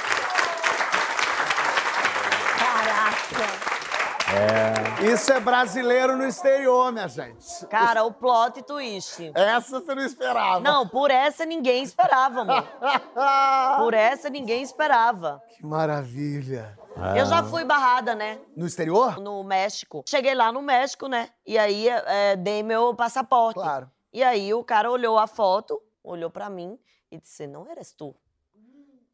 Isso 5.05 5.33
é 5.33 5.39
brasileiro 5.39 6.17
no 6.17 6.25
exterior, 6.27 6.91
minha 6.91 7.07
gente. 7.07 7.67
Cara, 7.67 8.05
o 8.05 8.13
plot 8.13 8.63
twist. 8.63 9.31
Essa 9.35 9.81
você 9.81 9.95
não 9.95 10.03
esperava. 10.03 10.61
Não, 10.61 10.89
por 10.89 11.11
essa 11.11 11.45
ninguém 11.45 11.83
esperava, 11.83 12.41
amor. 12.41 12.65
Por 13.79 13.93
essa 13.93 14.31
ninguém 14.31 14.63
esperava. 14.63 15.43
Que 15.49 15.65
maravilha. 15.65 16.79
Eu 17.17 17.27
já 17.27 17.43
fui 17.45 17.65
barrada, 17.65 18.15
né? 18.15 18.39
No 18.57 18.67
exterior? 18.67 19.21
No 19.21 19.45
México. 19.45 20.03
Cheguei 20.09 20.35
lá 20.35 20.51
no 20.51 20.63
México, 20.63 21.07
né? 21.07 21.29
E 21.47 21.59
aí 21.59 21.89
é, 21.89 22.37
dei 22.37 22.63
meu 22.63 22.95
passaporte. 22.95 23.61
Claro. 23.61 23.91
E 24.13 24.23
aí 24.23 24.55
o 24.55 24.65
cara 24.65 24.91
olhou 24.91 25.19
a 25.19 25.27
foto, 25.27 25.83
olhou 26.03 26.31
pra 26.31 26.49
mim 26.49 26.79
e 27.11 27.19
disse: 27.19 27.47
Não 27.47 27.69
eres 27.71 27.93
tu. 27.93 28.15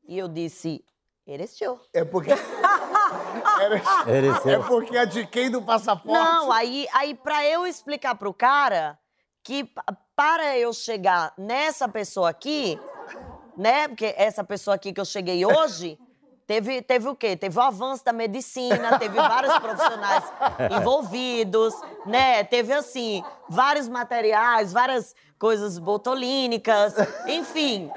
E 0.06 0.18
eu 0.18 0.28
disse: 0.28 0.84
Eres 1.26 1.60
eu. 1.60 1.80
É 1.92 2.04
porque. 2.04 2.30
Era- 3.60 3.80
É 4.50 4.58
porque 4.58 4.96
a 4.96 5.04
de 5.04 5.26
quem 5.26 5.50
do 5.50 5.62
passaporte. 5.62 6.12
Não, 6.18 6.50
aí, 6.52 6.86
aí 6.92 7.14
pra 7.14 7.44
eu 7.46 7.66
explicar 7.66 8.14
pro 8.14 8.32
cara 8.32 8.98
que 9.42 9.64
pa- 9.64 9.84
para 10.16 10.56
eu 10.58 10.72
chegar 10.72 11.32
nessa 11.38 11.88
pessoa 11.88 12.28
aqui, 12.30 12.78
né? 13.56 13.88
Porque 13.88 14.14
essa 14.16 14.44
pessoa 14.44 14.74
aqui 14.76 14.92
que 14.92 15.00
eu 15.00 15.04
cheguei 15.04 15.44
hoje, 15.46 15.98
teve, 16.50 16.82
teve 16.82 17.08
o 17.08 17.14
quê? 17.14 17.36
Teve 17.36 17.56
o 17.56 17.62
avanço 17.62 18.04
da 18.04 18.12
medicina, 18.12 18.98
teve 18.98 19.14
vários 19.14 19.56
profissionais 19.60 20.24
envolvidos, 20.68 21.72
né? 22.04 22.42
Teve, 22.42 22.72
assim, 22.72 23.22
vários 23.48 23.88
materiais, 23.88 24.72
várias 24.72 25.14
coisas 25.38 25.78
botulínicas, 25.78 26.94
enfim. 27.28 27.88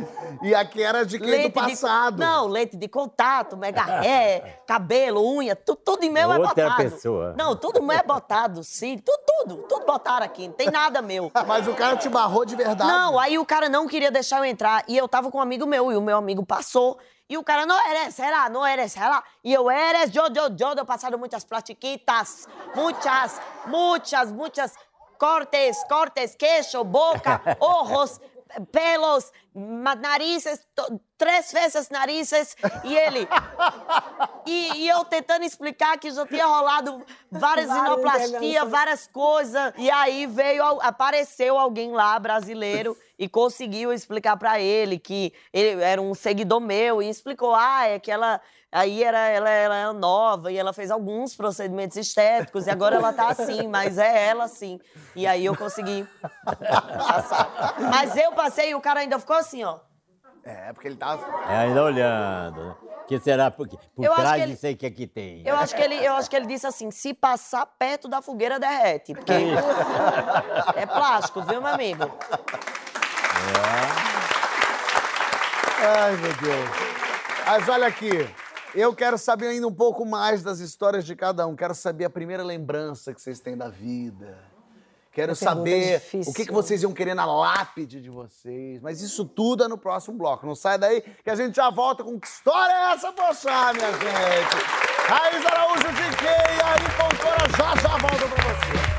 E 0.43 0.53
aqui 0.53 0.83
era 0.83 1.03
de 1.03 1.19
quem 1.19 1.41
do 1.43 1.51
passado. 1.51 2.15
De, 2.15 2.21
não, 2.21 2.45
leite 2.47 2.77
de 2.77 2.87
contato, 2.87 3.57
mega 3.57 3.81
ré, 3.81 4.59
cabelo, 4.67 5.19
unha, 5.35 5.55
tu- 5.55 5.75
tudo 5.75 6.03
em 6.03 6.11
meu 6.11 6.31
é 6.31 6.37
Outra 6.37 6.69
botado. 6.69 6.83
pessoa. 6.91 7.33
Não, 7.35 7.55
tudo 7.55 7.81
meu 7.81 7.97
é 7.97 8.03
botado, 8.03 8.63
sim, 8.63 8.99
tudo, 8.99 9.19
tudo, 9.25 9.55
tudo 9.67 9.85
botaram 9.85 10.25
aqui, 10.25 10.47
não 10.47 10.53
tem 10.53 10.69
nada 10.69 11.01
meu. 11.01 11.31
Mas 11.47 11.67
o 11.67 11.73
cara 11.73 11.97
te 11.97 12.07
barrou 12.07 12.45
de 12.45 12.55
verdade. 12.55 12.89
Não, 12.89 13.19
aí 13.19 13.37
o 13.39 13.45
cara 13.45 13.67
não 13.67 13.87
queria 13.87 14.11
deixar 14.11 14.37
eu 14.37 14.45
entrar. 14.45 14.83
E 14.87 14.95
eu 14.95 15.07
tava 15.07 15.31
com 15.31 15.39
um 15.39 15.41
amigo 15.41 15.65
meu, 15.65 15.91
e 15.91 15.97
o 15.97 16.01
meu 16.01 16.17
amigo 16.17 16.45
passou. 16.45 16.99
E 17.29 17.37
o 17.37 17.43
cara, 17.43 17.65
não 17.65 17.79
eres, 17.89 18.15
será? 18.15 18.49
Não 18.49 18.65
eres, 18.65 18.91
será? 18.91 19.23
E 19.43 19.53
eu, 19.53 19.69
eres, 19.71 20.13
yo, 20.13 20.23
yo, 20.27 20.55
yo, 20.59 20.73
eu 20.77 20.85
passado 20.85 21.17
muitas 21.17 21.43
platiquitas, 21.43 22.47
muitas, 22.75 23.41
muitas, 23.65 24.31
muitas 24.31 24.73
cortes, 25.17 25.81
cortes, 25.87 26.35
queixo, 26.35 26.83
boca, 26.83 27.41
ojos, 27.59 28.19
pelos, 28.71 29.31
narizes, 29.99 30.59
to- 30.75 30.99
três 31.17 31.51
vezes 31.51 31.89
narizes. 31.89 32.55
E 32.83 32.95
ele... 32.95 33.27
E, 34.45 34.81
e 34.83 34.89
eu 34.89 35.05
tentando 35.05 35.45
explicar 35.45 35.97
que 35.97 36.11
já 36.11 36.27
tinha 36.27 36.45
rolado 36.45 37.01
várias 37.31 37.69
inoplastias, 37.95 38.69
várias 38.69 39.07
coisas. 39.07 39.73
E 39.77 39.89
aí 39.89 40.27
veio, 40.27 40.63
apareceu 40.81 41.57
alguém 41.57 41.91
lá, 41.93 42.19
brasileiro, 42.19 42.95
e 43.23 43.29
conseguiu 43.29 43.93
explicar 43.93 44.35
pra 44.37 44.59
ele 44.59 44.99
que 44.99 45.33
ele 45.51 45.81
era 45.81 46.01
um 46.01 46.13
seguidor 46.13 46.59
meu 46.59 47.01
e 47.01 47.09
explicou: 47.09 47.53
ah, 47.55 47.87
é 47.87 47.99
que 47.99 48.11
ela. 48.11 48.39
Aí 48.71 49.03
era, 49.03 49.19
ela, 49.27 49.49
ela 49.51 49.75
era 49.75 49.93
nova 49.93 50.51
e 50.51 50.57
ela 50.57 50.73
fez 50.73 50.89
alguns 50.89 51.35
procedimentos 51.35 51.95
estéticos 51.95 52.65
e 52.65 52.71
agora 52.71 52.95
ela 52.95 53.13
tá 53.13 53.27
assim, 53.27 53.67
mas 53.67 53.99
é 53.99 54.25
ela 54.27 54.47
sim. 54.47 54.79
E 55.15 55.27
aí 55.27 55.45
eu 55.45 55.55
consegui 55.55 56.07
passar. 56.97 57.75
Mas 57.79 58.17
eu 58.17 58.31
passei 58.31 58.71
e 58.71 58.75
o 58.75 58.81
cara 58.81 59.01
ainda 59.01 59.19
ficou 59.19 59.35
assim, 59.35 59.63
ó. 59.63 59.77
É, 60.43 60.73
porque 60.73 60.87
ele 60.87 60.95
tava. 60.95 61.23
É, 61.49 61.57
ainda 61.57 61.83
olhando. 61.83 62.75
O 63.03 63.05
que 63.05 63.19
será 63.19 63.51
por, 63.51 63.67
por 63.67 64.03
Eu 64.03 64.13
trás 64.13 64.31
que 64.31 64.41
ele- 64.41 64.53
disso 64.53 64.65
aí 64.65 64.75
que 64.75 64.85
aqui 64.85 65.05
tem? 65.05 65.43
Eu 65.45 65.55
acho 65.55 65.75
que 65.75 65.81
ele, 65.81 65.95
eu 65.95 66.13
acho 66.13 66.29
que 66.29 66.35
ele 66.35 66.47
disse 66.47 66.65
assim: 66.65 66.89
se 66.89 67.13
passar 67.13 67.65
perto 67.65 68.07
da 68.07 68.21
fogueira, 68.21 68.59
derrete. 68.59 69.13
Porque 69.13 69.33
é 70.75 70.85
plástico, 70.85 71.41
viu, 71.43 71.61
meu 71.61 71.71
amigo? 71.73 72.09
Ai, 75.85 76.15
meu 76.17 76.33
Deus. 76.33 76.69
Mas 77.45 77.69
olha 77.69 77.87
aqui. 77.87 78.27
Eu 78.73 78.95
quero 78.95 79.17
saber 79.17 79.47
ainda 79.47 79.67
um 79.67 79.73
pouco 79.73 80.05
mais 80.05 80.41
das 80.41 80.59
histórias 80.59 81.05
de 81.05 81.15
cada 81.15 81.45
um. 81.45 81.55
Quero 81.55 81.75
saber 81.75 82.05
a 82.05 82.09
primeira 82.09 82.43
lembrança 82.43 83.13
que 83.13 83.21
vocês 83.21 83.39
têm 83.39 83.55
da 83.55 83.69
vida. 83.69 84.37
Quero 85.11 85.35
saber 85.35 85.99
difícil. 85.99 86.31
o 86.31 86.33
que, 86.33 86.43
que 86.43 86.51
vocês 86.51 86.81
iam 86.81 86.91
querer 86.91 87.13
na 87.13 87.25
lápide 87.25 88.01
de 88.01 88.09
vocês. 88.09 88.81
Mas 88.81 89.01
isso 89.01 89.23
tudo 89.23 89.63
é 89.63 89.67
no 89.67 89.77
próximo 89.77 90.17
bloco. 90.17 90.45
Não 90.45 90.55
sai 90.55 90.79
daí 90.79 91.01
que 91.01 91.29
a 91.29 91.35
gente 91.35 91.55
já 91.55 91.69
volta 91.69 92.03
com 92.03 92.19
que 92.19 92.27
história 92.27 92.73
é 92.73 92.93
essa, 92.93 93.11
poxa, 93.11 93.73
minha 93.73 93.91
gente? 93.91 94.83
Raiz 95.07 95.45
Araújo 95.45 95.87
de 95.93 96.17
Quem 96.17 96.57
e 96.57 96.61
Ari 96.63 96.89
Fontoura 96.91 97.49
já 97.57 97.75
já 97.79 97.97
volta 97.97 98.27
pra 98.27 98.43
você. 98.43 98.92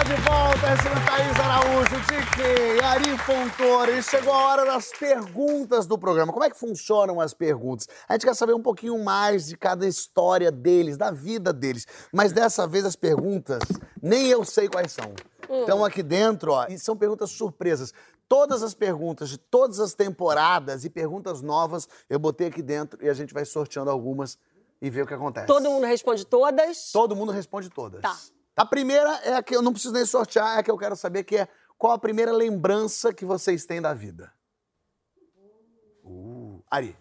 Está 0.00 0.14
de 0.14 0.22
volta, 0.22 0.66
recebendo 0.66 1.04
Thaís 1.04 1.40
Araújo, 1.40 1.96
Dique, 2.08 2.82
Ari 2.82 3.18
Fontoura. 3.18 3.92
E 3.92 4.02
chegou 4.02 4.32
a 4.32 4.46
hora 4.46 4.64
das 4.64 4.90
perguntas 4.92 5.86
do 5.86 5.98
programa. 5.98 6.32
Como 6.32 6.42
é 6.42 6.48
que 6.48 6.58
funcionam 6.58 7.20
as 7.20 7.34
perguntas? 7.34 7.86
A 8.08 8.14
gente 8.14 8.24
quer 8.24 8.34
saber 8.34 8.54
um 8.54 8.62
pouquinho 8.62 8.98
mais 9.04 9.48
de 9.48 9.58
cada 9.58 9.86
história 9.86 10.50
deles, 10.50 10.96
da 10.96 11.10
vida 11.10 11.52
deles. 11.52 11.86
Mas 12.14 12.32
dessa 12.32 12.66
vez 12.66 12.86
as 12.86 12.96
perguntas, 12.96 13.60
nem 14.00 14.28
eu 14.28 14.42
sei 14.42 14.68
quais 14.68 14.90
são. 14.90 15.12
Estão 15.60 15.84
aqui 15.84 16.02
dentro, 16.02 16.52
ó, 16.52 16.66
e 16.68 16.78
são 16.78 16.96
perguntas 16.96 17.30
surpresas. 17.32 17.92
Todas 18.26 18.62
as 18.62 18.72
perguntas 18.72 19.28
de 19.28 19.36
todas 19.36 19.80
as 19.80 19.92
temporadas 19.92 20.82
e 20.82 20.88
perguntas 20.88 21.42
novas 21.42 21.86
eu 22.08 22.18
botei 22.18 22.46
aqui 22.46 22.62
dentro 22.62 23.04
e 23.04 23.08
a 23.10 23.12
gente 23.12 23.34
vai 23.34 23.44
sorteando 23.44 23.90
algumas 23.90 24.38
e 24.80 24.88
ver 24.88 25.02
o 25.02 25.06
que 25.06 25.12
acontece. 25.12 25.46
Todo 25.46 25.68
mundo 25.68 25.84
responde 25.84 26.24
todas. 26.24 26.90
Todo 26.90 27.14
mundo 27.14 27.32
responde 27.32 27.68
todas. 27.68 28.00
Tá. 28.00 28.16
A 28.56 28.64
primeira 28.66 29.10
é 29.24 29.34
a 29.34 29.42
que 29.42 29.54
eu 29.54 29.62
não 29.62 29.72
preciso 29.72 29.94
nem 29.94 30.04
sortear, 30.04 30.56
é 30.56 30.60
a 30.60 30.62
que 30.62 30.70
eu 30.70 30.76
quero 30.78 30.96
saber, 30.96 31.24
que 31.24 31.36
é 31.36 31.48
qual 31.78 31.92
a 31.94 31.98
primeira 31.98 32.32
lembrança 32.32 33.12
que 33.12 33.24
vocês 33.24 33.64
têm 33.64 33.80
da 33.80 33.94
vida? 33.94 34.30
Uh, 36.04 36.62
Ari. 36.70 36.96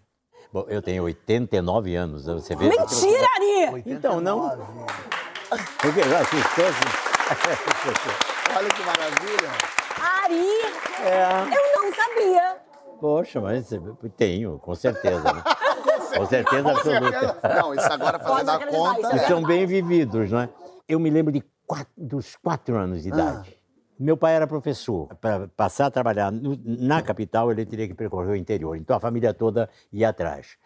Bom, 0.53 0.65
eu 0.67 0.81
tenho 0.81 1.03
89 1.03 1.95
anos, 1.95 2.25
você 2.25 2.55
vê? 2.55 2.69
Mentira, 2.69 3.27
Ari! 3.35 3.83
Então, 3.85 4.19
não. 4.21 4.43
89. 4.43 4.93
Porque 5.81 6.03
já 6.03 6.19
assim. 6.21 6.37
Olha 8.55 8.69
que 8.69 8.81
maravilha. 8.83 9.49
Ari! 9.99 10.47
É. 11.03 11.23
Eu 11.55 11.81
não 11.83 11.93
sabia. 11.93 12.57
Poxa, 12.99 13.39
mas 13.41 13.69
tenho, 14.17 14.59
com 14.59 14.75
certeza. 14.75 15.33
né? 15.33 15.43
Com 16.17 16.25
certeza 16.25 16.63
Com 16.63 16.69
absoluta. 16.69 17.19
certeza. 17.19 17.39
Não, 17.61 17.73
isso 17.75 17.93
agora 17.93 18.17
fazendo 18.19 18.49
a 18.49 18.65
conta. 18.65 18.99
isso 19.01 19.15
E 19.15 19.19
é. 19.19 19.27
são 19.27 19.43
bem 19.43 19.67
vividos, 19.67 20.31
não 20.31 20.39
é? 20.39 20.49
Eu 20.89 20.99
me 20.99 21.09
lembro 21.11 21.31
de 21.31 21.43
quatro- 21.67 21.93
dos 21.95 22.35
quatro 22.35 22.75
anos 22.75 23.03
de 23.03 23.09
idade. 23.09 23.55
Meu 23.99 24.17
pai 24.17 24.33
era 24.33 24.47
professor. 24.47 25.07
Para 25.21 25.47
passar 25.49 25.85
a 25.85 25.91
trabalhar 25.91 26.31
no- 26.31 26.59
na 26.65 26.99
capital, 27.03 27.51
ele 27.51 27.63
teria 27.63 27.87
que 27.87 27.93
percorrer 27.93 28.31
o 28.31 28.35
interior. 28.35 28.75
Então 28.75 28.95
a 28.95 28.99
família 28.99 29.33
toda 29.33 29.69
ia 29.93 30.09
atrás. 30.09 30.57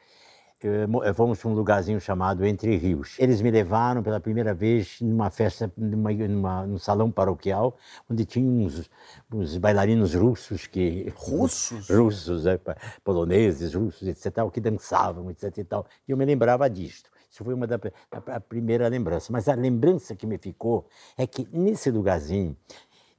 mo- 0.87 1.01
fomos 1.13 1.41
para 1.41 1.49
um 1.49 1.53
lugarzinho 1.53 1.99
chamado 1.99 2.45
Entre 2.45 2.77
Rios. 2.77 3.17
Eles 3.19 3.41
me 3.41 3.51
levaram 3.51 4.01
pela 4.01 4.17
primeira 4.17 4.53
vez 4.53 5.01
numa 5.01 5.29
festa, 5.29 5.69
numa, 5.75 6.09
numa, 6.13 6.65
num 6.65 6.77
salão 6.77 7.11
paroquial, 7.11 7.75
onde 8.09 8.23
tinha 8.23 8.49
uns, 8.49 8.89
uns 9.29 9.57
bailarinos 9.57 10.13
russos 10.15 10.65
que... 10.65 11.11
Russos? 11.17 11.89
Russos, 11.89 12.45
é, 12.45 12.57
poloneses, 13.03 13.73
russos, 13.73 14.07
etc. 14.07 14.49
que 14.53 14.61
dançavam, 14.61 15.29
etc. 15.29 15.57
E, 15.57 15.63
tal. 15.65 15.85
e 16.07 16.11
eu 16.11 16.15
me 16.17 16.23
lembrava 16.23 16.69
disto. 16.69 17.11
Isso 17.33 17.43
foi 17.43 17.55
uma 17.55 17.65
da, 17.65 17.77
da- 17.77 17.91
a 18.27 18.39
primeira 18.39 18.87
lembrança. 18.87 19.33
Mas 19.33 19.49
a 19.49 19.55
lembrança 19.55 20.15
que 20.15 20.27
me 20.27 20.37
ficou 20.37 20.85
é 21.17 21.25
que 21.25 21.47
nesse 21.51 21.89
lugarzinho 21.89 22.55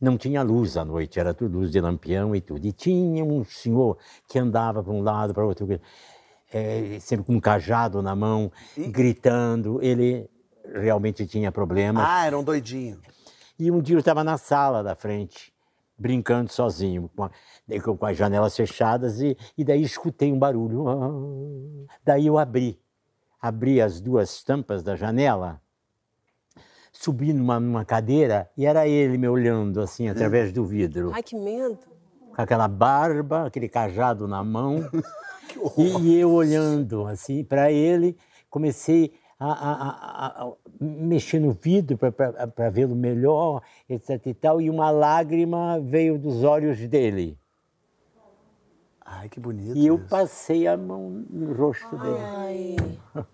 não 0.01 0.17
tinha 0.17 0.41
luz 0.41 0.77
à 0.77 0.85
noite, 0.85 1.19
era 1.19 1.35
tudo 1.35 1.59
luz 1.59 1.73
de 1.73 1.81
lampião 1.81 2.33
e 2.37 2.41
tudo. 2.41 2.65
E 2.65 2.71
tinha 2.73 3.25
um 3.25 3.43
senhor 3.45 3.99
que 4.29 4.39
andava 4.39 4.85
para 4.85 4.93
um 4.93 5.03
lado, 5.03 5.35
para 5.35 5.45
outro, 5.45 5.67
eh, 6.53 6.99
sempre 7.01 7.27
com 7.27 7.33
um 7.35 7.41
cajado 7.41 8.01
na 8.03 8.15
mão, 8.15 8.53
gritando. 8.77 9.83
Ele 9.83 10.31
realmente 10.77 11.27
tinha 11.27 11.51
problemas. 11.51 12.05
Ah, 12.09 12.27
era 12.27 12.39
um 12.39 12.45
doidinho. 12.45 13.01
E 13.59 13.69
um 13.69 13.81
dia 13.83 13.97
eu 13.97 14.01
estava 14.01 14.23
na 14.23 14.39
sala 14.39 14.81
da 14.81 14.95
frente, 14.95 15.53
brincando 15.99 16.53
sozinho, 16.53 17.11
com, 17.17 17.25
a- 17.25 17.31
com- 17.83 17.97
com 17.97 18.07
as 18.07 18.17
janelas 18.17 18.55
fechadas, 18.57 19.21
e, 19.21 19.37
e 19.59 19.65
daí 19.65 19.83
escutei 19.83 20.33
um 20.33 20.39
barulho. 20.39 20.87
Ah. 20.89 21.89
Daí 22.05 22.27
eu 22.29 22.39
abri, 22.39 22.79
abri 23.45 23.79
as 23.79 24.01
duas 24.01 24.43
tampas 24.43 24.83
da 24.83 24.97
janela, 24.97 25.61
subi 26.91 27.31
numa, 27.35 27.61
numa 27.61 27.85
cadeira 27.85 28.51
e 28.57 28.65
era 28.65 28.89
ele 28.89 29.19
me 29.19 29.29
olhando 29.29 29.83
assim 29.83 30.09
através 30.09 30.51
do 30.51 30.65
vidro, 30.65 31.11
Ai, 31.13 31.23
que 31.23 31.37
medo. 31.37 31.79
com 32.35 32.41
aquela 32.41 32.67
barba, 32.67 33.45
aquele 33.47 33.69
cajado 33.69 34.27
na 34.27 34.43
mão, 34.43 34.77
e, 35.77 35.83
e 36.01 36.19
eu 36.21 36.33
olhando 36.33 37.07
assim 37.07 37.45
para 37.45 37.71
ele, 37.71 38.17
comecei 38.49 39.13
a, 39.39 39.53
a- 39.53 39.73
a- 39.73 40.27
a- 40.27 40.45
a 40.47 40.53
mexer 40.81 41.39
no 41.39 41.53
vidro 41.53 41.99
para 41.99 42.71
vê-lo 42.71 42.97
melhor, 42.97 43.61
etc 43.91 44.25
e 44.25 44.33
tal, 44.33 44.59
e 44.59 44.71
uma 44.71 44.91
lágrima 44.91 45.79
veio 45.81 46.19
dos 46.19 46.43
olhos 46.45 46.79
dele. 46.89 47.39
Ai, 49.17 49.29
que 49.29 49.39
bonito. 49.41 49.77
E 49.77 49.87
eu 49.87 49.97
isso. 49.97 50.07
passei 50.09 50.67
a 50.67 50.77
mão 50.77 51.25
no 51.31 51.53
rosto 51.55 51.97
dele. 51.97 52.19
Ai, 52.37 52.77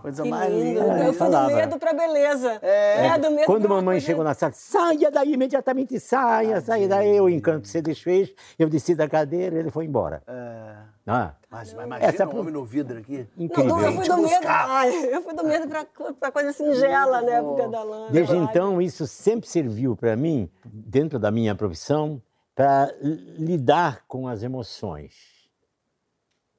Coisa 0.00 0.22
que 0.22 0.28
mais 0.28 0.52
linda. 0.52 0.80
Eu 1.04 1.12
fui 1.12 1.28
do 1.30 1.46
medo 1.46 1.78
pra 1.78 1.92
beleza. 1.92 2.58
É, 2.62 3.18
do 3.18 3.30
medo 3.30 3.46
Quando 3.46 3.68
mamãe 3.68 4.00
chegou 4.00 4.22
na 4.22 4.34
sala, 4.34 4.52
saia 4.54 5.10
daí 5.10 5.32
imediatamente, 5.32 5.98
saia, 5.98 6.60
saia 6.60 6.86
daí. 6.88 7.20
O 7.20 7.28
encanto 7.28 7.66
se 7.68 7.80
desfez, 7.80 8.32
eu 8.58 8.68
desci 8.68 8.94
da 8.94 9.08
cadeira, 9.08 9.58
ele 9.58 9.70
foi 9.70 9.86
embora. 9.86 10.22
É, 10.26 10.74
Ah, 11.06 11.34
mas, 11.50 11.72
mas 11.74 11.86
imagina 11.86 12.08
Essa 12.10 12.22
é 12.22 12.26
um 12.26 12.38
homem 12.38 12.52
no 12.52 12.64
vidro 12.64 12.98
aqui. 12.98 13.26
Não, 13.36 13.44
incrível. 13.44 13.80
eu 13.80 13.92
fui 13.92 14.08
do 14.08 14.16
medo. 14.18 14.46
Ai, 14.46 15.14
eu 15.14 15.22
fui 15.22 15.34
do 15.34 15.44
medo 15.44 15.68
pra, 15.68 15.86
pra 16.18 16.32
coisa 16.32 16.52
singela, 16.52 17.20
né? 17.22 17.32
Época 17.34 17.68
da 17.68 17.82
lã. 17.82 18.08
Desde 18.10 18.32
Ai. 18.36 18.38
então, 18.38 18.80
isso 18.80 19.06
sempre 19.06 19.48
serviu 19.48 19.96
para 19.96 20.16
mim, 20.16 20.48
dentro 20.64 21.18
da 21.18 21.30
minha 21.30 21.54
profissão, 21.54 22.20
para 22.54 22.94
lidar 23.00 24.04
com 24.06 24.28
as 24.28 24.42
emoções. 24.42 25.34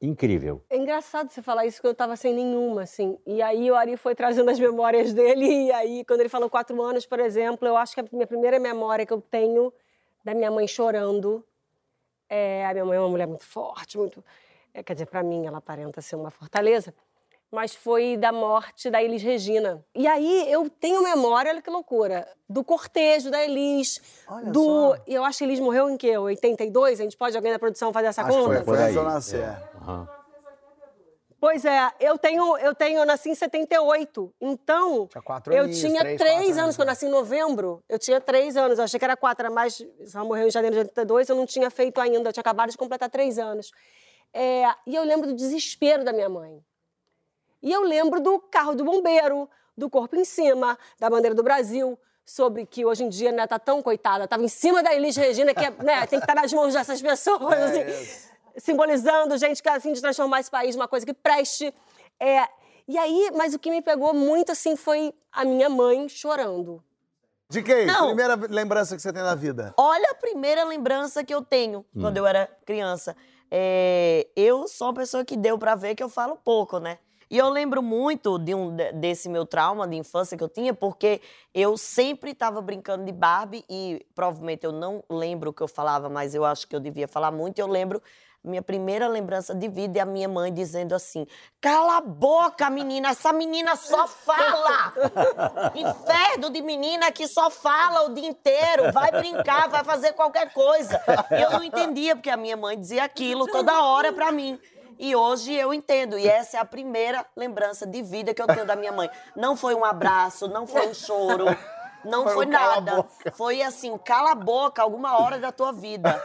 Incrível. 0.02 0.62
É 0.70 0.78
engraçado 0.78 1.30
você 1.30 1.42
falar 1.42 1.66
isso, 1.66 1.78
porque 1.78 1.88
eu 1.88 1.96
tava 1.96 2.16
sem 2.16 2.34
nenhuma, 2.34 2.84
assim. 2.84 3.18
E 3.26 3.42
aí 3.42 3.72
o 3.72 3.76
Ari 3.76 3.96
foi 3.96 4.14
trazendo 4.14 4.52
as 4.52 4.60
memórias 4.60 5.14
dele, 5.14 5.68
e 5.68 5.72
aí, 5.72 6.06
quando 6.06 6.20
ele 6.20 6.30
falou 6.30 6.50
quatro 6.50 6.80
anos, 6.82 7.06
por 7.06 7.20
exemplo, 7.20 7.68
eu 7.68 7.78
acho 7.78 7.96
que 7.96 8.02
a 8.02 8.06
minha 8.12 8.28
primeira 8.28 8.60
memória 8.60 9.06
que 9.06 9.14
eu 9.14 9.22
tenho 9.22 9.74
da 10.24 10.34
minha 10.34 10.52
mãe 10.52 10.68
chorando. 10.68 11.46
É, 12.28 12.66
a 12.66 12.74
minha 12.74 12.86
mãe 12.86 12.98
é 12.98 13.00
uma 13.00 13.10
mulher 13.10 13.28
muito 13.28 13.46
forte, 13.46 13.98
muito. 13.98 14.24
é, 14.74 14.84
quer 14.84 14.94
dizer, 14.94 15.06
para 15.06 15.24
mim, 15.24 15.46
ela 15.46 15.60
aparenta 15.60 16.02
ser 16.02 16.16
uma 16.16 16.32
fortaleza. 16.32 16.94
Mas 17.56 17.74
foi 17.74 18.18
da 18.18 18.34
morte 18.34 18.90
da 18.90 19.02
Elis 19.02 19.24
Regina. 19.24 19.82
E 19.96 20.06
aí 20.06 20.52
eu 20.52 20.70
tenho 20.70 21.02
memória, 21.02 21.50
olha 21.50 21.62
que 21.62 21.70
loucura, 21.70 22.28
do 22.50 22.66
cortejo 22.66 23.32
da 23.32 23.42
Elis. 23.42 24.02
Olha 24.28 24.52
do. 24.52 24.66
só. 24.66 24.98
E 25.08 25.14
eu 25.14 25.24
acho 25.24 25.38
que 25.38 25.46
Elis 25.46 25.62
morreu 25.62 25.90
em 25.90 25.96
quê? 25.96 26.18
82? 26.18 27.00
A 27.00 27.04
gente 27.04 27.16
pode, 27.16 27.34
alguém 27.34 27.54
da 27.54 27.58
produção, 27.58 27.94
fazer 27.94 28.08
essa 28.08 28.24
Acho 28.24 28.32
que 28.32 28.44
conta? 28.44 28.64
foi, 28.66 28.76
foi 28.76 28.98
eu 28.98 29.04
nascer. 29.06 29.40
É. 29.40 29.64
Aham. 29.82 30.06
Pois 31.40 31.64
é, 31.64 31.92
eu 32.02 32.18
tenho, 32.18 32.58
eu 32.58 32.76
tenho, 32.76 33.00
eu 33.00 33.06
nasci 33.06 33.30
em 33.30 33.36
78. 33.36 34.34
Então, 34.42 35.08
Tinha 35.08 35.22
quatro 35.22 35.54
eu 35.54 35.64
aninhos, 35.64 35.80
tinha 35.80 36.00
três, 36.02 36.20
três 36.20 36.42
anos, 36.42 36.58
anos, 36.58 36.76
quando 36.76 36.88
eu 36.88 36.92
nasci 36.92 37.06
em 37.06 37.10
novembro. 37.10 37.82
Eu 37.88 37.98
tinha 37.98 38.20
três 38.20 38.58
anos, 38.58 38.80
eu 38.80 38.84
achei 38.84 39.00
que 39.00 39.06
era 39.06 39.16
quatro, 39.16 39.46
era 39.46 39.54
mais. 39.54 39.82
Ela 40.14 40.26
morreu 40.26 40.48
em 40.48 40.52
janeiro 40.52 40.74
de 40.76 40.80
82, 40.82 41.30
eu 41.30 41.36
não 41.38 41.46
tinha 41.46 41.70
feito 41.70 42.02
ainda, 42.02 42.30
eu 42.30 42.34
tinha 42.34 42.42
acabado 42.42 42.72
de 42.72 42.78
completar 42.78 43.10
três 43.10 43.40
anos. 43.40 43.72
É, 44.34 44.66
e 44.86 44.94
eu 44.94 45.06
lembro 45.06 45.28
do 45.28 45.34
desespero 45.34 46.04
da 46.04 46.12
minha 46.12 46.28
mãe. 46.28 46.62
E 47.66 47.72
eu 47.72 47.82
lembro 47.82 48.22
do 48.22 48.40
carro 48.40 48.76
do 48.76 48.86
bombeiro, 48.86 49.50
do 49.76 49.90
corpo 49.90 50.16
em 50.16 50.24
cima, 50.24 50.78
da 51.00 51.10
bandeira 51.10 51.34
do 51.34 51.42
Brasil, 51.42 51.98
sobre 52.24 52.64
que 52.64 52.86
hoje 52.86 53.04
em 53.04 53.10
dia 53.10 53.32
né, 53.32 53.48
tá 53.48 53.58
tão 53.58 53.82
coitada, 53.82 54.28
tava 54.28 54.44
em 54.44 54.48
cima 54.48 54.84
da 54.84 54.94
Elis 54.94 55.16
Regina, 55.18 55.52
que 55.52 55.66
é, 55.66 55.72
né, 55.84 56.06
tem 56.06 56.20
que 56.20 56.26
estar 56.26 56.36
nas 56.36 56.54
mãos 56.54 56.76
dessas 56.76 57.02
pessoas, 57.02 57.54
É 57.58 57.64
assim, 57.64 58.04
isso. 58.04 58.30
simbolizando 58.58 59.36
gente 59.40 59.64
que 59.64 59.68
assim 59.68 59.94
de 59.94 60.00
transformar 60.00 60.42
esse 60.42 60.52
país 60.52 60.76
numa 60.76 60.88
coisa 60.88 61.04
que 61.08 61.14
preste. 61.14 61.74
É, 62.20 62.48
e 62.88 63.00
aí, 63.00 63.32
mas 63.36 63.56
o 63.56 63.60
que 63.60 63.72
me 63.72 63.82
pegou 63.82 64.14
muito 64.14 64.52
assim 64.52 64.76
foi 64.76 65.12
a 65.32 65.44
minha 65.44 65.68
mãe 65.68 66.08
chorando. 66.08 66.84
De 67.50 67.64
quem? 67.64 67.88
Não. 67.88 68.08
Primeira 68.08 68.36
lembrança 68.48 68.96
que 68.96 69.02
você 69.02 69.12
tem 69.12 69.24
da 69.24 69.34
vida. 69.34 69.74
Olha 69.76 70.12
a 70.12 70.16
primeira 70.16 70.64
lembrança 70.66 71.24
que 71.24 71.34
eu 71.34 71.42
tenho 71.42 71.84
quando 72.00 72.18
eu 72.18 72.28
era 72.28 72.48
criança. 72.64 73.16
É, 73.50 74.28
eu 74.36 74.68
sou 74.68 74.88
uma 74.88 74.94
pessoa 74.94 75.26
que 75.26 75.36
deu 75.36 75.58
pra 75.58 75.74
ver 75.74 75.96
que 75.96 76.04
eu 76.04 76.10
falo 76.10 76.36
pouco, 76.36 76.78
né? 76.80 77.00
E 77.30 77.38
eu 77.38 77.50
lembro 77.50 77.82
muito 77.82 78.38
de 78.38 78.54
um, 78.54 78.76
de- 78.76 78.92
desse 78.94 79.28
meu 79.30 79.46
trauma 79.46 79.88
de 79.88 79.96
infância 79.96 80.38
que 80.38 80.44
eu 80.44 80.50
tinha, 80.50 80.74
porque 80.74 81.22
eu 81.54 81.78
sempre 81.78 82.32
estava 82.32 82.62
brincando 82.62 83.06
de 83.06 83.12
Barbie 83.12 83.66
e 83.70 84.06
provavelmente 84.14 84.66
eu 84.66 84.72
não 84.72 85.04
lembro 85.10 85.50
o 85.50 85.54
que 85.54 85.62
eu 85.62 85.68
falava, 85.68 86.10
mas 86.10 86.36
eu 86.36 86.46
acho 86.46 86.68
que 86.68 86.76
eu 86.76 86.80
devia 86.80 87.08
falar 87.08 87.32
muito. 87.32 87.60
Eu 87.60 87.68
lembro 87.68 88.02
minha 88.46 88.62
primeira 88.62 89.08
lembrança 89.08 89.56
de 89.56 89.68
vida 89.68 89.98
é 89.98 90.02
a 90.04 90.06
minha 90.06 90.30
mãe 90.30 90.54
dizendo 90.54 90.94
assim: 90.94 91.26
Cala 91.60 91.98
a 91.98 92.02
boca, 92.02 92.70
menina, 92.70 93.10
essa 93.10 93.34
menina 93.34 93.76
só 93.76 94.08
fala! 94.08 94.94
Inferno 95.74 96.52
de 96.52 96.62
menina 96.62 97.12
que 97.12 97.28
só 97.28 97.50
fala 97.50 98.04
o 98.06 98.14
dia 98.14 98.28
inteiro, 98.28 98.92
vai 98.92 99.12
brincar, 99.12 99.68
vai 99.68 99.84
fazer 99.84 100.14
qualquer 100.14 100.54
coisa. 100.54 101.02
Eu 101.32 101.52
não 101.52 101.64
entendia, 101.64 102.16
porque 102.16 102.30
a 102.30 102.38
minha 102.38 102.56
mãe 102.56 102.80
dizia 102.80 103.04
aquilo 103.04 103.48
toda 103.48 103.84
hora 103.84 104.14
pra 104.14 104.32
mim. 104.32 104.60
E 104.98 105.16
hoje 105.16 105.54
eu 105.54 105.74
entendo. 105.74 106.18
E 106.18 106.28
essa 106.28 106.58
é 106.58 106.60
a 106.60 106.66
primeira 106.66 107.26
lembrança 107.36 107.86
de 107.86 108.02
vida 108.02 108.34
que 108.34 108.42
eu 108.42 108.48
tenho 108.48 108.66
da 108.66 108.76
minha 108.76 108.92
mãe. 108.92 109.10
Não 109.36 109.56
foi 109.56 109.76
um 109.76 109.84
abraço, 109.86 110.48
não 110.48 110.66
foi 110.66 110.88
um 110.88 110.94
choro. 110.94 111.46
Não 112.06 112.22
Foi 112.22 112.32
um 112.34 112.36
foi, 112.36 112.46
a 112.46 112.50
nada. 112.50 113.06
Foi 113.34 113.62
assim, 113.64 113.98
cala 113.98 114.34
a 114.34 114.36
boca 114.36 114.80
alguma 114.80 115.20
hora 115.20 115.40
da 115.40 115.52
tua 115.52 115.72
vida. 115.74 116.22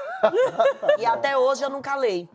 E 0.98 1.06
até 1.06 1.38
hoje 1.38 1.62
eu 1.64 1.70
não 1.70 1.80
calei. 1.80 2.28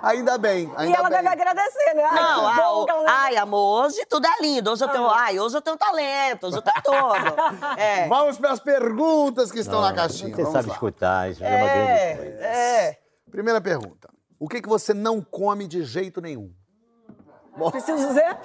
Ainda 0.00 0.38
bem, 0.38 0.72
ainda 0.76 0.92
e 0.92 0.94
ela 0.94 1.10
bem. 1.10 1.18
deve 1.18 1.28
agradecer, 1.28 1.94
né? 1.94 2.04
Ai, 2.04 2.14
Não, 2.22 2.40
que 2.40 2.46
ah, 2.60 2.62
bom 2.62 2.80
o- 2.82 2.84
que 2.84 2.90
ela- 2.92 3.10
Ah. 3.10 3.22
ai, 3.24 3.36
amor, 3.36 3.86
hoje 3.86 4.06
tudo 4.06 4.28
é 4.28 4.40
lindo. 4.40 4.70
Hoje 4.70 4.84
eu 4.84 4.88
tenho, 4.90 5.08
ai, 5.08 5.40
hoje 5.40 5.56
eu 5.56 5.60
tenho 5.60 5.76
talento, 5.76 6.46
hoje 6.46 6.56
eu 6.58 6.62
tenho 6.62 6.80
tudo. 6.80 6.94
É. 7.76 8.06
Vamos 8.06 8.38
para 8.38 8.52
as 8.52 8.60
perguntas 8.60 9.50
que 9.50 9.58
estão 9.58 9.80
na 9.80 9.92
caixinha. 9.92 10.30
Você 10.30 10.42
Vamos 10.42 10.52
sabe 10.52 10.68
lá. 10.68 10.74
escutar, 10.74 11.30
isso 11.32 11.42
é 11.42 11.48
uma 11.48 11.66
grande 11.68 12.16
coisa. 12.18 12.44
É. 12.46 12.98
Primeira 13.28 13.60
pergunta. 13.60 14.08
O 14.38 14.48
que, 14.48 14.60
que 14.62 14.68
você 14.68 14.94
não 14.94 15.20
come 15.20 15.66
de 15.66 15.82
jeito 15.84 16.20
nenhum? 16.20 16.52
Preciso 17.72 18.06
dizer? 18.06 18.38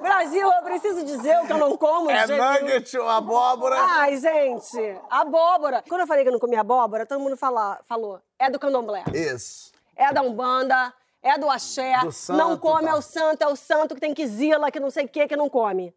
Brasil, 0.00 0.50
eu 0.50 0.62
preciso 0.62 1.04
dizer 1.04 1.38
o 1.40 1.46
que 1.46 1.52
eu 1.52 1.58
não 1.58 1.76
como. 1.76 2.08
de 2.08 2.12
É 2.14 2.26
jeito 2.26 2.42
nenhum. 2.42 2.60
nugget 2.62 2.98
ou 2.98 3.08
abóbora? 3.08 3.76
Ai, 3.78 4.16
gente, 4.16 4.76
abóbora. 5.08 5.84
Quando 5.88 6.00
eu 6.00 6.06
falei 6.06 6.24
que 6.24 6.28
eu 6.28 6.32
não 6.32 6.40
comia 6.40 6.60
abóbora, 6.60 7.06
todo 7.06 7.20
mundo 7.20 7.36
fala, 7.36 7.78
falou, 7.84 8.20
é 8.38 8.50
do 8.50 8.58
candomblé, 8.58 9.04
Isso. 9.14 9.70
é 9.94 10.12
da 10.12 10.22
umbanda, 10.22 10.92
é 11.22 11.38
do 11.38 11.48
axé, 11.48 11.96
Do 12.00 12.10
santo, 12.10 12.36
não 12.38 12.58
come, 12.58 12.86
tá. 12.86 12.90
é 12.90 12.94
o 12.94 13.02
santo, 13.02 13.42
é 13.42 13.46
o 13.46 13.54
santo 13.54 13.94
que 13.94 14.00
tem 14.00 14.12
quizila, 14.14 14.68
que 14.70 14.80
não 14.80 14.90
sei 14.90 15.04
o 15.04 15.08
que, 15.08 15.28
que 15.28 15.36
não 15.36 15.48
come. 15.48 15.94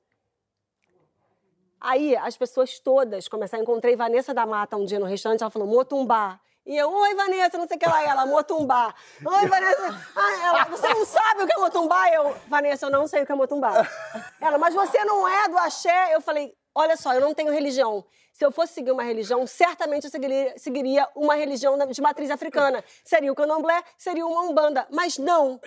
Aí, 1.82 2.16
as 2.16 2.38
pessoas 2.38 2.78
todas 2.80 3.28
começaram, 3.28 3.64
encontrei 3.64 3.96
Vanessa 3.96 4.32
da 4.34 4.46
Mata 4.46 4.78
um 4.78 4.86
dia 4.86 5.00
no 5.00 5.06
restaurante, 5.06 5.42
ela 5.42 5.50
falou, 5.50 5.68
motumbá. 5.68 6.40
E 6.66 6.78
eu, 6.78 6.90
oi, 6.90 7.14
Vanessa, 7.16 7.58
não 7.58 7.68
sei 7.68 7.76
o 7.76 7.80
que 7.80 7.90
lá. 7.90 8.04
Ela, 8.04 8.26
motumbá. 8.26 8.94
Oi, 9.26 9.48
Vanessa. 9.48 10.02
Ah, 10.16 10.48
ela, 10.48 10.64
você 10.66 10.88
não 10.88 11.06
sabe 11.06 11.44
o 11.44 11.48
que 11.48 11.54
é 11.54 11.58
motumbá? 11.58 12.10
Eu, 12.10 12.36
Vanessa, 12.48 12.86
eu 12.86 12.90
não 12.90 13.06
sei 13.06 13.24
o 13.24 13.26
que 13.26 13.32
é 13.32 13.36
motumbá. 13.36 13.86
Ela, 14.40 14.58
mas 14.58 14.74
você 14.74 15.04
não 15.04 15.28
é 15.28 15.50
do 15.50 15.58
axé? 15.58 16.16
Eu 16.16 16.22
falei, 16.22 16.56
olha 16.74 16.96
só, 16.96 17.14
eu 17.14 17.20
não 17.20 17.34
tenho 17.34 17.52
religião. 17.52 18.06
Se 18.32 18.46
eu 18.46 18.52
fosse 18.52 18.74
seguir 18.74 18.92
uma 18.92 19.04
religião, 19.04 19.46
certamente 19.46 20.06
eu 20.06 20.10
seguiria, 20.10 20.54
seguiria 20.58 21.08
uma 21.16 21.36
religião 21.36 21.78
de 21.78 22.02
matriz 22.02 22.32
africana. 22.32 22.84
Seria 23.04 23.32
o 23.32 23.36
candomblé, 23.36 23.84
seria 23.98 24.26
uma 24.26 24.42
umbanda. 24.42 24.88
Mas 24.90 25.18
não. 25.18 25.60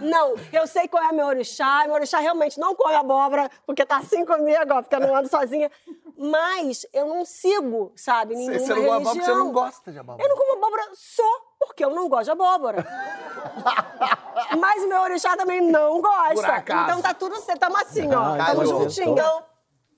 Não, 0.00 0.34
eu 0.52 0.66
sei 0.66 0.86
qual 0.86 1.02
é 1.02 1.12
meu 1.12 1.26
orixá. 1.26 1.82
Meu 1.84 1.94
orixá 1.94 2.18
realmente 2.20 2.60
não 2.60 2.74
come 2.74 2.94
abóbora, 2.94 3.50
porque 3.66 3.84
tá 3.84 3.98
assim 3.98 4.24
comigo, 4.24 4.72
ó, 4.72 4.82
porque 4.82 4.94
eu 4.94 5.00
não 5.00 5.14
ando 5.14 5.28
sozinha. 5.28 5.70
Mas 6.18 6.84
eu 6.92 7.06
não 7.06 7.24
sigo, 7.24 7.92
sabe, 7.94 8.34
nenhuma 8.34 8.58
Você 8.58 8.74
não 8.74 8.92
abóbora 8.92 8.98
religião. 8.98 9.14
porque 9.14 9.24
você 9.24 9.34
não 9.38 9.52
gosta 9.52 9.92
de 9.92 9.98
abóbora. 10.00 10.24
Eu 10.24 10.28
não 10.28 10.36
como 10.36 10.52
abóbora 10.58 10.88
só 10.94 11.40
porque 11.60 11.84
eu 11.84 11.90
não 11.90 12.08
gosto 12.08 12.24
de 12.24 12.30
abóbora. 12.32 12.84
Mas 14.58 14.82
o 14.82 14.88
meu 14.88 15.00
orixá 15.02 15.36
também 15.36 15.60
não 15.60 16.00
gosta. 16.00 16.34
Por 16.34 16.44
acaso. 16.44 16.84
Então 16.90 17.02
tá 17.02 17.14
tudo 17.14 17.36
certo, 17.36 17.60
tamo 17.60 17.76
assim, 17.76 18.12
ó. 18.12 18.34
Ah, 18.34 18.46
Tamo 18.46 18.66
juntinho. 18.66 19.12
Então, 19.12 19.42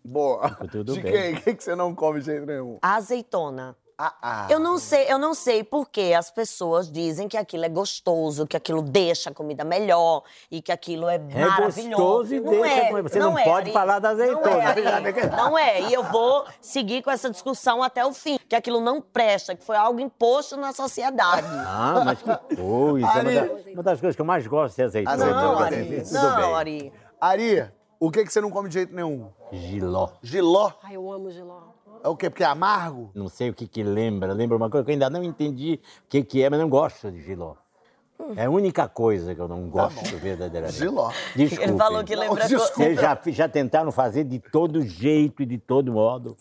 Boa. 0.05 0.51
Tudo 0.71 0.93
de 0.95 1.01
bem. 1.01 1.13
quem? 1.13 1.35
Quem 1.43 1.57
que 1.57 1.65
você 1.65 1.75
não 1.75 1.95
come 1.95 2.21
de 2.21 2.27
jeito 2.27 2.47
nenhum? 2.47 2.79
azeitona. 2.83 3.77
Ah, 4.03 4.15
ah. 4.23 4.47
Eu 4.49 4.59
não 4.59 4.79
sei, 4.79 5.13
eu 5.13 5.19
não 5.19 5.35
sei 5.35 5.63
por 5.63 5.87
que 5.91 6.15
as 6.15 6.31
pessoas 6.31 6.91
dizem 6.91 7.29
que 7.29 7.37
aquilo 7.37 7.67
é 7.67 7.69
gostoso, 7.69 8.47
que 8.47 8.57
aquilo 8.57 8.81
deixa 8.81 9.29
a 9.29 9.35
comida 9.35 9.63
melhor 9.63 10.23
e 10.51 10.63
que 10.63 10.73
aquilo 10.73 11.07
é, 11.07 11.17
É 11.17 11.19
maravilhoso. 11.19 11.91
gostoso 11.91 12.35
e 12.35 12.41
não 12.41 12.51
deixa 12.51 12.67
é, 12.67 12.81
a 12.87 12.89
comida- 12.89 13.09
você 13.11 13.19
não 13.19 13.39
é, 13.39 13.45
pode 13.45 13.65
Ari. 13.67 13.73
falar 13.73 13.99
da 13.99 14.09
azeitona. 14.09 14.41
Não 14.41 14.59
é, 14.59 15.37
não 15.37 15.59
é, 15.59 15.81
e 15.83 15.93
eu 15.93 16.03
vou 16.05 16.47
seguir 16.63 17.03
com 17.03 17.11
essa 17.11 17.29
discussão 17.29 17.83
até 17.83 18.03
o 18.07 18.15
fim, 18.15 18.39
que 18.49 18.57
aquilo 18.57 18.81
não 18.81 19.03
presta, 19.03 19.55
que 19.55 19.63
foi 19.63 19.77
algo 19.77 20.01
imposto 20.01 20.57
na 20.57 20.73
sociedade. 20.73 21.47
Ah, 21.47 22.03
mas 22.03 22.23
que 22.23 22.57
coisa. 22.57 23.07
Uma, 23.07 23.11
Ari. 23.13 23.35
da- 23.35 23.71
uma 23.75 23.83
das 23.83 24.01
coisas 24.01 24.17
que 24.17 24.23
eu 24.23 24.27
mais 24.27 24.47
gosto 24.47 24.79
é 24.81 24.85
azeitona. 24.85 25.15
Azeitona, 25.15 25.43
Não, 25.43 25.59
Ari. 25.59 26.03
Não, 26.11 26.37
bem. 26.37 26.55
Ari. 26.55 26.93
Ari, 27.21 27.71
o 28.01 28.11
que, 28.11 28.25
que 28.25 28.33
você 28.33 28.41
não 28.41 28.51
come 28.51 28.69
de 28.69 28.75
jeito 28.75 28.95
nenhum? 28.95 29.29
Giló. 29.53 30.09
Giló? 30.23 30.71
Ai, 30.83 30.97
eu 30.97 31.13
amo 31.13 31.31
giló. 31.31 31.70
É 32.03 32.09
o 32.09 32.17
quê? 32.17 32.31
Porque 32.31 32.43
é 32.43 32.47
amargo? 32.47 33.11
Não 33.15 33.29
sei 33.29 33.51
o 33.51 33.55
que 33.55 33.67
que 33.67 33.83
lembra. 33.83 34.33
Lembra 34.33 34.57
uma 34.57 34.71
coisa 34.71 34.85
que 34.85 34.91
eu 34.91 34.95
ainda 34.95 35.11
não 35.11 35.23
entendi 35.23 35.81
o 36.05 36.09
que 36.09 36.23
que 36.23 36.43
é, 36.43 36.49
mas 36.49 36.59
não 36.59 36.69
gosto 36.69 37.11
de 37.11 37.23
giló. 37.23 37.55
É 38.37 38.45
a 38.45 38.51
única 38.51 38.89
coisa 38.89 39.35
que 39.35 39.41
eu 39.41 39.49
não 39.49 39.69
gosto 39.69 40.17
verdadeiramente. 40.19 40.79
Giló. 40.79 41.11
Desculpe. 41.35 41.65
Ele 41.65 41.77
falou 41.77 42.05
que 42.05 42.15
lembra... 42.15 42.47
Desculpa. 42.47 42.75
Vocês 42.75 43.01
já, 43.01 43.21
já 43.27 43.49
tentaram 43.49 43.91
fazer 43.91 44.25
de 44.25 44.39
todo 44.39 44.83
jeito 44.83 45.43
e 45.43 45.47
de 45.47 45.59
todo 45.59 45.93
modo, 45.93 46.37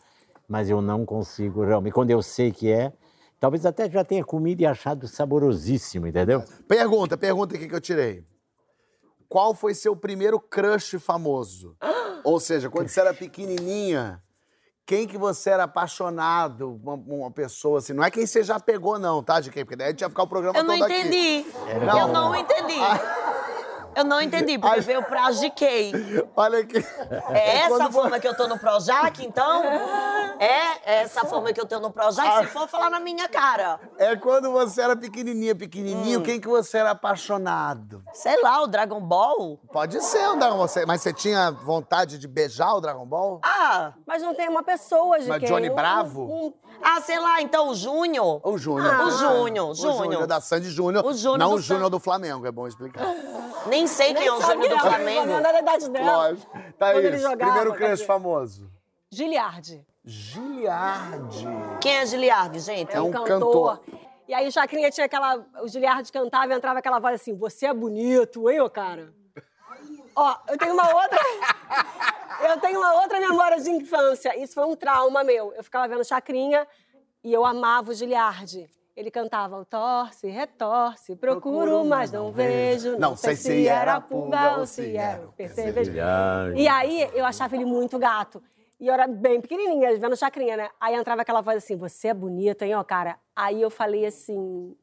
mas 0.48 0.70
eu 0.70 0.82
não 0.82 1.06
consigo 1.06 1.64
realmente. 1.64 1.94
Quando 1.94 2.12
eu 2.12 2.22
sei 2.22 2.52
que 2.52 2.72
é, 2.72 2.92
talvez 3.40 3.66
até 3.66 3.90
já 3.90 4.04
tenha 4.04 4.24
comido 4.24 4.62
e 4.62 4.66
achado 4.66 5.08
saborosíssimo, 5.08 6.08
entendeu? 6.08 6.44
Pergunta, 6.68 7.18
pergunta 7.18 7.56
aqui 7.56 7.68
que 7.68 7.76
eu 7.76 7.82
tirei. 7.82 8.24
Qual 9.28 9.54
foi 9.54 9.74
seu 9.74 9.96
primeiro 9.96 10.40
crush 10.40 11.00
famoso? 11.00 11.76
Ou 12.24 12.40
seja, 12.40 12.70
quando 12.70 12.90
você 12.90 13.00
era 13.00 13.14
pequenininha, 13.14 14.22
quem 14.90 15.06
que 15.06 15.20
você 15.20 15.52
era 15.52 15.66
apaixonado? 15.66 16.80
Uma, 16.84 16.96
uma 16.96 17.30
pessoa 17.30 17.78
assim. 17.78 17.94
Não 17.94 18.04
é 18.04 18.10
quem 18.10 18.26
você 18.26 18.44
já 18.44 18.60
pegou, 18.60 18.98
não, 18.98 19.22
tá, 19.22 19.40
de 19.40 19.52
quem? 19.52 19.64
Porque 19.64 19.76
daí 19.76 19.90
a 19.90 19.92
gente 19.92 20.02
ia 20.02 20.10
ficar 20.10 20.24
o 20.24 20.28
programa 20.28 20.58
Eu 20.58 20.64
não 20.64 20.74
todo 20.74 20.86
aqui. 20.86 21.00
entendi. 21.02 21.46
Não. 21.86 22.00
Eu 22.00 22.08
não 22.08 22.36
entendi. 22.36 22.80
Eu 24.00 24.04
não 24.06 24.22
entendi, 24.22 24.58
porque 24.58 24.80
veio 24.82 25.04
pra 25.04 25.30
GK. 25.32 25.92
Olha 26.36 26.60
aqui. 26.60 26.78
É 27.32 27.58
essa 27.68 27.68
Quando 27.70 27.92
forma 27.92 28.20
que 28.20 28.28
eu 28.28 28.36
tô 28.36 28.48
no 28.48 28.58
Projac, 28.58 29.26
então? 29.26 29.64
É 30.40 31.02
essa 31.02 31.26
forma 31.26 31.52
que 31.52 31.60
eu 31.60 31.66
tô 31.66 31.80
no 31.80 31.92
Projac? 31.92 32.46
Se 32.46 32.52
for 32.54 32.68
falar 32.68 32.90
na 32.90 33.00
minha 33.00 33.28
cara. 33.28 33.80
É 33.98 34.16
quando 34.16 34.52
você 34.52 34.82
era 34.82 34.96
pequenininha, 34.96 35.54
pequenininho, 35.54 36.20
Hum. 36.20 36.24
quem 36.24 36.40
que 36.40 36.48
você 36.48 36.78
era 36.78 36.92
apaixonado? 36.92 38.02
Sei 38.14 38.42
lá, 38.42 38.62
o 38.62 38.68
Dragon 38.68 39.02
Ball? 39.02 39.60
Pode 39.72 40.02
ser 40.02 40.28
o 40.30 40.36
Dragon 40.38 40.58
Ball. 40.58 40.68
Mas 40.88 41.02
você 41.02 41.12
tinha 41.14 41.52
vontade 41.52 42.18
de 42.18 42.28
beijar 42.28 42.74
o 42.76 42.82
Dragon 42.82 43.06
Ball? 43.06 43.40
Ah, 43.44 43.94
Mas 44.06 44.22
não 44.24 44.34
tem 44.34 44.48
uma 44.50 44.64
pessoa 44.64 45.20
de 45.20 45.28
Mas 45.28 45.40
quem? 45.40 45.48
Johnny 45.50 45.70
Um- 45.70 45.76
Bravo? 45.76 46.22
um- 46.24 46.54
ah, 46.82 47.02
sei 47.02 47.20
lá, 47.20 47.42
então 47.42 47.70
o 47.70 47.76
Júnior. 47.76 48.42
O 48.44 48.58
Júnior. 48.58 48.94
Ah, 48.94 49.06
o 49.06 49.12
Júnior, 49.12 49.70
O 49.70 49.76
Júnior. 49.76 50.04
Júnior 50.04 50.28
da 50.28 50.42
Sandy 50.42 50.70
Júnior. 50.70 51.06
O 51.06 51.14
Júnior 51.14 51.38
Não 51.38 51.54
o 51.54 51.60
Júnior 51.60 51.90
do 51.90 52.00
Flamengo, 52.00 52.46
é 52.46 52.52
bom 52.52 52.68
explicar. 52.68 53.06
Nem 53.68 53.88
sei 53.88 54.14
quem 54.14 54.28
é 54.28 54.34
o 54.34 54.42
Júnior 54.42 54.70
do 54.70 54.80
Flamengo. 54.80 55.26
Não 55.28 55.40
é 55.40 55.42
da 55.42 55.60
idade 55.60 55.90
dela. 55.90 56.30
Lógico. 56.30 56.60
Tá 56.78 56.94
isso. 56.96 57.18
jogava, 57.18 57.52
Primeiro 57.52 57.74
crush 57.74 58.04
famoso. 58.04 58.70
Giliardi. 59.12 59.86
Giliardi. 60.06 61.48
Quem 61.82 61.98
é 61.98 62.06
Giliardi, 62.06 62.60
gente? 62.60 62.92
É 62.96 63.02
um 63.02 63.12
cantor. 63.12 63.80
cantor. 63.80 63.82
E 64.28 64.34
aí 64.34 64.48
o 64.48 64.52
Chacrinha 64.52 64.92
tinha 64.92 65.06
aquela. 65.06 65.44
O 65.62 65.68
Giliardi 65.68 66.12
cantava 66.12 66.54
e 66.54 66.56
entrava 66.56 66.80
aquela 66.80 67.00
voz 67.00 67.16
assim: 67.16 67.36
Você 67.36 67.66
é 67.66 67.74
bonito, 67.74 68.50
hein, 68.50 68.62
ô 68.62 68.70
cara? 68.70 69.14
Ó, 70.16 70.36
eu 70.48 70.58
tenho 70.58 70.74
uma 70.74 70.94
outra. 70.94 71.20
eu 72.50 72.60
tenho 72.60 72.80
uma 72.80 73.02
outra 73.02 73.20
memória 73.20 73.60
de 73.60 73.70
infância. 73.70 74.38
Isso 74.42 74.54
foi 74.54 74.66
um 74.66 74.76
trauma 74.76 75.24
meu. 75.24 75.54
Eu 75.54 75.64
ficava 75.64 75.88
vendo 75.88 76.04
Chacrinha 76.04 76.68
e 77.24 77.34
eu 77.34 77.46
amava 77.46 77.92
o 77.92 77.94
Giliardi. 77.94 78.70
Ele 78.96 79.10
cantava, 79.10 79.64
torce, 79.64 80.28
retorce, 80.28 81.16
procuro, 81.16 81.86
mas 81.86 82.12
não 82.12 82.34
vejo. 82.34 82.98
Não, 83.00 83.16
sei 83.16 83.34
se 83.34 83.66
era 83.66 84.02
pulga 84.02 84.58
ou 84.58 84.66
se 84.66 84.98
era 84.98 85.26
o 85.26 85.32
percevejo. 85.32 85.94
E 86.56 86.68
aí 86.68 87.10
eu 87.14 87.26
achava 87.26 87.56
ele 87.56 87.64
muito 87.64 87.98
gato. 87.98 88.44
E 88.78 88.88
eu 88.88 88.94
era 88.94 89.08
bem 89.08 89.40
pequenininha, 89.40 89.98
vendo 89.98 90.18
chacrinha, 90.18 90.58
né? 90.58 90.70
Aí 90.80 90.96
entrava 90.96 91.22
aquela 91.22 91.42
voz 91.42 91.58
assim: 91.58 91.78
Você 91.78 92.10
é 92.10 92.14
bonita, 92.14 92.66
hein, 92.66 92.76
ó, 92.76 92.84
cara? 92.84 93.18
Aí 93.36 93.62
eu 93.62 93.70
falei 93.70 94.06
assim: 94.06 94.76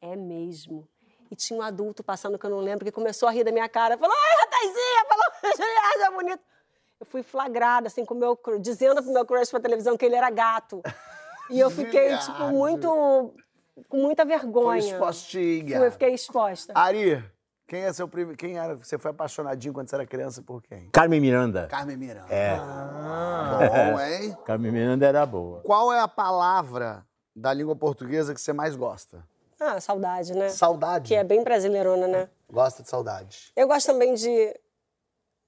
É 0.00 0.14
mesmo. 0.14 0.88
E 1.30 1.36
tinha 1.36 1.58
um 1.58 1.62
adulto 1.62 2.02
passando 2.04 2.38
que 2.38 2.46
eu 2.46 2.50
não 2.50 2.60
lembro 2.60 2.84
que 2.84 2.92
começou 2.92 3.28
a 3.28 3.32
rir 3.32 3.44
da 3.44 3.52
minha 3.52 3.68
cara. 3.68 3.96
Falou: 3.98 4.14
Ai, 4.16 4.36
Rataizinha, 4.44 5.04
falou: 5.08 5.24
Juliana, 5.56 6.06
é 6.06 6.10
bonito. 6.16 6.42
Eu 6.98 7.06
fui 7.06 7.22
flagrada, 7.22 7.88
assim, 7.88 8.04
com 8.04 8.14
o 8.14 8.16
meu, 8.16 8.38
dizendo 8.60 9.02
pro 9.02 9.12
meu 9.12 9.26
crush 9.26 9.50
pra 9.50 9.60
televisão 9.60 9.96
que 9.96 10.04
ele 10.06 10.14
era 10.14 10.30
gato. 10.30 10.82
E 11.50 11.60
eu 11.60 11.70
fiquei, 11.70 12.16
tipo, 12.16 12.44
muito. 12.48 12.88
com 13.88 13.96
muita 13.98 14.24
Foi 14.24 14.36
vergonha. 14.38 14.78
expostinha. 14.78 15.76
Fui, 15.78 15.86
eu 15.86 15.92
fiquei 15.92 16.14
exposta. 16.14 16.72
Ari, 16.74 17.22
quem 17.66 17.82
é 17.82 17.92
seu 17.92 18.08
primeiro. 18.08 18.38
Quem 18.38 18.56
era. 18.58 18.76
Você 18.76 18.96
foi 18.98 19.10
apaixonadinho 19.10 19.74
quando 19.74 19.88
você 19.88 19.96
era 19.96 20.06
criança 20.06 20.40
por 20.42 20.62
quem? 20.62 20.88
Carmen 20.90 21.20
Miranda. 21.20 21.66
Carmen 21.66 21.96
Miranda. 21.96 22.32
É. 22.32 22.56
Bom, 22.56 24.00
hein? 24.00 24.36
Carmen 24.44 24.72
Miranda 24.72 25.06
era 25.06 25.26
boa. 25.26 25.60
Qual 25.60 25.92
é 25.92 26.00
a 26.00 26.08
palavra 26.08 27.04
da 27.34 27.52
língua 27.52 27.76
portuguesa 27.76 28.32
que 28.32 28.40
você 28.40 28.52
mais 28.52 28.74
gosta? 28.74 29.22
Ah, 29.58 29.80
saudade, 29.80 30.34
né? 30.34 30.48
Saudade. 30.50 31.08
Que 31.08 31.14
é 31.14 31.24
bem 31.24 31.42
brasileirona, 31.42 32.06
né? 32.06 32.28
Gosta 32.50 32.82
de 32.82 32.88
saudade. 32.88 33.52
Eu 33.56 33.66
gosto 33.66 33.86
também 33.86 34.14
de 34.14 34.54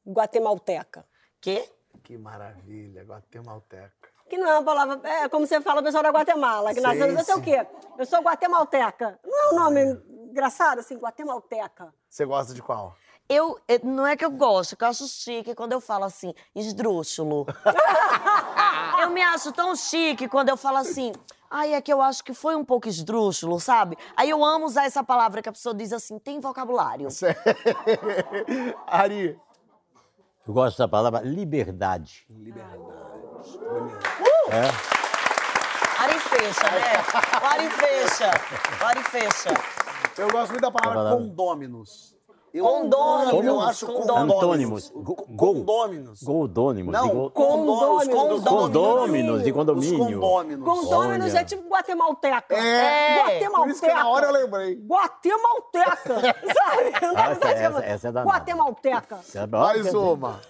guatemalteca. 0.06 1.04
Quê? 1.40 1.68
Que 2.02 2.16
maravilha, 2.16 3.04
guatemalteca. 3.04 4.08
Que 4.28 4.36
não 4.36 4.48
é 4.48 4.54
uma 4.54 4.64
palavra. 4.64 5.08
É 5.08 5.28
como 5.28 5.46
você 5.46 5.60
fala 5.60 5.80
o 5.80 5.84
pessoal 5.84 6.02
da 6.02 6.10
Guatemala, 6.10 6.74
que 6.74 6.80
nasceu. 6.80 7.14
Você 7.14 7.32
é 7.32 7.36
o 7.36 7.42
quê? 7.42 7.66
Eu 7.98 8.06
sou 8.06 8.20
guatemalteca. 8.20 9.18
Não 9.24 9.38
é 9.38 9.52
um 9.52 9.56
nome 9.56 10.02
engraçado, 10.30 10.80
assim, 10.80 10.96
guatemalteca. 10.96 11.92
Você 12.08 12.24
gosta 12.24 12.52
de 12.52 12.62
qual? 12.62 12.94
Eu, 13.28 13.60
eh, 13.68 13.80
não 13.82 14.06
é 14.06 14.16
que 14.16 14.24
eu 14.24 14.30
gosto, 14.30 14.74
que 14.74 14.84
eu 14.84 14.88
acho 14.88 15.06
chique 15.06 15.54
quando 15.54 15.72
eu 15.72 15.80
falo 15.80 16.04
assim, 16.04 16.34
esdrúxulo. 16.54 17.46
eu 19.02 19.10
me 19.10 19.22
acho 19.22 19.52
tão 19.52 19.76
chique 19.76 20.28
quando 20.28 20.48
eu 20.48 20.56
falo 20.56 20.78
assim, 20.78 21.12
ai, 21.50 21.74
é 21.74 21.80
que 21.80 21.92
eu 21.92 22.00
acho 22.02 22.22
que 22.24 22.34
foi 22.34 22.54
um 22.56 22.64
pouco 22.64 22.88
esdrúxulo, 22.88 23.58
sabe? 23.60 23.96
Aí 24.16 24.30
eu 24.30 24.44
amo 24.44 24.66
usar 24.66 24.84
essa 24.84 25.02
palavra 25.02 25.42
que 25.42 25.48
a 25.48 25.52
pessoa 25.52 25.74
diz 25.74 25.92
assim, 25.92 26.18
tem 26.18 26.40
vocabulário. 26.40 27.08
Ari. 28.86 29.38
Eu 30.46 30.54
gosto 30.54 30.78
da 30.78 30.88
palavra 30.88 31.20
liberdade. 31.20 32.26
Ari 35.98 36.18
fecha, 36.20 36.70
né? 36.70 36.92
O 37.42 37.46
Ari 37.46 37.70
fecha. 37.70 38.30
O 38.80 38.86
Ari 38.86 39.02
fecha. 39.04 39.50
Eu 40.16 40.28
gosto 40.30 40.50
muito 40.50 40.62
da 40.62 40.70
palavra 40.70 40.98
palavra. 40.98 41.18
condôminos. 41.18 42.17
Eu, 42.54 42.64
Condôminos, 42.64 43.44
Eu 43.44 43.60
acho 43.60 43.86
condôminos. 43.86 44.36
Antônimos. 44.36 44.92
Condôminos. 45.36 46.22
Goldônimos. 46.22 46.92
Não, 46.92 47.30
condôminos. 47.30 48.08
Condôminos. 48.08 48.44
Condôminos 48.44 49.42
de 49.42 49.50
Os 49.50 49.56
condomínio. 49.56 50.20
condôminos. 50.20 50.64
Condôminos 50.64 51.30
Olha. 51.34 51.40
é 51.40 51.44
tipo 51.44 51.68
guatemalteca. 51.68 52.54
É, 52.54 53.18
Guatemalteca. 53.18 53.62
por 53.62 53.68
isso 53.70 53.80
que 53.82 53.92
na 53.92 54.08
hora 54.08 54.26
eu 54.26 54.32
lembrei. 54.32 54.74
Guatemalteca. 54.76 56.14
Sabe? 56.54 57.00
Não 57.02 57.16
Ah, 57.16 57.28
deve 57.28 57.34
ser 57.40 57.48
essa- 57.64 57.84
essa 57.84 58.08
é 58.08 58.12
danada. 58.12 58.30
Guatemalteca. 58.38 59.18
Sabe? 59.24 59.52
Mais 59.56 59.94
Olha, 59.94 59.98
uma. 60.12 60.40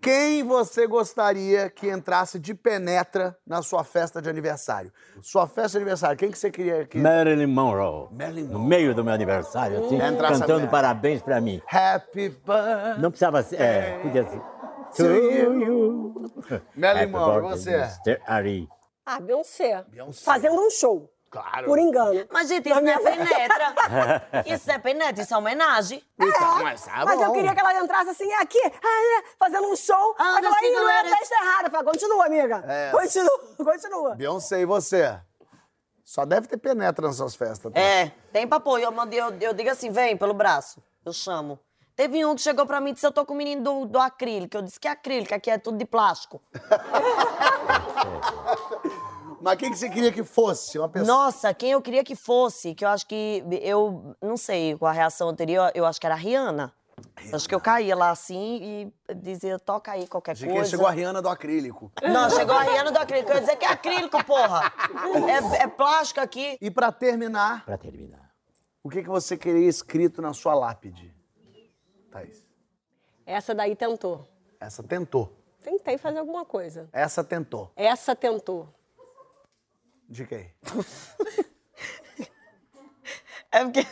Quem 0.00 0.44
você 0.44 0.86
gostaria 0.86 1.68
que 1.68 1.90
entrasse 1.90 2.38
de 2.38 2.54
penetra 2.54 3.36
na 3.46 3.62
sua 3.62 3.82
festa 3.82 4.22
de 4.22 4.28
aniversário? 4.28 4.92
Sua 5.20 5.46
festa 5.46 5.70
de 5.70 5.78
aniversário, 5.78 6.16
quem 6.16 6.30
que 6.30 6.38
você 6.38 6.50
queria 6.50 6.86
que... 6.86 6.98
Marilyn 6.98 7.46
Monroe. 7.46 8.08
Marilyn 8.12 8.44
No 8.44 8.60
meio 8.60 8.94
do 8.94 9.02
meu 9.02 9.12
aniversário, 9.12 9.84
assim, 9.84 10.00
essa 10.00 10.16
cantando 10.16 10.68
parabéns 10.68 11.20
pra 11.20 11.40
mim. 11.40 11.60
Happy 11.70 12.28
birthday. 12.28 12.98
Não 12.98 13.10
precisava 13.10 13.42
ser. 13.42 13.60
É, 13.60 13.98
podia 13.98 14.24
ser. 14.24 14.40
To 14.96 15.04
you. 15.04 16.14
Marilyn 16.76 17.02
Happy 17.02 17.12
Monroe, 17.12 17.42
você? 17.50 17.74
Mr. 17.74 18.20
Ari. 18.26 18.68
Ah, 19.04 19.20
Beyoncé. 19.20 19.84
Beyoncé. 19.88 20.24
Fazendo 20.24 20.60
um 20.60 20.70
show. 20.70 21.10
Claro. 21.30 21.66
Por 21.66 21.78
engano. 21.78 22.26
Mas, 22.30 22.48
gente, 22.48 22.68
isso 22.70 22.80
não 22.80 22.90
é 22.92 22.98
penetra. 23.00 24.44
Isso 24.46 24.70
é 24.70 24.78
penetra, 24.78 25.22
isso 25.22 25.34
é 25.34 25.36
homenagem. 25.36 26.02
Então, 26.18 26.62
mas 26.62 26.84
tá 26.84 27.04
Mas 27.04 27.20
eu 27.20 27.32
queria 27.32 27.54
que 27.54 27.60
ela 27.60 27.74
entrasse 27.82 28.10
assim, 28.10 28.32
aqui, 28.34 28.60
ah, 28.64 29.22
fazendo 29.38 29.68
um 29.68 29.76
show. 29.76 30.14
Ah, 30.18 30.36
Aí 30.36 30.44
ela, 30.44 30.56
assim, 30.56 30.66
"Ih, 30.66 30.70
não 30.72 30.88
é 30.88 30.92
a 30.92 31.02
galera." 31.02 31.16
festa 31.18 31.34
errada. 31.34 31.66
Eu 31.66 31.70
falei, 31.70 31.86
continua, 31.86 32.26
amiga. 32.26 32.64
É. 32.66 32.90
Continua, 32.90 33.40
continua. 33.62 34.14
Beyoncé, 34.14 34.60
e 34.60 34.64
você? 34.64 35.20
Só 36.02 36.24
deve 36.24 36.48
ter 36.48 36.56
penetra 36.56 37.06
nas 37.06 37.16
suas 37.16 37.36
festas. 37.36 37.70
tá? 37.70 37.78
É, 37.78 38.10
tem 38.32 38.48
pra 38.48 38.58
pôr. 38.58 38.80
Eu, 38.80 38.90
eu, 39.12 39.38
eu 39.40 39.52
digo 39.52 39.68
assim, 39.68 39.90
vem 39.90 40.16
pelo 40.16 40.32
braço. 40.32 40.82
Eu 41.04 41.12
chamo. 41.12 41.60
Teve 41.94 42.24
um 42.24 42.34
que 42.34 42.40
chegou 42.40 42.64
pra 42.64 42.80
mim 42.80 42.90
e 42.90 42.94
disse, 42.94 43.04
eu 43.06 43.12
tô 43.12 43.26
com 43.26 43.34
o 43.34 43.36
menino 43.36 43.60
do, 43.62 43.84
do 43.86 43.98
acrílico. 43.98 44.56
Eu 44.56 44.62
disse 44.62 44.78
que 44.78 44.86
é 44.88 44.90
acrílico, 44.92 45.34
aqui 45.34 45.50
é 45.50 45.58
tudo 45.58 45.76
de 45.76 45.84
plástico. 45.84 46.40
Mas 49.40 49.56
quem 49.58 49.70
que 49.70 49.78
você 49.78 49.88
queria 49.88 50.12
que 50.12 50.24
fosse? 50.24 50.78
Uma 50.78 50.88
pessoa. 50.88 51.06
Nossa, 51.16 51.52
quem 51.54 51.70
eu 51.72 51.80
queria 51.82 52.02
que 52.04 52.14
fosse, 52.16 52.74
que 52.74 52.84
eu 52.84 52.88
acho 52.88 53.06
que 53.06 53.42
eu 53.62 54.14
não 54.20 54.36
sei 54.36 54.76
qual 54.76 54.90
a 54.90 54.92
reação 54.92 55.28
eu 55.28 55.36
teria, 55.36 55.70
eu 55.74 55.84
acho 55.86 56.00
que 56.00 56.06
era 56.06 56.14
a 56.14 56.18
Rihanna. 56.18 56.72
Acho 57.32 57.48
que 57.48 57.54
eu 57.54 57.60
caía 57.60 57.94
lá 57.94 58.10
assim 58.10 58.90
e 59.08 59.14
dizia, 59.14 59.56
toca 59.58 59.92
aí 59.92 60.08
qualquer 60.08 60.32
Achei 60.32 60.48
que 60.48 60.54
coisa. 60.54 60.68
chegou 60.68 60.86
a 60.86 60.90
Rihanna 60.90 61.22
do 61.22 61.28
acrílico. 61.28 61.92
Não, 62.02 62.28
chegou 62.28 62.56
a 62.56 62.62
Rihanna 62.62 62.90
do 62.90 62.98
acrílico. 62.98 63.30
Eu 63.30 63.34
ia 63.36 63.40
dizer 63.40 63.56
que 63.56 63.64
é 63.64 63.68
acrílico, 63.68 64.24
porra. 64.24 64.72
É, 65.58 65.62
é 65.62 65.66
plástico 65.68 66.20
aqui. 66.20 66.58
E 66.60 66.70
pra 66.70 66.90
terminar, 66.90 67.64
Pra 67.64 67.78
terminar. 67.78 68.32
o 68.82 68.90
que, 68.90 69.02
que 69.02 69.08
você 69.08 69.36
queria 69.36 69.68
escrito 69.68 70.20
na 70.20 70.32
sua 70.32 70.54
lápide? 70.56 71.14
Thaís. 72.10 72.44
Essa 73.24 73.54
daí 73.54 73.76
tentou. 73.76 74.26
Essa 74.58 74.82
tentou. 74.82 75.32
Tentei 75.62 75.98
fazer 75.98 76.18
alguma 76.18 76.44
coisa. 76.44 76.88
Essa 76.92 77.22
tentou. 77.22 77.70
Essa 77.76 78.16
tentou. 78.16 78.68
De 80.08 80.26
quem? 80.26 80.50
É 83.50 83.64
porque. 83.64 83.86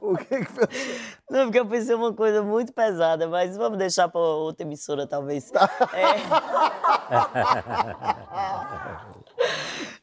O 0.00 0.16
que 0.16 0.24
que 0.24 0.44
fez? 0.44 1.16
Não, 1.30 1.44
porque 1.44 1.60
eu 1.60 1.66
pensei 1.66 1.94
uma 1.94 2.12
coisa 2.12 2.42
muito 2.42 2.72
pesada, 2.72 3.28
mas 3.28 3.56
vamos 3.56 3.78
deixar 3.78 4.08
pra 4.08 4.20
outra 4.20 4.66
emissora, 4.66 5.06
talvez. 5.06 5.52
É. 5.54 6.16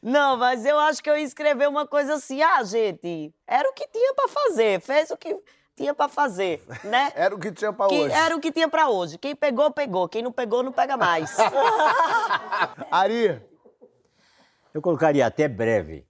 Não, 0.02 0.38
mas 0.38 0.64
eu 0.64 0.78
acho 0.78 1.02
que 1.02 1.10
eu 1.10 1.16
ia 1.18 1.24
escrever 1.24 1.68
uma 1.68 1.86
coisa 1.86 2.14
assim, 2.14 2.42
ah, 2.42 2.62
gente, 2.62 3.32
era 3.46 3.68
o 3.68 3.74
que 3.74 3.86
tinha 3.88 4.14
pra 4.14 4.28
fazer, 4.28 4.80
fez 4.80 5.10
o 5.10 5.16
que 5.16 5.36
tinha 5.76 5.94
pra 5.94 6.08
fazer, 6.08 6.62
né? 6.84 7.12
Era 7.16 7.34
o 7.34 7.38
que 7.38 7.50
tinha 7.52 7.72
pra 7.72 7.88
Que 7.88 7.94
hoje. 8.00 8.14
era 8.14 8.36
o 8.36 8.40
que 8.40 8.52
tinha 8.52 8.68
pra 8.68 8.88
hoje. 8.88 9.18
Quem 9.18 9.34
pegou, 9.34 9.70
pegou. 9.72 10.08
Quem 10.08 10.22
não 10.22 10.30
pegou, 10.30 10.62
não 10.62 10.70
pega 10.70 10.96
mais. 10.96 11.36
Ari, 12.92 13.42
Eu 14.74 14.82
colocaria 14.82 15.24
até 15.26 15.46
breve. 15.48 16.04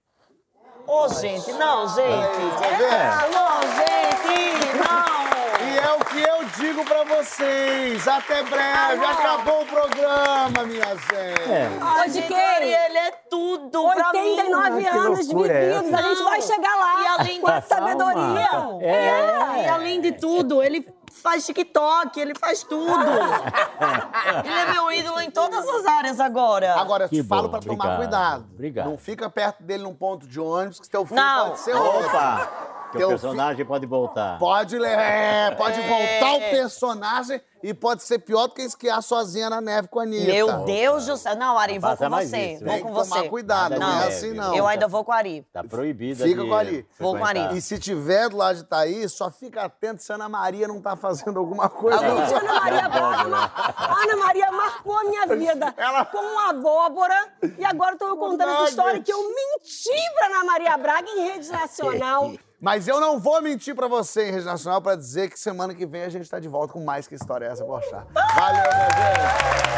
Ô, 0.87 1.07
gente, 1.09 1.51
não, 1.53 1.87
gente. 1.87 2.03
É, 2.03 3.29
não, 3.31 3.61
gente, 3.61 4.77
não. 4.77 5.67
e 5.67 5.77
é 5.77 5.93
o 5.93 6.05
que 6.05 6.21
eu 6.21 6.45
digo 6.59 6.85
pra 6.85 7.03
vocês. 7.03 8.07
Até 8.07 8.43
breve. 8.43 9.05
Acabou 9.05 9.61
o 9.61 9.65
programa, 9.65 10.63
minha 10.65 10.85
gente. 10.95 11.51
É. 11.51 11.69
Ó, 11.81 12.05
de 12.07 12.21
quem? 12.23 12.37
Ariel 12.39 12.97
é 12.97 13.11
tudo 13.29 13.83
pra 13.93 14.13
mim. 14.13 14.19
89 14.31 14.87
Ah, 14.87 14.91
que 14.91 14.97
anos 14.97 15.19
é 15.19 15.23
vividos, 15.23 15.49
essa? 15.93 15.97
a 15.97 16.01
gente 16.01 16.23
vai 16.23 16.41
chegar 16.41 16.75
lá 16.75 17.01
E 17.03 17.07
além 17.19 17.41
com 17.41 17.47
a 17.49 17.53
da 17.55 17.61
sabedoria. 17.61 18.47
calma. 18.49 18.83
É. 18.83 19.63
E 19.63 19.67
além 19.67 20.01
de 20.01 20.11
tudo, 20.13 20.61
ele 20.61 20.81
faz 21.21 21.45
TikTok, 21.45 22.19
ele 22.19 22.33
faz 22.35 22.63
tudo. 22.63 22.85
ele 24.45 24.53
é 24.53 24.71
meu 24.71 24.91
ídolo 24.91 25.19
em 25.21 25.31
todas 25.31 25.67
as 25.67 25.85
áreas 25.85 26.19
agora. 26.19 26.75
Agora, 26.79 27.05
eu 27.05 27.09
te 27.09 27.15
Que 27.15 27.23
falo 27.23 27.43
bom, 27.43 27.49
pra 27.49 27.59
tomar 27.59 27.73
obrigado, 27.75 27.97
cuidado. 27.97 28.45
obrigado. 28.53 28.85
Não 28.89 28.97
fica 28.97 29.29
perto 29.29 29.63
dele 29.63 29.83
num 29.83 29.95
ponto 29.95 30.27
de 30.27 30.39
ônibus, 30.39 30.79
que 30.79 30.89
teu 30.89 31.05
filho 31.05 31.19
Não. 31.19 31.47
pode 31.49 31.59
ser 31.59 31.75
outro. 31.75 32.07
Opa! 32.07 32.74
Que 32.91 32.97
Teu 32.99 33.07
o 33.07 33.09
personagem 33.11 33.65
pode 33.65 33.85
voltar. 33.85 34.37
Pode, 34.39 34.77
le- 34.77 34.87
é, 34.87 35.51
pode 35.57 35.79
É. 35.81 35.87
voltar 35.87 36.33
o 36.37 36.49
personagem 36.51 37.41
e 37.61 37.73
pode 37.73 38.03
ser 38.03 38.19
pior 38.19 38.47
do 38.47 38.53
que 38.53 38.61
esquiar 38.61 39.01
sozinha 39.01 39.49
na 39.49 39.59
neve 39.59 39.87
com 39.89 39.99
a 39.99 40.03
Anitta. 40.03 40.25
Meu 40.31 40.63
Deus 40.65 41.05
do 41.07 41.17
céu. 41.17 41.35
Não, 41.35 41.57
Ari, 41.57 41.79
vou 41.79 41.97
com 41.97 42.09
você. 42.09 42.37
isso, 42.53 42.63
vou 42.63 42.73
Tem 42.73 42.81
com 42.83 42.87
que 42.89 42.93
você. 42.93 43.09
tomar 43.09 43.29
cuidado, 43.29 43.71
não, 43.71 43.79
Nada 43.79 44.05
é 44.05 44.07
assim 44.07 44.33
não. 44.33 44.55
Eu 44.55 44.67
ainda 44.67 44.87
vou 44.87 45.03
com 45.03 45.11
a 45.11 45.15
Ari. 45.17 45.45
Tá 45.51 45.63
proibida 45.63 46.23
Fica 46.25 46.41
de 46.43 46.47
com 46.47 46.55
ali. 46.55 46.87
Vou 46.99 47.13
com 47.17 47.25
frequentar. 47.25 47.49
Ari. 47.49 47.57
E 47.57 47.61
se 47.61 47.77
tiver 47.79 48.29
do 48.29 48.37
lado 48.37 48.55
de 48.57 48.63
Thaís, 48.63 49.11
só 49.11 49.29
fica 49.31 49.63
atento 49.63 50.01
se 50.03 50.11
a 50.11 50.15
Ana 50.15 50.29
Maria 50.29 50.67
não 50.67 50.79
tá 50.79 50.95
fazendo 50.95 51.39
alguma 51.39 51.67
coisa. 51.67 51.97
Gente, 51.99 52.33
Ana 52.33 52.53
Maria 52.59 52.87
Braga, 52.89 53.27
mar- 53.27 53.75
Ana 54.03 54.15
Maria 54.15 54.51
marcou 54.51 54.95
a 54.97 55.03
minha 55.03 55.25
vida 55.27 55.73
Ela- 55.75 56.05
com 56.05 56.39
abóbora. 56.39 57.33
E 57.57 57.65
agora 57.65 57.93
estou 57.93 58.15
contando 58.15 58.51
essa 58.53 58.69
história 58.69 59.01
que 59.01 59.11
eu 59.11 59.21
menti 59.21 60.13
pra 60.15 60.27
Ana 60.27 60.43
Maria 60.45 60.77
Braga 60.77 61.09
em 61.09 61.19
rede 61.31 61.51
nacional. 61.51 62.31
Mas 62.59 62.87
eu 62.87 62.99
não 62.99 63.19
vou 63.19 63.41
mentir 63.41 63.75
pra 63.75 63.87
você 63.87 64.29
em 64.29 64.31
Rede 64.31 64.45
Nacional 64.45 64.81
pra 64.81 64.95
dizer 64.95 65.29
que 65.29 65.39
semana 65.39 65.73
que 65.73 65.85
vem 65.85 66.03
a 66.03 66.09
gente 66.09 66.29
tá 66.29 66.39
de 66.39 66.47
volta 66.47 66.73
com 66.73 66.83
mais 66.83 67.07
que 67.07 67.15
história 67.15 67.45
é 67.45 67.49
essa, 67.51 67.63
Bochá. 67.65 68.05
Valeu, 68.13 68.63
minha 68.73 68.89
gente! 68.89 69.75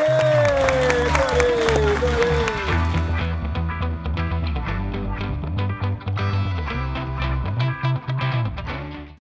Yeah, 0.00 1.08
adorei, 1.24 1.96
adorei. 1.96 2.37